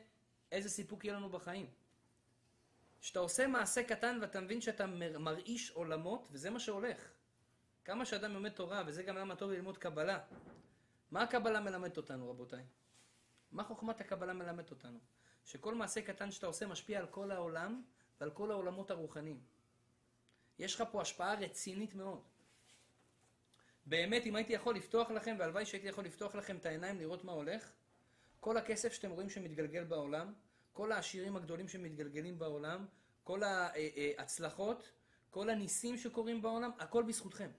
איזה 0.53 0.69
סיפוק 0.71 1.05
יהיה 1.05 1.17
לנו 1.17 1.29
בחיים. 1.29 1.71
כשאתה 3.01 3.19
עושה 3.19 3.47
מעשה 3.47 3.83
קטן 3.83 4.19
ואתה 4.23 4.41
מבין 4.41 4.61
שאתה 4.61 4.87
מר- 4.87 5.19
מרעיש 5.19 5.71
עולמות, 5.71 6.29
וזה 6.31 6.51
מה 6.51 6.61
שהולך. 6.61 7.09
כמה 7.85 8.05
שאדם 8.05 8.33
לומד 8.35 8.51
תורה, 8.51 8.83
וזה 8.87 9.03
גם 9.03 9.17
למה 9.17 9.37
טוב 9.37 9.51
ללמוד 9.51 9.79
קבלה. 9.79 10.19
מה 11.11 11.23
הקבלה 11.23 11.61
מלמדת 11.61 11.97
אותנו, 11.97 12.31
רבותיי? 12.31 12.65
מה 13.53 13.65
חוכמת 13.65 14.01
הקבלה 14.01 14.33
מלמדת 14.33 14.71
אותנו? 14.71 14.99
שכל 15.45 15.75
מעשה 15.75 16.03
קטן 16.03 16.31
שאתה 16.31 16.47
עושה 16.47 16.67
משפיע 16.67 16.99
על 16.99 17.07
כל 17.07 17.31
העולם 17.31 17.83
ועל 18.21 18.31
כל 18.31 18.51
העולמות 18.51 18.91
הרוחניים. 18.91 19.41
יש 20.59 20.75
לך 20.75 20.85
פה 20.91 21.01
השפעה 21.03 21.35
רצינית 21.35 21.95
מאוד. 21.95 22.23
באמת, 23.87 24.27
אם 24.27 24.37
הייתי 24.37 24.53
יכול 24.53 24.75
לפתוח 24.77 25.11
לכם, 25.11 25.37
והלוואי 25.39 25.67
שהייתי 25.67 25.89
יכול 25.89 26.05
לפתוח 26.05 26.35
לכם 26.35 26.57
את 26.57 26.67
העיניים 26.67 26.99
לראות 26.99 27.25
מה 27.25 27.33
הולך, 27.33 27.73
כל 28.47 28.57
הכסף 28.57 28.93
שאתם 28.93 29.11
רואים 29.11 29.31
שמתגלגל 29.31 29.85
בעולם, 29.85 30.33
כל 30.73 30.93
העשירים 30.93 31.37
הגדולים 31.37 31.69
שמתגלגלים 31.69 32.39
בעולם, 32.39 32.87
כל 33.25 33.43
ההצלחות, 33.43 34.93
כל 35.31 35.51
הניסים 35.51 35.99
שקורים 35.99 36.43
בעולם, 36.43 36.71
הכל 36.79 37.03
בזכותכם. 37.03 37.51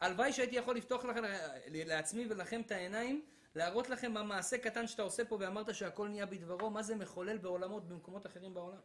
הלוואי 0.00 0.32
שהייתי 0.32 0.56
יכול 0.56 0.76
לפתוח 0.76 1.04
לכם, 1.04 1.22
לעצמי 1.66 2.26
ולכם 2.30 2.60
את 2.60 2.70
העיניים, 2.72 3.24
להראות 3.54 3.90
לכם 3.90 4.12
מה 4.12 4.22
מעשה 4.22 4.58
קטן 4.58 4.86
שאתה 4.86 5.02
עושה 5.02 5.24
פה 5.24 5.36
ואמרת 5.40 5.74
שהכל 5.74 6.08
נהיה 6.08 6.26
בדברו, 6.26 6.70
מה 6.70 6.82
זה 6.82 6.96
מחולל 6.96 7.38
בעולמות 7.38 7.88
במקומות 7.88 8.26
אחרים 8.26 8.54
בעולם. 8.54 8.80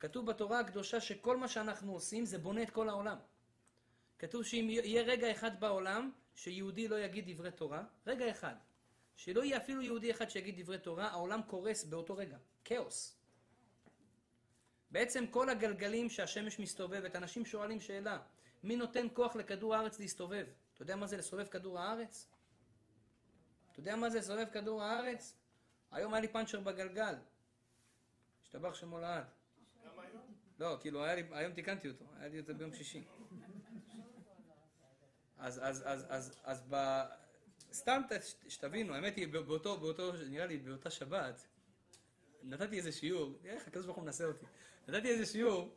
כתוב 0.00 0.26
בתורה 0.26 0.60
הקדושה 0.60 1.00
שכל 1.00 1.36
מה 1.36 1.48
שאנחנו 1.48 1.92
עושים 1.92 2.24
זה 2.24 2.38
בונה 2.38 2.62
את 2.62 2.70
כל 2.70 2.88
העולם. 2.88 3.16
כתוב 4.18 4.44
שאם 4.44 4.66
יהיה 4.70 5.02
רגע 5.02 5.30
אחד 5.30 5.60
בעולם 5.60 6.10
שיהודי 6.38 6.88
לא 6.88 7.00
יגיד 7.00 7.30
דברי 7.30 7.50
תורה, 7.50 7.84
רגע 8.06 8.30
אחד, 8.30 8.54
שלא 9.16 9.44
יהיה 9.44 9.56
אפילו 9.56 9.82
יהודי 9.82 10.10
אחד 10.10 10.30
שיגיד 10.30 10.60
דברי 10.60 10.78
תורה, 10.78 11.08
העולם 11.08 11.42
קורס 11.42 11.84
באותו 11.84 12.16
רגע. 12.16 12.36
כאוס. 12.64 13.18
בעצם 14.90 15.26
כל 15.26 15.48
הגלגלים 15.48 16.10
שהשמש 16.10 16.58
מסתובבת, 16.58 17.16
אנשים 17.16 17.44
שואלים 17.44 17.80
שאלה, 17.80 18.18
מי 18.62 18.76
נותן 18.76 19.06
כוח 19.12 19.36
לכדור 19.36 19.74
הארץ 19.74 19.98
להסתובב? 20.00 20.46
אתה 20.74 20.82
יודע 20.82 20.96
מה 20.96 21.06
זה 21.06 21.16
לסובב 21.16 21.46
כדור 21.46 21.78
הארץ? 21.78 22.28
אתה 23.72 23.80
יודע 23.80 23.96
מה 23.96 24.10
זה 24.10 24.18
לסובב 24.18 24.46
כדור 24.52 24.82
הארץ? 24.82 25.36
היום 25.90 26.14
היה 26.14 26.20
לי 26.20 26.28
פאנצ'ר 26.28 26.60
בגלגל. 26.60 27.14
השתבח 28.42 28.74
שמו 28.74 28.98
לעד. 28.98 29.24
לא, 30.58 30.76
כאילו, 30.80 31.04
לי, 31.04 31.22
היום 31.30 31.52
תיקנתי 31.52 31.88
אותו, 31.88 32.04
היה 32.18 32.28
לי 32.28 32.40
אותו 32.40 32.54
ביום 32.54 32.74
שישי. 32.74 33.04
אז, 35.38 35.60
אז, 35.62 35.82
אז, 35.86 36.06
אז, 36.08 36.36
אז 36.44 36.62
ב... 36.70 37.02
סתם 37.72 38.02
שתבינו, 38.48 38.94
האמת 38.94 39.16
היא, 39.16 39.28
באותו, 39.28 39.76
באותו, 39.76 40.12
נראה 40.28 40.46
לי, 40.46 40.58
באותה 40.58 40.90
שבת, 40.90 41.46
נתתי 42.42 42.76
איזה 42.76 42.92
שיעור, 42.92 43.38
איך 43.44 43.66
הקדוש 43.66 43.84
ברוך 43.84 43.96
הוא 43.96 44.04
מנסה 44.04 44.24
אותי, 44.24 44.46
נתתי 44.88 45.08
איזה 45.08 45.26
שיעור, 45.26 45.74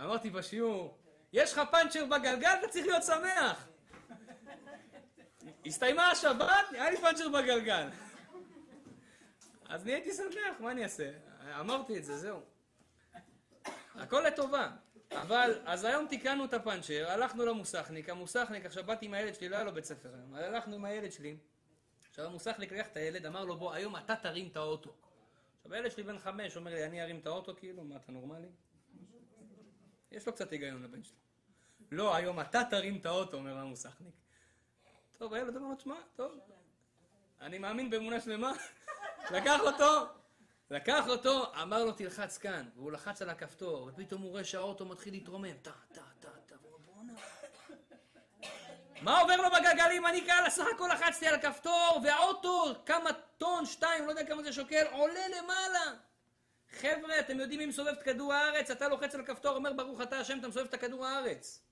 אמרתי 0.00 0.30
בשיעור, 0.30 0.98
יש 1.32 1.52
לך 1.52 1.60
פאנצ'ר 1.70 2.04
בגלגל, 2.06 2.54
אתה 2.58 2.68
צריך 2.68 2.86
להיות 2.86 3.02
שמח. 3.02 3.68
הסתיימה 5.66 6.10
השבת, 6.10 6.66
היה 6.70 6.90
לי 6.90 6.96
פאנצ'ר 6.96 7.28
בגלגל. 7.28 7.88
אז 9.68 9.84
נהייתי 9.84 10.12
שמח, 10.14 10.60
מה 10.60 10.70
אני 10.70 10.84
אעשה? 10.84 11.10
אמרתי 11.60 11.98
את 11.98 12.04
זה, 12.04 12.18
זהו. 12.18 12.40
הכל 13.94 14.20
לטובה. 14.26 14.70
אבל, 15.20 15.58
אז 15.64 15.84
היום 15.84 16.06
תיקנו 16.06 16.44
את 16.44 16.54
הפאנצ'ר, 16.54 17.10
הלכנו 17.10 17.46
למוסכניק, 17.46 18.08
המוסכניק, 18.08 18.66
עכשיו 18.66 18.84
באתי 18.84 19.06
עם 19.06 19.14
הילד 19.14 19.34
שלי, 19.34 19.48
לא 19.48 19.56
היה 19.56 19.64
לו 19.64 19.74
בית 19.74 19.84
ספר 19.84 20.14
היום, 20.14 20.34
הלכנו 20.34 20.74
עם 20.74 20.84
הילד 20.84 21.12
שלי, 21.12 21.36
עכשיו 22.10 22.26
המוסכניק 22.26 22.72
לקח 22.72 22.86
את 22.86 22.96
הילד, 22.96 23.26
אמר 23.26 23.44
לו, 23.44 23.56
בוא, 23.56 23.72
היום 23.72 23.96
אתה 23.96 24.16
תרים 24.16 24.48
את 24.48 24.56
האוטו. 24.56 24.92
עכשיו 25.56 25.74
הילד 25.74 25.90
שלי 25.90 26.02
בן 26.02 26.18
חמש, 26.18 26.56
אומר 26.56 26.74
לי, 26.74 26.86
אני 26.86 27.02
ארים 27.02 27.18
את 27.18 27.26
האוטו, 27.26 27.56
כאילו, 27.56 27.84
מה, 27.84 27.96
אתה 27.96 28.12
נורמלי? 28.12 28.48
יש 30.10 30.26
לו 30.26 30.32
קצת 30.32 30.50
היגיון 30.50 30.82
לבן 30.82 31.02
שלי. 31.02 31.16
לא, 31.90 32.16
היום 32.16 32.40
אתה 32.40 32.62
תרים 32.70 32.96
את 32.96 33.06
האוטו, 33.06 33.36
אומר 33.36 33.58
המוסכניק. 33.58 34.14
טוב, 35.18 35.34
הילד 35.34 35.56
אמר, 35.56 35.74
תשמע, 35.74 35.94
טוב, 36.16 36.32
אני 37.40 37.58
מאמין 37.58 37.90
באמונה 37.90 38.20
שלמה, 38.20 38.52
לקח 39.36 39.60
אותו, 39.60 40.06
לקח 40.72 41.08
אותו, 41.08 41.52
אמר 41.62 41.84
לו 41.84 41.92
תלחץ 41.92 42.38
כאן, 42.38 42.68
והוא 42.76 42.92
לחץ 42.92 43.22
על 43.22 43.30
הכפתור, 43.30 43.90
ופתאום 43.92 44.22
הוא 44.22 44.30
רואה 44.30 44.44
שהאוטו 44.44 44.84
מתחיל 44.84 45.12
להתרומם, 45.14 45.52
טה, 45.62 45.70
טה, 45.92 46.00
טה, 46.20 46.28
טה, 46.46 46.54
בואנה. 46.86 47.12
מה 49.02 49.20
עובר 49.20 49.36
לו 49.36 49.48
בגלגלים? 49.50 50.06
אני 50.06 50.26
כאן 50.26 50.44
סך 50.50 50.64
הכל 50.74 50.90
לחצתי 50.92 51.26
על 51.26 51.34
הכפתור, 51.34 52.00
והאוטו, 52.04 52.74
כמה 52.86 53.10
טון, 53.38 53.66
שתיים, 53.66 54.06
לא 54.06 54.10
יודע 54.10 54.26
כמה 54.26 54.42
זה 54.42 54.52
שוקל, 54.52 54.86
עולה 54.92 55.28
למעלה. 55.28 55.96
חבר'ה, 56.80 57.20
אתם 57.20 57.40
יודעים 57.40 57.60
מי 57.60 57.66
מסובב 57.66 57.88
את 57.88 58.02
כדור 58.02 58.32
הארץ? 58.32 58.70
אתה 58.70 58.88
לוחץ 58.88 59.14
על 59.14 59.24
כפתור, 59.26 59.56
אומר 59.56 59.72
ברוך 59.72 60.00
אתה 60.00 60.18
השם, 60.18 60.38
אתה 60.38 60.48
מסובב 60.48 60.66
את 60.66 60.74
הכדור 60.74 61.06
הארץ. 61.06 61.62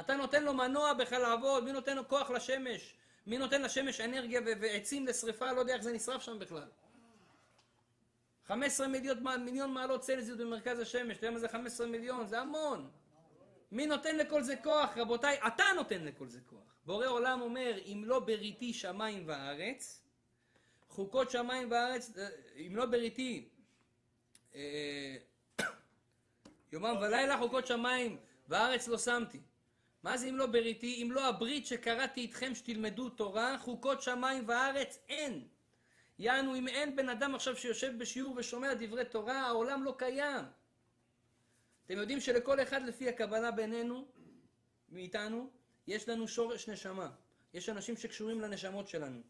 אתה 0.00 0.14
נותן 0.14 0.42
לו 0.42 0.54
מנוע 0.54 0.92
בכלל 0.92 1.22
לעבוד, 1.22 1.64
מי 1.64 1.72
נותן 1.72 1.96
לו 1.96 2.08
כוח 2.08 2.30
לשמש? 2.30 2.94
מי 3.26 3.38
נותן 3.38 3.62
לשמש 3.62 4.00
אנרגיה 4.00 4.40
ועצים 4.60 5.06
לשריפה? 5.06 5.52
לא 5.52 5.60
יודע 5.60 5.74
איך 5.74 5.82
זה 5.82 5.92
נשרף 5.92 6.22
שם 6.22 6.38
בכלל. 6.38 6.68
15 8.46 8.88
מיליון, 8.88 9.18
מיליון 9.44 9.72
מעלות 9.72 10.00
צלזיות 10.00 10.38
במרכז 10.38 10.78
השמש, 10.80 11.16
אתה 11.16 11.26
יודע 11.26 11.34
מה 11.34 11.38
זה 11.38 11.48
15 11.48 11.86
מיליון? 11.86 12.26
זה 12.26 12.40
המון. 12.40 12.90
מי 13.72 13.86
נותן 13.86 14.16
לכל 14.16 14.42
זה 14.42 14.56
כוח? 14.56 14.96
רבותיי, 14.96 15.38
אתה 15.46 15.64
נותן 15.76 16.04
לכל 16.04 16.28
זה 16.28 16.40
כוח. 16.46 16.76
בורא 16.86 17.06
עולם 17.06 17.40
אומר, 17.40 17.78
אם 17.86 18.02
לא 18.06 18.20
בריתי 18.20 18.72
שמיים 18.72 19.24
וארץ, 19.26 20.02
חוקות 20.88 21.30
שמיים 21.30 21.70
וארץ, 21.70 22.18
אה, 22.18 22.28
אם 22.66 22.76
לא 22.76 22.86
בריתי 22.86 23.48
אה, 24.54 25.16
יומם 26.72 26.96
ולילה 27.00 27.38
חוקות 27.38 27.66
שמיים 27.66 28.16
וארץ 28.48 28.88
לא 28.88 28.98
שמתי. 28.98 29.40
מה 30.02 30.16
זה 30.16 30.28
אם 30.28 30.36
לא 30.36 30.46
בריתי? 30.46 31.02
אם 31.02 31.12
לא 31.12 31.28
הברית 31.28 31.66
שקראתי 31.66 32.20
איתכם 32.20 32.54
שתלמדו 32.54 33.08
תורה, 33.08 33.58
חוקות 33.58 34.02
שמיים 34.02 34.44
וארץ 34.48 34.98
אין. 35.08 35.48
יענו, 36.18 36.56
אם 36.56 36.68
אין 36.68 36.96
בן 36.96 37.08
אדם 37.08 37.34
עכשיו 37.34 37.56
שיושב 37.56 37.98
בשיעור 37.98 38.34
ושומע 38.36 38.74
דברי 38.74 39.04
תורה, 39.04 39.40
העולם 39.40 39.84
לא 39.84 39.94
קיים. 39.98 40.44
אתם 41.86 41.96
יודעים 41.98 42.20
שלכל 42.20 42.62
אחד 42.62 42.82
לפי 42.82 43.08
הקבלה 43.08 43.50
בינינו, 43.50 44.06
מאיתנו, 44.88 45.50
יש 45.86 46.08
לנו 46.08 46.28
שורש 46.28 46.68
נשמה. 46.68 47.10
יש 47.54 47.68
אנשים 47.68 47.96
שקשורים 47.96 48.40
לנשמות 48.40 48.88
שלנו. 48.88 49.20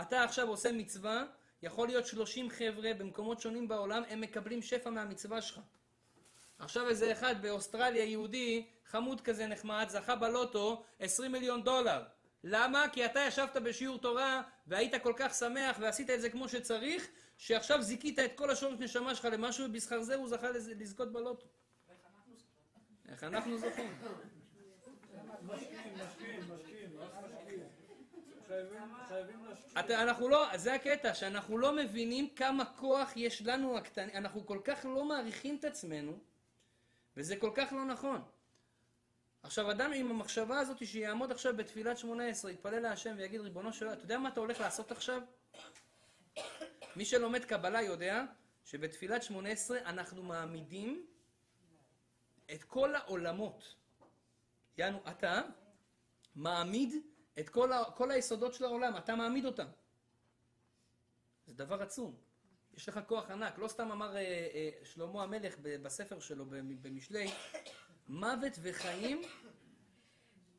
אתה 0.00 0.24
עכשיו 0.24 0.48
עושה 0.48 0.72
מצווה, 0.72 1.24
יכול 1.62 1.88
להיות 1.88 2.06
30 2.06 2.50
חבר'ה 2.50 2.94
במקומות 2.94 3.40
שונים 3.40 3.68
בעולם, 3.68 4.02
הם 4.08 4.20
מקבלים 4.20 4.62
שפע 4.62 4.90
מהמצווה 4.90 5.42
שלך. 5.42 5.60
עכשיו 6.58 6.88
איזה 6.88 7.12
אחד 7.12 7.42
באוסטרליה, 7.42 8.04
יהודי, 8.04 8.66
חמוד 8.86 9.20
כזה 9.20 9.46
נחמד, 9.46 9.86
זכה 9.88 10.16
בלוטו 10.16 10.84
20 11.00 11.32
מיליון 11.32 11.64
דולר. 11.64 12.02
למה? 12.48 12.84
כי 12.92 13.04
אתה 13.06 13.20
ישבת 13.20 13.56
בשיעור 13.56 13.98
תורה 13.98 14.42
והיית 14.66 15.02
כל 15.02 15.12
כך 15.16 15.34
שמח 15.34 15.76
ועשית 15.80 16.10
את 16.10 16.20
זה 16.20 16.30
כמו 16.30 16.48
שצריך, 16.48 17.08
שעכשיו 17.36 17.82
זיכית 17.82 18.18
את 18.18 18.32
כל 18.34 18.50
השורש 18.50 18.74
נשמה 18.78 19.14
שלך 19.14 19.24
למשהו 19.24 19.64
ובשכר 19.64 20.02
זה 20.02 20.14
הוא 20.14 20.28
זכה 20.28 20.50
לז- 20.50 20.68
לזכות 20.78 21.12
בלוטו. 21.12 21.46
איך 23.08 23.24
אנחנו 23.24 23.58
זוכים? 23.58 23.94
אנחנו 29.90 30.28
לא, 30.28 30.56
זה 30.56 30.74
הקטע, 30.74 31.14
שאנחנו 31.14 31.58
לא 31.58 31.72
מבינים 31.76 32.28
כמה 32.36 32.64
כוח 32.64 33.12
יש 33.16 33.42
לנו 33.42 33.78
הקטנים, 33.78 34.10
אנחנו 34.16 34.46
כל 34.46 34.58
כך 34.64 34.84
לא 34.84 35.04
מעריכים 35.04 35.56
את 35.56 35.64
עצמנו, 35.64 36.18
וזה 37.16 37.36
כל 37.36 37.50
כך 37.54 37.72
לא 37.72 37.84
נכון. 37.84 38.22
עכשיו, 39.46 39.70
אדם 39.70 39.92
עם 39.92 40.10
המחשבה 40.10 40.58
הזאת 40.58 40.86
שיעמוד 40.86 41.32
עכשיו 41.32 41.56
בתפילת 41.56 41.98
שמונה 41.98 42.26
עשרה, 42.26 42.50
יתפלל 42.50 42.80
להשם 42.80 43.14
ויגיד, 43.18 43.40
ריבונו 43.40 43.72
של 43.72 43.84
עולם, 43.84 43.96
אתה 43.96 44.04
יודע 44.04 44.18
מה 44.18 44.28
אתה 44.28 44.40
הולך 44.40 44.60
לעשות 44.60 44.92
עכשיו? 44.92 45.22
מי 46.96 47.04
שלומד 47.04 47.44
קבלה 47.44 47.82
יודע 47.82 48.24
שבתפילת 48.64 49.22
שמונה 49.22 49.48
עשרה 49.48 49.78
אנחנו 49.78 50.22
מעמידים 50.22 51.06
את 52.54 52.64
כל 52.64 52.94
העולמות. 52.94 53.74
יענו, 54.78 55.00
אתה 55.10 55.42
מעמיד 56.34 56.94
את 57.38 57.48
כל, 57.48 57.72
ה, 57.72 57.84
כל 57.84 58.10
היסודות 58.10 58.54
של 58.54 58.64
העולם, 58.64 58.96
אתה 58.96 59.16
מעמיד 59.16 59.44
אותם. 59.44 59.66
זה 61.46 61.54
דבר 61.54 61.82
עצום. 61.82 62.16
יש 62.76 62.88
לך 62.88 63.00
כוח 63.06 63.30
ענק. 63.30 63.58
לא 63.58 63.68
סתם 63.68 63.92
אמר 63.92 64.16
אה, 64.16 64.20
אה, 64.20 64.70
שלמה 64.84 65.22
המלך 65.22 65.54
בספר 65.62 66.20
שלו 66.20 66.46
במ- 66.46 66.82
במשלי, 66.82 67.30
מוות 68.08 68.52
וחיים 68.62 69.22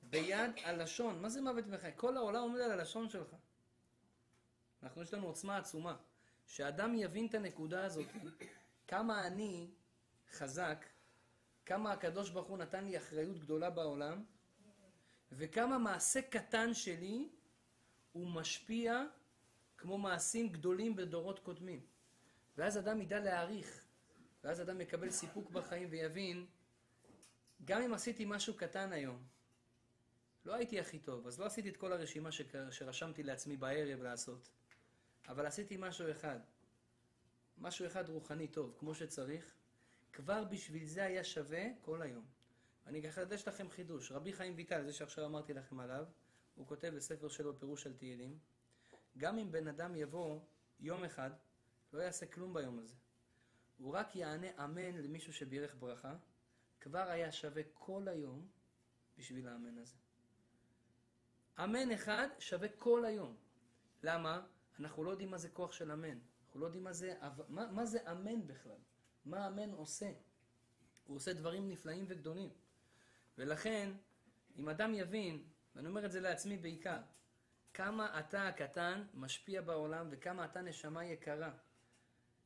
ביד 0.04 0.52
הלשון. 0.64 1.22
מה 1.22 1.30
זה 1.30 1.42
מוות 1.42 1.66
וחיים? 1.70 1.94
כל 1.96 2.18
העולם 2.18 2.42
עומד 2.42 2.60
על 2.60 2.72
הלשון 2.72 3.10
שלך. 3.10 3.36
אנחנו, 4.84 5.02
יש 5.02 5.14
לנו 5.14 5.28
עוצמה 5.28 5.58
עצומה. 5.58 5.96
שאדם 6.46 6.96
יבין 6.96 7.26
את 7.26 7.34
הנקודה 7.34 7.86
הזאת, 7.86 8.08
כמה 8.88 9.28
אני 9.28 9.72
חזק, 10.32 10.86
כמה 11.66 11.92
הקדוש 11.92 12.30
ברוך 12.30 12.48
הוא 12.48 12.58
נתן 12.58 12.86
לי 12.86 12.98
אחריות 12.98 13.40
גדולה 13.40 13.70
בעולם, 13.70 14.24
וכמה 15.32 15.78
מעשה 15.78 16.22
קטן 16.22 16.74
שלי 16.74 17.30
הוא 18.12 18.28
משפיע 18.28 19.04
כמו 19.78 19.98
מעשים 19.98 20.50
גדולים 20.50 20.96
בדורות 20.96 21.40
קודמים. 21.40 21.86
ואז 22.58 22.78
אדם 22.78 23.02
ידע 23.02 23.20
להעריך, 23.20 23.86
ואז 24.44 24.62
אדם 24.62 24.82
יקבל 24.82 25.10
סיפוק 25.10 25.50
בחיים 25.50 25.88
ויבין, 25.92 26.46
גם 27.66 27.82
אם 27.82 27.94
עשיתי 27.94 28.26
משהו 28.28 28.54
קטן 28.54 28.92
היום, 28.92 29.24
לא 30.46 30.54
הייתי 30.54 30.80
הכי 30.80 31.00
טוב, 31.00 31.28
אז 31.28 31.40
לא 31.40 31.46
עשיתי 31.46 31.70
את 31.70 31.78
כל 31.78 31.94
הרשימה 31.94 32.30
שרשמתי 32.72 33.24
לעצמי 33.24 33.58
בערב 33.58 34.02
לעשות, 34.02 34.50
אבל 35.28 35.46
עשיתי 35.46 35.78
משהו 35.80 36.12
אחד, 36.12 36.40
משהו 37.58 37.86
אחד 37.88 38.10
רוחני 38.10 38.48
טוב, 38.48 38.76
כמו 38.80 38.96
שצריך, 38.96 39.56
כבר 40.14 40.44
בשביל 40.44 40.86
זה 40.86 41.04
היה 41.04 41.24
שווה 41.24 41.64
כל 41.82 42.02
היום. 42.02 42.26
אני 42.86 43.10
אחדש 43.10 43.48
לכם 43.48 43.70
חידוש. 43.70 44.12
רבי 44.12 44.34
חיים 44.34 44.54
ויטל, 44.56 44.86
זה 44.86 44.94
שעכשיו 44.94 45.26
אמרתי 45.26 45.54
לכם 45.54 45.80
עליו, 45.80 46.06
הוא 46.56 46.68
כותב 46.68 46.94
בספר 46.96 47.28
שלו 47.28 47.60
פירוש 47.60 47.88
על 47.88 47.94
תהילים, 47.94 48.40
גם 49.18 49.38
אם 49.38 49.52
בן 49.52 49.68
אדם 49.68 49.96
יבוא 49.96 50.40
יום 50.80 51.04
אחד, 51.04 51.32
לא 51.94 52.02
יעשה 52.02 52.26
כלום 52.26 52.54
ביום 52.54 52.80
הזה. 52.80 52.96
הוא 53.78 53.94
רק 53.94 54.16
יענה 54.16 54.48
אמן 54.64 54.98
למישהו 54.98 55.34
שבירך 55.34 55.76
ברכה, 55.80 56.16
כבר 56.88 57.10
היה 57.10 57.32
שווה 57.32 57.62
כל 57.74 58.08
היום 58.08 58.48
בשביל 59.18 59.48
האמן 59.48 59.78
הזה. 59.78 59.96
אמן 61.64 61.92
אחד 61.92 62.28
שווה 62.40 62.68
כל 62.78 63.06
היום. 63.06 63.36
למה? 64.04 64.46
אנחנו 64.80 65.04
לא 65.04 65.12
יודעים 65.12 65.32
מה 65.32 65.38
זה 65.38 65.50
כוח 65.50 65.72
של 65.72 65.92
אמן. 65.92 66.20
אנחנו 66.46 66.60
לא 66.60 66.66
יודעים 66.66 66.84
מה 66.84 66.94
זה, 66.94 67.16
מה, 67.50 67.72
מה 67.72 67.86
זה 67.86 68.12
אמן 68.12 68.48
בכלל. 68.48 68.78
מה 69.26 69.48
אמן 69.48 69.72
עושה. 69.72 70.12
הוא 71.06 71.16
עושה 71.16 71.34
דברים 71.34 71.70
נפלאים 71.70 72.06
וגדולים. 72.08 72.50
ולכן, 73.38 73.92
אם 74.58 74.70
אדם 74.70 74.94
יבין, 74.94 75.44
ואני 75.76 75.88
אומר 75.88 76.06
את 76.06 76.12
זה 76.12 76.20
לעצמי 76.20 76.58
בעיקר, 76.58 77.00
כמה 77.74 78.20
אתה 78.20 78.48
הקטן 78.48 79.08
משפיע 79.14 79.62
בעולם 79.62 80.08
וכמה 80.12 80.46
אתה 80.46 80.62
נשמה 80.62 81.06
יקרה. 81.06 81.52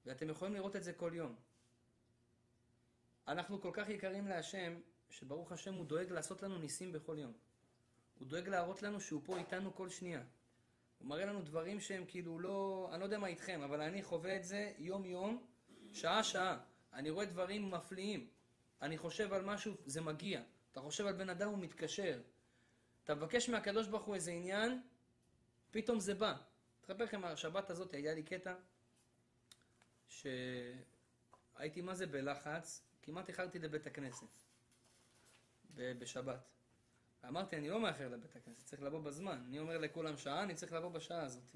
ואתם 0.06 0.30
יכולים 0.30 0.54
לראות 0.54 0.76
את 0.76 0.84
זה 0.84 0.94
כל 0.94 1.12
יום. 1.16 1.36
אנחנו 3.28 3.62
כל 3.62 3.72
כך 3.74 3.90
יקרים 3.90 4.28
להשם, 4.28 4.80
שברוך 5.10 5.52
השם 5.52 5.74
הוא 5.74 5.86
דואג 5.86 6.12
לעשות 6.12 6.44
לנו 6.44 6.58
ניסים 6.58 6.92
בכל 6.92 7.16
יום. 7.20 7.34
הוא 8.20 8.28
דואג 8.28 8.48
להראות 8.48 8.82
לנו 8.82 9.02
שהוא 9.02 9.22
פה 9.26 9.38
איתנו 9.38 9.76
כל 9.76 9.90
שנייה. 9.90 10.24
הוא 11.00 11.08
מראה 11.08 11.26
לנו 11.26 11.42
דברים 11.42 11.80
שהם 11.80 12.06
כאילו 12.08 12.40
לא, 12.40 12.90
אני 12.92 13.00
לא 13.00 13.06
יודע 13.06 13.20
מה 13.20 13.28
איתכם, 13.28 13.62
אבל 13.62 13.82
אני 13.82 14.04
חווה 14.04 14.36
את 14.36 14.44
זה 14.44 14.74
יום 14.78 15.06
יום, 15.06 15.46
שעה 15.94 16.24
שעה. 16.24 16.60
אני 16.94 17.10
רואה 17.10 17.26
דברים 17.26 17.72
מפליאים. 17.72 18.28
אני 18.82 18.98
חושב 18.98 19.34
על 19.34 19.46
משהו, 19.46 19.74
זה 19.86 20.02
מגיע. 20.02 20.42
אתה 20.72 20.82
חושב 20.82 21.06
על 21.06 21.14
בן 21.14 21.30
אדם, 21.30 21.50
הוא 21.50 21.58
מתקשר. 21.58 22.22
אתה 23.04 23.16
מבקש 23.16 23.50
מהקדוש 23.50 23.88
ברוך 23.88 24.04
הוא 24.06 24.16
איזה 24.16 24.32
עניין, 24.32 24.82
פתאום 25.72 26.00
זה 26.00 26.14
בא. 26.14 26.38
אספר 26.84 27.04
לכם, 27.04 27.24
השבת 27.24 27.70
הזאת 27.70 27.94
היה 27.94 28.14
לי 28.14 28.24
קטע, 28.24 28.54
שהייתי 30.08 31.82
מה 31.82 31.96
זה 31.96 32.08
בלחץ, 32.08 32.84
כמעט 33.02 33.30
איחרתי 33.30 33.60
לבית 33.60 33.88
הכנסת, 33.88 34.28
בשבת. 35.76 36.40
אמרתי, 37.28 37.58
אני 37.58 37.70
לא 37.70 37.80
מאחר 37.82 38.10
לבית 38.10 38.36
הכנסת, 38.36 38.66
צריך 38.66 38.82
לבוא 38.82 39.00
בזמן. 39.02 39.44
אני 39.48 39.60
אומר 39.60 39.78
לכולם 39.78 40.18
שעה, 40.18 40.44
אני 40.44 40.56
צריך 40.56 40.74
לבוא 40.74 40.90
בשעה 40.90 41.24
הזאת. 41.24 41.56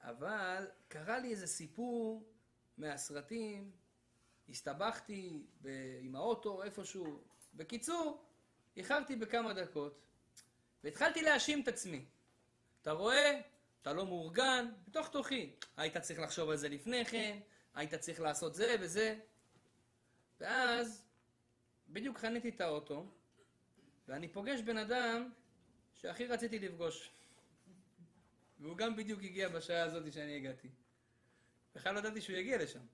אבל 0.00 0.68
קרה 0.88 1.18
לי 1.18 1.30
איזה 1.30 1.46
סיפור 1.46 2.32
מהסרטים, 2.78 3.70
הסתבכתי 4.48 5.46
ב- 5.62 5.98
עם 6.02 6.16
האוטו 6.16 6.62
איפשהו. 6.62 7.22
בקיצור, 7.54 8.24
איחרתי 8.76 9.16
בכמה 9.16 9.54
דקות, 9.54 10.00
והתחלתי 10.84 11.22
להאשים 11.22 11.62
את 11.62 11.68
עצמי. 11.68 12.04
אתה 12.82 12.92
רואה? 12.92 13.40
אתה 13.82 13.92
לא 13.92 14.06
מאורגן, 14.06 14.66
בתוך 14.88 15.08
תוכי. 15.08 15.52
היית 15.76 15.96
צריך 15.96 16.20
לחשוב 16.20 16.50
על 16.50 16.56
זה 16.56 16.68
לפני 16.68 17.04
כן, 17.04 17.38
היית 17.74 17.94
צריך 17.94 18.20
לעשות 18.20 18.54
זה 18.54 18.76
וזה. 18.80 19.18
ואז, 20.40 21.04
בדיוק 21.88 22.18
חניתי 22.18 22.48
את 22.48 22.60
האוטו, 22.60 23.06
ואני 24.08 24.28
פוגש 24.28 24.60
בן 24.60 24.76
אדם 24.76 25.30
שהכי 25.94 26.26
רציתי 26.26 26.58
לפגוש. 26.58 27.10
והוא 28.60 28.76
גם 28.76 28.96
בדיוק 28.96 29.22
הגיע 29.22 29.48
בשעה 29.48 29.82
הזאת 29.82 30.12
שאני 30.12 30.36
הגעתי. 30.36 30.68
בכלל 31.74 31.94
לא 31.94 31.98
ידעתי 31.98 32.20
שהוא 32.20 32.36
יגיע 32.36 32.62
לשם. 32.62 32.86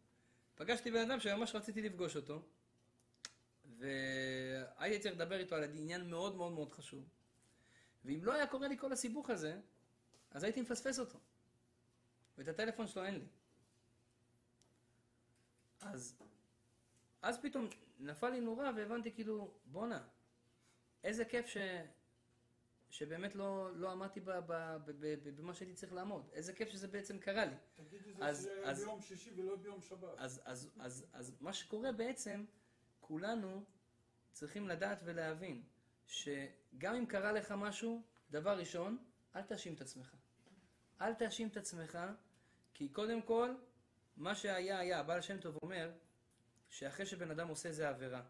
פגשתי 0.55 0.91
בן 0.91 1.11
אדם 1.11 1.21
שממש 1.21 1.55
רציתי 1.55 1.83
לפגוש 1.83 2.17
אותו, 2.17 2.43
והייתי 3.79 5.03
צריך 5.03 5.15
לדבר 5.15 5.39
איתו 5.39 5.55
על 5.55 5.65
עניין 5.65 6.11
מאוד 6.11 6.37
מאוד 6.37 6.53
מאוד 6.53 6.73
חשוב. 6.73 7.09
ואם 8.05 8.25
לא 8.25 8.33
היה 8.33 8.47
קורה 8.47 8.69
לי 8.69 8.79
כל 8.79 8.93
הסיבוך 8.93 9.31
הזה, 9.31 9.61
אז 10.31 10.45
הייתי 10.45 10.63
מפספס 10.63 10.99
אותו. 10.99 11.19
ואת 12.39 12.49
הטלפון 12.49 12.87
שלו 12.87 13.05
אין 13.05 13.15
לי. 13.15 13.27
אז, 15.81 16.17
אז 17.25 17.41
פתאום 17.41 17.69
נפל 17.99 18.31
לי 18.31 18.41
נורה 18.41 18.71
והבנתי 18.77 19.13
כאילו, 19.13 19.55
בואנה, 19.65 20.03
איזה 21.05 21.25
כיף 21.25 21.47
ש... 21.47 21.57
שבאמת 22.91 23.35
לא, 23.35 23.71
לא 23.77 23.91
עמדתי 23.93 24.21
ב, 24.21 24.31
ב, 24.31 24.41
ב, 24.47 24.91
ב, 24.91 25.15
ב, 25.25 25.37
במה 25.37 25.55
שהייתי 25.55 25.75
צריך 25.75 25.93
לעמוד. 25.93 26.29
איזה 26.33 26.53
כיף 26.53 26.69
שזה 26.69 26.89
בעצם 26.89 27.19
קרה 27.19 27.45
לי. 27.45 27.55
תגיד 27.75 28.03
את 28.09 28.23
אז- 28.23 28.41
זה 28.41 28.63
אז- 28.65 28.79
ביום 28.85 29.03
שישי 29.03 29.31
ולא 29.37 29.57
ביום 29.57 29.81
שבת. 29.83 30.19
אז, 30.19 30.41
אז, 30.45 30.71
אז, 30.81 31.07
אז 31.13 31.37
מה 31.41 31.53
שקורה 31.53 31.93
בעצם, 31.93 32.45
כולנו 33.01 33.65
צריכים 34.33 34.69
לדעת 34.69 35.01
ולהבין 35.05 35.63
שגם 36.07 36.95
אם 36.95 37.07
קרה 37.07 37.33
לך 37.33 37.53
משהו, 37.53 38.03
דבר 38.31 38.59
ראשון, 38.59 38.99
אל 39.37 39.43
תאשים 39.43 39.75
את 39.75 39.81
עצמך. 39.81 40.15
אל 41.01 41.15
תאשים 41.15 41.49
את 41.49 41.57
עצמך, 41.57 41.99
כי 42.75 42.89
קודם 42.89 43.23
כל, 43.23 43.55
מה 44.17 44.35
שהיה 44.35 44.79
היה, 44.79 45.01
הבעל 45.01 45.21
שם 45.21 45.39
טוב 45.41 45.59
אומר, 45.63 45.93
שאחרי 46.75 47.07
שבן 47.07 47.31
אדם 47.31 47.49
עושה 47.49 47.69
איזה 47.69 47.89
עבירה, 47.89 48.23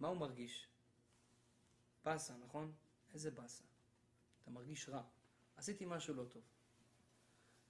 מה 0.00 0.08
הוא 0.08 0.16
מרגיש? 0.16 0.68
באסה, 2.04 2.36
נכון? 2.36 2.72
איזה 3.12 3.30
באסה. 3.30 3.64
אתה 4.42 4.50
מרגיש 4.50 4.88
רע. 4.88 5.02
עשיתי 5.56 5.84
משהו 5.88 6.14
לא 6.14 6.24
טוב. 6.24 6.42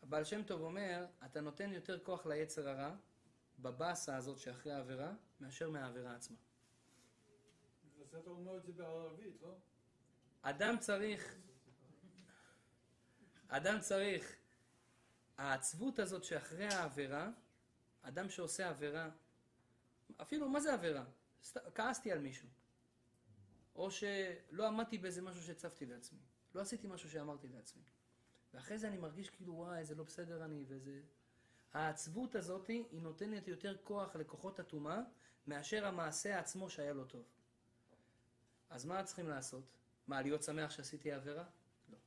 הבעל 0.03 0.25
שם 0.25 0.43
טוב 0.43 0.61
אומר, 0.61 1.07
אתה 1.25 1.41
נותן 1.41 1.73
יותר 1.73 2.05
כוח 2.05 2.27
ליצר 2.27 2.69
הרע, 2.69 2.97
בבאסה 3.59 4.17
הזאת 4.17 4.39
שאחרי 4.39 4.73
העבירה, 4.73 5.13
מאשר 5.41 5.71
מהעבירה 5.71 6.15
עצמה. 6.15 6.37
אז 8.01 8.15
אתה 8.15 8.31
אומר 8.31 8.57
את 8.57 8.65
זה 8.65 8.73
בערבית, 8.73 9.43
לא? 9.43 9.55
אדם 10.43 10.79
צריך, 10.79 11.37
אדם 13.49 13.81
צריך, 13.81 14.37
העצבות 15.37 15.99
הזאת 15.99 16.25
שאחרי 16.25 16.67
העבירה, 16.67 17.31
אדם 18.03 18.29
שעושה 18.29 18.69
עבירה, 18.69 19.11
אפילו 20.23 20.49
מה 20.49 20.61
זה 20.61 20.75
עבירה? 20.75 21.05
סת... 21.43 21.75
כעסתי 21.75 22.13
על 22.13 22.19
מישהו. 22.19 22.49
או 23.77 23.91
שלא 23.91 24.67
עמדתי 24.67 24.99
באיזה 24.99 25.23
משהו 25.23 25.43
שהצבתי 25.43 25.87
לעצמי. 25.87 26.19
לא 26.55 26.61
עשיתי 26.61 26.87
משהו 26.87 27.11
שאמרתי 27.11 27.49
לעצמי. 27.49 27.83
ואחרי 28.55 28.79
זה 28.79 28.89
אני 28.89 28.97
מרגיש 28.97 29.31
כאילו, 29.31 29.55
וואי, 29.55 29.79
איזה 29.79 29.95
לא 29.95 30.05
בסדר 30.05 30.45
אני, 30.45 30.65
ואיזה... 30.69 31.01
העצבות 31.73 32.35
הזאת 32.35 32.67
היא 32.67 32.85
נותנת 32.93 33.49
יותר 33.49 33.77
כוח 33.85 34.17
לכוחות 34.17 34.61
הטומאה 34.61 35.01
מאשר 35.47 35.87
המעשה 35.87 36.39
עצמו 36.39 36.71
שהיה 36.71 36.93
לא 36.93 37.05
טוב. 37.05 37.25
אז 38.71 38.85
מה 38.85 39.03
צריכים 39.03 39.29
לעשות? 39.29 39.65
מה, 40.07 40.23
להיות 40.23 40.43
שמח 40.43 40.71
שעשיתי 40.71 41.13
עבירה? 41.13 41.45
לא. 41.89 41.99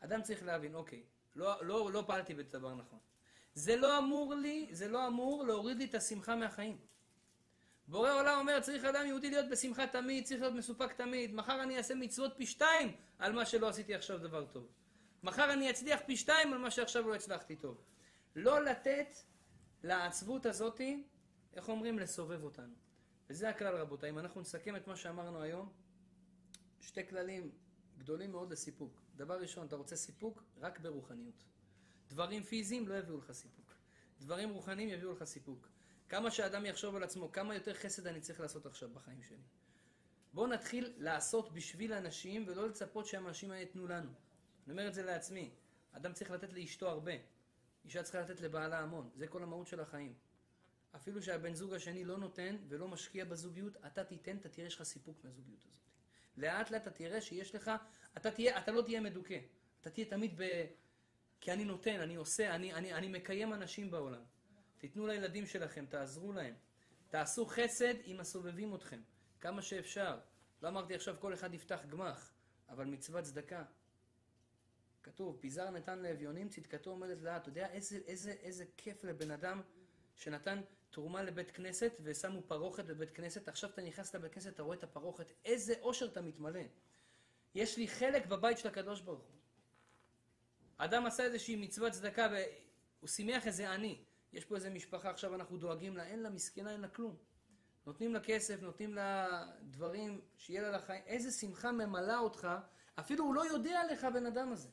אדם 0.00 0.22
צריך 0.22 0.42
להבין, 0.42 0.74
אוקיי, 0.74 1.02
לא, 1.36 1.64
לא, 1.64 1.92
לא 1.92 2.04
פעלתי 2.06 2.34
בדבר 2.34 2.74
נכון. 2.74 2.98
זה 3.54 3.76
לא 3.76 3.98
אמור 3.98 4.34
לי, 4.34 4.68
זה 4.70 4.88
לא 4.88 5.06
אמור 5.06 5.44
להוריד 5.44 5.76
לי 5.76 5.84
את 5.84 5.94
השמחה 5.94 6.36
מהחיים. 6.36 6.78
בורא 7.88 8.12
עולם 8.12 8.38
אומר, 8.38 8.60
צריך 8.60 8.84
אדם 8.84 9.06
יהודי 9.06 9.30
להיות 9.30 9.48
בשמחה 9.50 9.86
תמיד, 9.86 10.24
צריך 10.24 10.40
להיות 10.40 10.54
מסופק 10.54 10.92
תמיד. 10.92 11.34
מחר 11.34 11.62
אני 11.62 11.78
אעשה 11.78 11.94
מצוות 11.94 12.32
פי 12.36 12.46
שתיים 12.46 12.92
על 13.18 13.32
מה 13.32 13.46
שלא 13.46 13.68
עשיתי 13.68 13.94
עכשיו 13.94 14.18
דבר 14.18 14.46
טוב. 14.46 14.68
מחר 15.22 15.52
אני 15.52 15.70
אצליח 15.70 16.00
פי 16.06 16.16
שתיים 16.16 16.52
על 16.52 16.58
מה 16.58 16.70
שעכשיו 16.70 17.08
לא 17.08 17.14
הצלחתי 17.14 17.56
טוב. 17.56 17.80
לא 18.36 18.64
לתת 18.64 19.14
לעצבות 19.82 20.46
הזאתי, 20.46 21.04
איך 21.54 21.68
אומרים? 21.68 21.98
לסובב 21.98 22.44
אותנו. 22.44 22.74
וזה 23.30 23.48
הכלל 23.48 23.76
רבותיי. 23.76 24.10
אם 24.10 24.18
אנחנו 24.18 24.40
נסכם 24.40 24.76
את 24.76 24.86
מה 24.86 24.96
שאמרנו 24.96 25.42
היום, 25.42 25.72
שתי 26.80 27.06
כללים 27.06 27.50
גדולים 27.98 28.32
מאוד 28.32 28.52
לסיפוק. 28.52 29.02
דבר 29.16 29.40
ראשון, 29.40 29.66
אתה 29.66 29.76
רוצה 29.76 29.96
סיפוק? 29.96 30.42
רק 30.56 30.80
ברוחניות. 30.80 31.44
דברים 32.08 32.42
פיזיים 32.42 32.88
לא 32.88 32.94
יביאו 32.94 33.18
לך 33.18 33.32
סיפוק. 33.32 33.74
דברים 34.20 34.50
רוחניים 34.50 34.88
יביאו 34.88 35.12
לך 35.12 35.24
סיפוק. 35.24 35.68
כמה 36.08 36.30
שאדם 36.30 36.66
יחשוב 36.66 36.96
על 36.96 37.02
עצמו, 37.02 37.32
כמה 37.32 37.54
יותר 37.54 37.74
חסד 37.74 38.06
אני 38.06 38.20
צריך 38.20 38.40
לעשות 38.40 38.66
עכשיו 38.66 38.88
בחיים 38.90 39.22
שלי. 39.22 39.42
בואו 40.32 40.46
נתחיל 40.46 40.94
לעשות 40.96 41.52
בשביל 41.52 41.92
אנשים 41.92 42.44
ולא 42.46 42.68
לצפות 42.68 43.06
שהאנשים 43.06 43.50
האלה 43.50 43.62
יתנו 43.62 43.86
לנו. 43.86 44.10
אני 44.64 44.72
אומר 44.72 44.88
את 44.88 44.94
זה 44.94 45.02
לעצמי. 45.02 45.50
אדם 45.92 46.12
צריך 46.12 46.30
לתת 46.30 46.52
לאשתו 46.52 46.88
הרבה. 46.88 47.12
אישה 47.84 48.02
צריכה 48.02 48.20
לתת 48.20 48.40
לבעלה 48.40 48.78
המון. 48.78 49.10
זה 49.14 49.26
כל 49.26 49.42
המהות 49.42 49.66
של 49.66 49.80
החיים. 49.80 50.14
אפילו 50.96 51.22
שהבן 51.22 51.54
זוג 51.54 51.74
השני 51.74 52.04
לא 52.04 52.18
נותן 52.18 52.56
ולא 52.68 52.88
משקיע 52.88 53.24
בזוגיות, 53.24 53.76
אתה 53.86 54.04
תיתן, 54.04 54.36
אתה 54.36 54.48
תראה 54.48 54.70
שיש 54.70 54.76
לך 54.76 54.82
סיפוק 54.82 55.24
מהזוגיות 55.24 55.60
הזאת. 55.60 55.80
לאט 56.36 56.70
לאט 56.70 56.82
אתה 56.82 56.90
תראה 56.90 57.20
שיש 57.20 57.54
לך, 57.54 57.70
אתה, 58.16 58.30
תהיה, 58.30 58.58
אתה 58.58 58.72
לא 58.72 58.82
תהיה 58.82 59.00
מדוכא. 59.00 59.38
אתה 59.80 59.90
תהיה 59.90 60.06
תמיד 60.06 60.42
ב... 60.42 60.64
כי 61.40 61.52
אני 61.52 61.64
נותן, 61.64 62.00
אני 62.00 62.14
עושה, 62.16 62.54
אני, 62.54 62.74
אני, 62.74 62.94
אני 62.94 63.08
מקיים 63.08 63.52
אנשים 63.52 63.90
בעולם. 63.90 64.22
תיתנו 64.86 65.06
לילדים 65.06 65.46
שלכם, 65.46 65.86
תעזרו 65.86 66.32
להם. 66.32 66.54
תעשו 67.08 67.46
חסד 67.46 67.94
עם 68.04 68.20
הסובבים 68.20 68.74
אתכם, 68.74 69.00
כמה 69.40 69.62
שאפשר. 69.62 70.18
לא 70.62 70.68
אמרתי 70.68 70.94
עכשיו 70.94 71.16
כל 71.20 71.34
אחד 71.34 71.54
יפתח 71.54 71.80
גמח, 71.88 72.32
אבל 72.68 72.84
מצוות 72.84 73.24
צדקה. 73.24 73.64
כתוב, 75.02 75.38
פיזר 75.40 75.70
נתן 75.70 75.98
לאביונים, 75.98 76.48
צדקתו 76.48 76.90
עומדת 76.90 77.22
לאט. 77.22 77.42
אתה 77.42 77.48
יודע 77.48 77.70
איזה, 77.70 77.98
איזה, 78.06 78.30
איזה 78.30 78.64
כיף 78.76 79.04
לבן 79.04 79.30
אדם 79.30 79.62
שנתן 80.16 80.60
תרומה 80.90 81.22
לבית 81.22 81.50
כנסת 81.50 81.92
ושמו 82.02 82.42
פרוכת 82.42 82.84
בבית 82.84 83.10
כנסת, 83.10 83.48
עכשיו 83.48 83.70
אתה 83.70 83.82
נכנס 83.82 84.14
לבית 84.14 84.32
כנסת, 84.32 84.54
אתה 84.54 84.62
רואה 84.62 84.76
את 84.76 84.84
הפרוכת, 84.84 85.32
איזה 85.44 85.74
אושר 85.80 86.06
אתה 86.06 86.22
מתמלא. 86.22 86.62
יש 87.54 87.76
לי 87.76 87.88
חלק 87.88 88.26
בבית 88.26 88.58
של 88.58 88.68
הקדוש 88.68 89.00
ברוך 89.00 89.24
הוא. 89.24 89.36
אדם 90.76 91.06
עשה 91.06 91.24
איזושהי 91.24 91.56
מצוות 91.56 91.92
צדקה 91.92 92.28
והוא 92.30 93.08
שימח 93.08 93.46
איזה 93.46 93.70
עני. 93.70 94.04
יש 94.36 94.44
פה 94.44 94.54
איזה 94.54 94.70
משפחה, 94.70 95.10
עכשיו 95.10 95.34
אנחנו 95.34 95.56
דואגים 95.56 95.96
לה, 95.96 96.06
אין 96.06 96.22
לה 96.22 96.30
מסכנה, 96.30 96.72
אין 96.72 96.80
לה 96.80 96.88
כלום. 96.88 97.16
נותנים 97.86 98.14
לה 98.14 98.20
כסף, 98.20 98.62
נותנים 98.62 98.94
לה 98.94 99.44
דברים, 99.62 100.20
שיהיה 100.36 100.62
לה 100.62 100.70
לחיים. 100.70 101.02
איזה 101.06 101.30
שמחה 101.30 101.72
ממלאה 101.72 102.18
אותך, 102.18 102.48
אפילו 102.94 103.24
הוא 103.24 103.34
לא 103.34 103.46
יודע 103.46 103.80
עליך 103.80 104.04
הבן 104.04 104.26
אדם 104.26 104.52
הזה. 104.52 104.68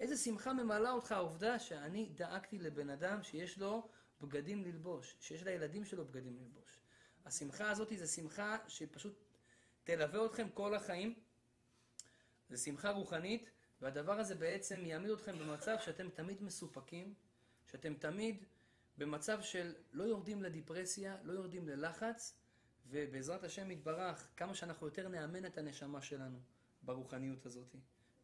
איזה 0.00 0.16
שמחה 0.16 0.52
ממלאה 0.52 0.90
אותך 0.90 1.12
העובדה 1.12 1.58
שאני 1.58 2.08
דאגתי 2.14 2.58
לבן 2.58 2.90
אדם 2.90 3.22
שיש 3.22 3.58
לו 3.58 3.88
בגדים 4.20 4.64
ללבוש, 4.64 5.16
שיש 5.20 5.42
לילדים 5.42 5.84
שלו 5.84 6.04
בגדים 6.04 6.38
ללבוש. 6.38 6.80
השמחה 7.24 7.70
הזאת 7.70 7.88
זה 7.96 8.06
שמחה 8.06 8.56
שפשוט 8.68 9.24
תלווה 9.84 10.26
אתכם 10.26 10.48
כל 10.54 10.74
החיים. 10.74 11.14
זה 12.48 12.56
שמחה 12.56 12.90
רוחנית, 12.90 13.50
והדבר 13.80 14.18
הזה 14.20 14.34
בעצם 14.34 14.86
יעמיד 14.86 15.10
אתכם 15.10 15.38
במצב 15.38 15.76
שאתם 15.80 16.08
תמיד 16.08 16.42
מסופקים, 16.42 17.14
שאתם 17.66 17.94
תמיד 17.94 18.44
במצב 18.98 19.42
של 19.42 19.74
לא 19.92 20.04
יורדים 20.04 20.42
לדיפרסיה, 20.42 21.16
לא 21.22 21.32
יורדים 21.32 21.68
ללחץ, 21.68 22.38
ובעזרת 22.86 23.44
השם 23.44 23.70
יתברך, 23.70 24.28
כמה 24.36 24.54
שאנחנו 24.54 24.86
יותר 24.86 25.08
נאמן 25.08 25.46
את 25.46 25.58
הנשמה 25.58 26.02
שלנו 26.02 26.38
ברוחניות 26.82 27.46
הזאת. 27.46 27.76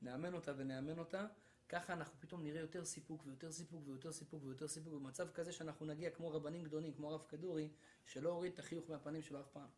נאמן 0.03 0.35
אותה 0.35 0.53
ונאמן 0.57 0.99
אותה, 0.99 1.27
ככה 1.69 1.93
אנחנו 1.93 2.21
פתאום 2.21 2.43
נראה 2.43 2.61
יותר 2.61 2.85
סיפוק 2.85 3.27
ויותר 3.27 3.53
סיפוק 3.53 3.83
ויותר 3.87 4.13
סיפוק 4.13 4.45
ויותר 4.45 4.69
סיפוק, 4.69 4.95
במצב 4.95 5.31
כזה 5.33 5.53
שאנחנו 5.53 5.87
נגיע 5.87 6.11
כמו 6.11 6.31
רבנים 6.31 6.65
גדולים, 6.65 6.93
כמו 6.93 7.11
הרב 7.11 7.25
כדורי, 7.29 7.71
שלא 8.05 8.31
הוריד 8.31 8.53
את 8.53 8.59
החיוך 8.59 8.91
מהפנים 8.91 9.23
שלו 9.23 9.41
אף 9.41 9.49
פעם. 9.49 9.69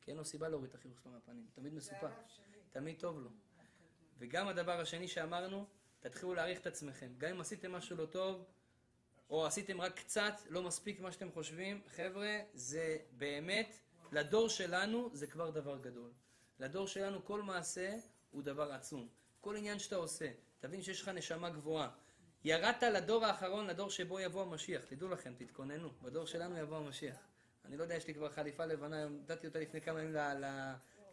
כי 0.00 0.10
אין 0.10 0.18
לו 0.18 0.24
סיבה 0.24 0.48
להוריד 0.48 0.68
את 0.68 0.74
החיוך 0.74 1.00
שלו 1.00 1.10
מהפנים, 1.10 1.46
תמיד 1.52 1.74
מסופק, 1.74 2.10
תמיד 2.70 2.98
טוב 2.98 3.20
לו. 3.20 3.30
וגם 4.18 4.48
הדבר 4.48 4.80
השני 4.80 5.08
שאמרנו, 5.08 5.66
תתחילו 6.00 6.34
להעריך 6.34 6.60
את 6.60 6.66
עצמכם. 6.66 7.12
גם 7.18 7.30
אם 7.30 7.40
עשיתם 7.40 7.72
משהו 7.72 7.96
לא 7.96 8.06
טוב, 8.06 8.44
או 9.30 9.46
עשיתם 9.46 9.80
רק 9.80 9.98
קצת, 9.98 10.34
לא 10.48 10.62
מספיק 10.62 11.00
מה 11.00 11.12
שאתם 11.12 11.32
חושבים, 11.32 11.80
חבר'ה, 11.96 12.38
זה 12.54 12.96
באמת, 13.12 13.78
לדור 14.12 14.48
שלנו 14.48 15.10
זה 15.12 15.26
כבר 15.26 15.50
דבר 15.50 15.78
גדול. 15.78 16.10
לדור 16.58 16.86
שלנו 16.86 17.24
כל 17.24 17.42
מעשה 17.42 17.96
הוא 18.30 18.42
דבר 18.42 18.72
עצום. 18.72 19.08
כל 19.40 19.56
עניין 19.56 19.78
שאתה 19.78 19.96
עושה, 19.96 20.30
תבין 20.60 20.82
שיש 20.82 21.02
לך 21.02 21.08
נשמה 21.08 21.50
גבוהה. 21.50 21.88
ירדת 22.44 22.82
לדור 22.82 23.24
האחרון, 23.24 23.66
לדור 23.66 23.90
שבו 23.90 24.20
יבוא 24.20 24.42
המשיח. 24.42 24.84
תדעו 24.84 25.08
לכם, 25.08 25.34
תתכוננו, 25.38 25.90
בדור 26.02 26.26
שלנו 26.26 26.58
יבוא 26.58 26.76
המשיח. 26.76 27.16
אני 27.64 27.76
לא 27.76 27.82
יודע, 27.82 27.94
יש 27.94 28.06
לי 28.06 28.14
כבר 28.14 28.30
חליפה 28.30 28.64
לבנה, 28.66 29.08
נתתי 29.08 29.46
אותה 29.46 29.58
לפני 29.58 29.80
כמה 29.80 30.00
ימים 30.00 30.16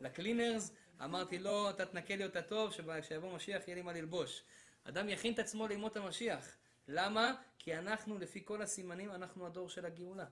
לקלינרס, 0.02 0.72
אמרתי 1.04 1.40
לו, 1.40 1.70
אתה 1.70 1.86
תנקה 1.86 2.16
לי 2.16 2.26
אותה 2.26 2.42
טוב, 2.42 2.72
שכשיבוא 2.74 3.36
משיח 3.36 3.68
יהיה 3.68 3.76
לי 3.76 3.82
מה 3.82 3.94
ללבוש. 3.94 4.44
אדם 4.84 5.10
יכין 5.10 5.34
את 5.34 5.40
עצמו 5.40 5.68
לימות 5.68 5.98
המשיח. 5.98 6.58
למה? 6.88 7.36
כי 7.60 7.78
אנחנו, 7.78 8.18
לפי 8.18 8.46
כל 8.46 8.62
הסימנים, 8.62 9.12
אנחנו 9.12 9.46
הדור 9.46 9.70
של 9.70 9.86
הגאולה. 9.86 10.26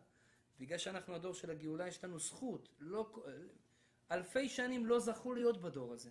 בגלל 0.60 0.78
שאנחנו 0.78 1.16
הדור 1.16 1.34
של 1.34 1.52
הגאולה, 1.52 1.88
יש 1.88 2.04
לנו 2.04 2.20
זכות. 2.20 2.70
לא, 2.80 3.14
אלפי 4.12 4.50
שנים 4.50 4.86
לא 4.86 5.00
זכו 5.00 5.34
להיות 5.34 5.62
בדור 5.62 5.94
הזה. 5.94 6.10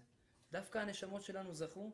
דווקא 0.52 0.78
הנשמות 0.78 1.22
שלנו 1.22 1.54
זכו, 1.54 1.90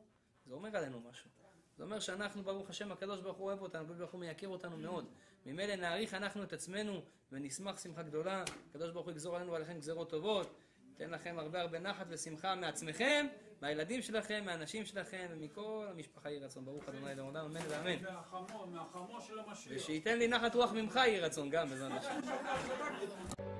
זה 0.46 0.54
אומר 0.54 0.76
עלינו 0.76 1.00
משהו. 1.00 1.30
זה 1.76 1.84
אומר 1.84 2.00
שאנחנו, 2.00 2.42
ברוך 2.42 2.70
השם, 2.70 2.92
הקדוש 2.92 3.20
ברוך 3.20 3.36
הוא 3.36 3.46
אוהב 3.46 3.62
אותנו, 3.62 3.82
הקדוש 3.82 3.98
ברוך 3.98 4.12
הוא 4.12 4.20
מייקר 4.20 4.48
אותנו 4.48 4.76
מאוד. 4.76 5.10
ממילא 5.46 5.76
נעריך 5.76 6.14
אנחנו 6.14 6.42
את 6.42 6.52
עצמנו 6.52 7.02
ונשמח 7.32 7.80
שמחה 7.80 8.02
גדולה. 8.02 8.44
הקדוש 8.70 8.90
ברוך 8.90 9.06
הוא 9.06 9.12
יגזור 9.12 9.36
עלינו 9.36 9.52
ועליכם 9.52 9.78
גזרות 9.78 10.10
טובות. 10.10 10.54
ייתן 10.90 11.10
לכם 11.10 11.38
הרבה 11.38 11.60
הרבה 11.60 11.78
נחת 11.78 12.06
ושמחה 12.08 12.54
מעצמכם, 12.54 13.26
מהילדים 13.62 14.02
שלכם, 14.02 14.42
מהאנשים 14.44 14.84
שלכם 14.84 15.26
ומכל 15.30 15.86
המשפחה 15.90 16.30
יהי 16.30 16.38
רצון. 16.38 16.64
ברוך 16.64 16.84
ה' 16.88 17.14
לעולם, 17.14 17.44
אמן 17.44 17.60
ואמן. 17.68 18.02
מהחמו 18.72 19.20
של 19.20 19.38
המשיח. 19.38 19.72
ושייתן 19.76 20.18
לי 20.18 20.28
נחת 20.28 20.54
רוח 20.54 20.72
ממך 20.72 20.96
יהי 20.96 21.20
רצון 21.20 21.50
גם, 21.50 21.68
בעזרת 21.68 21.92
השם. 21.92 22.20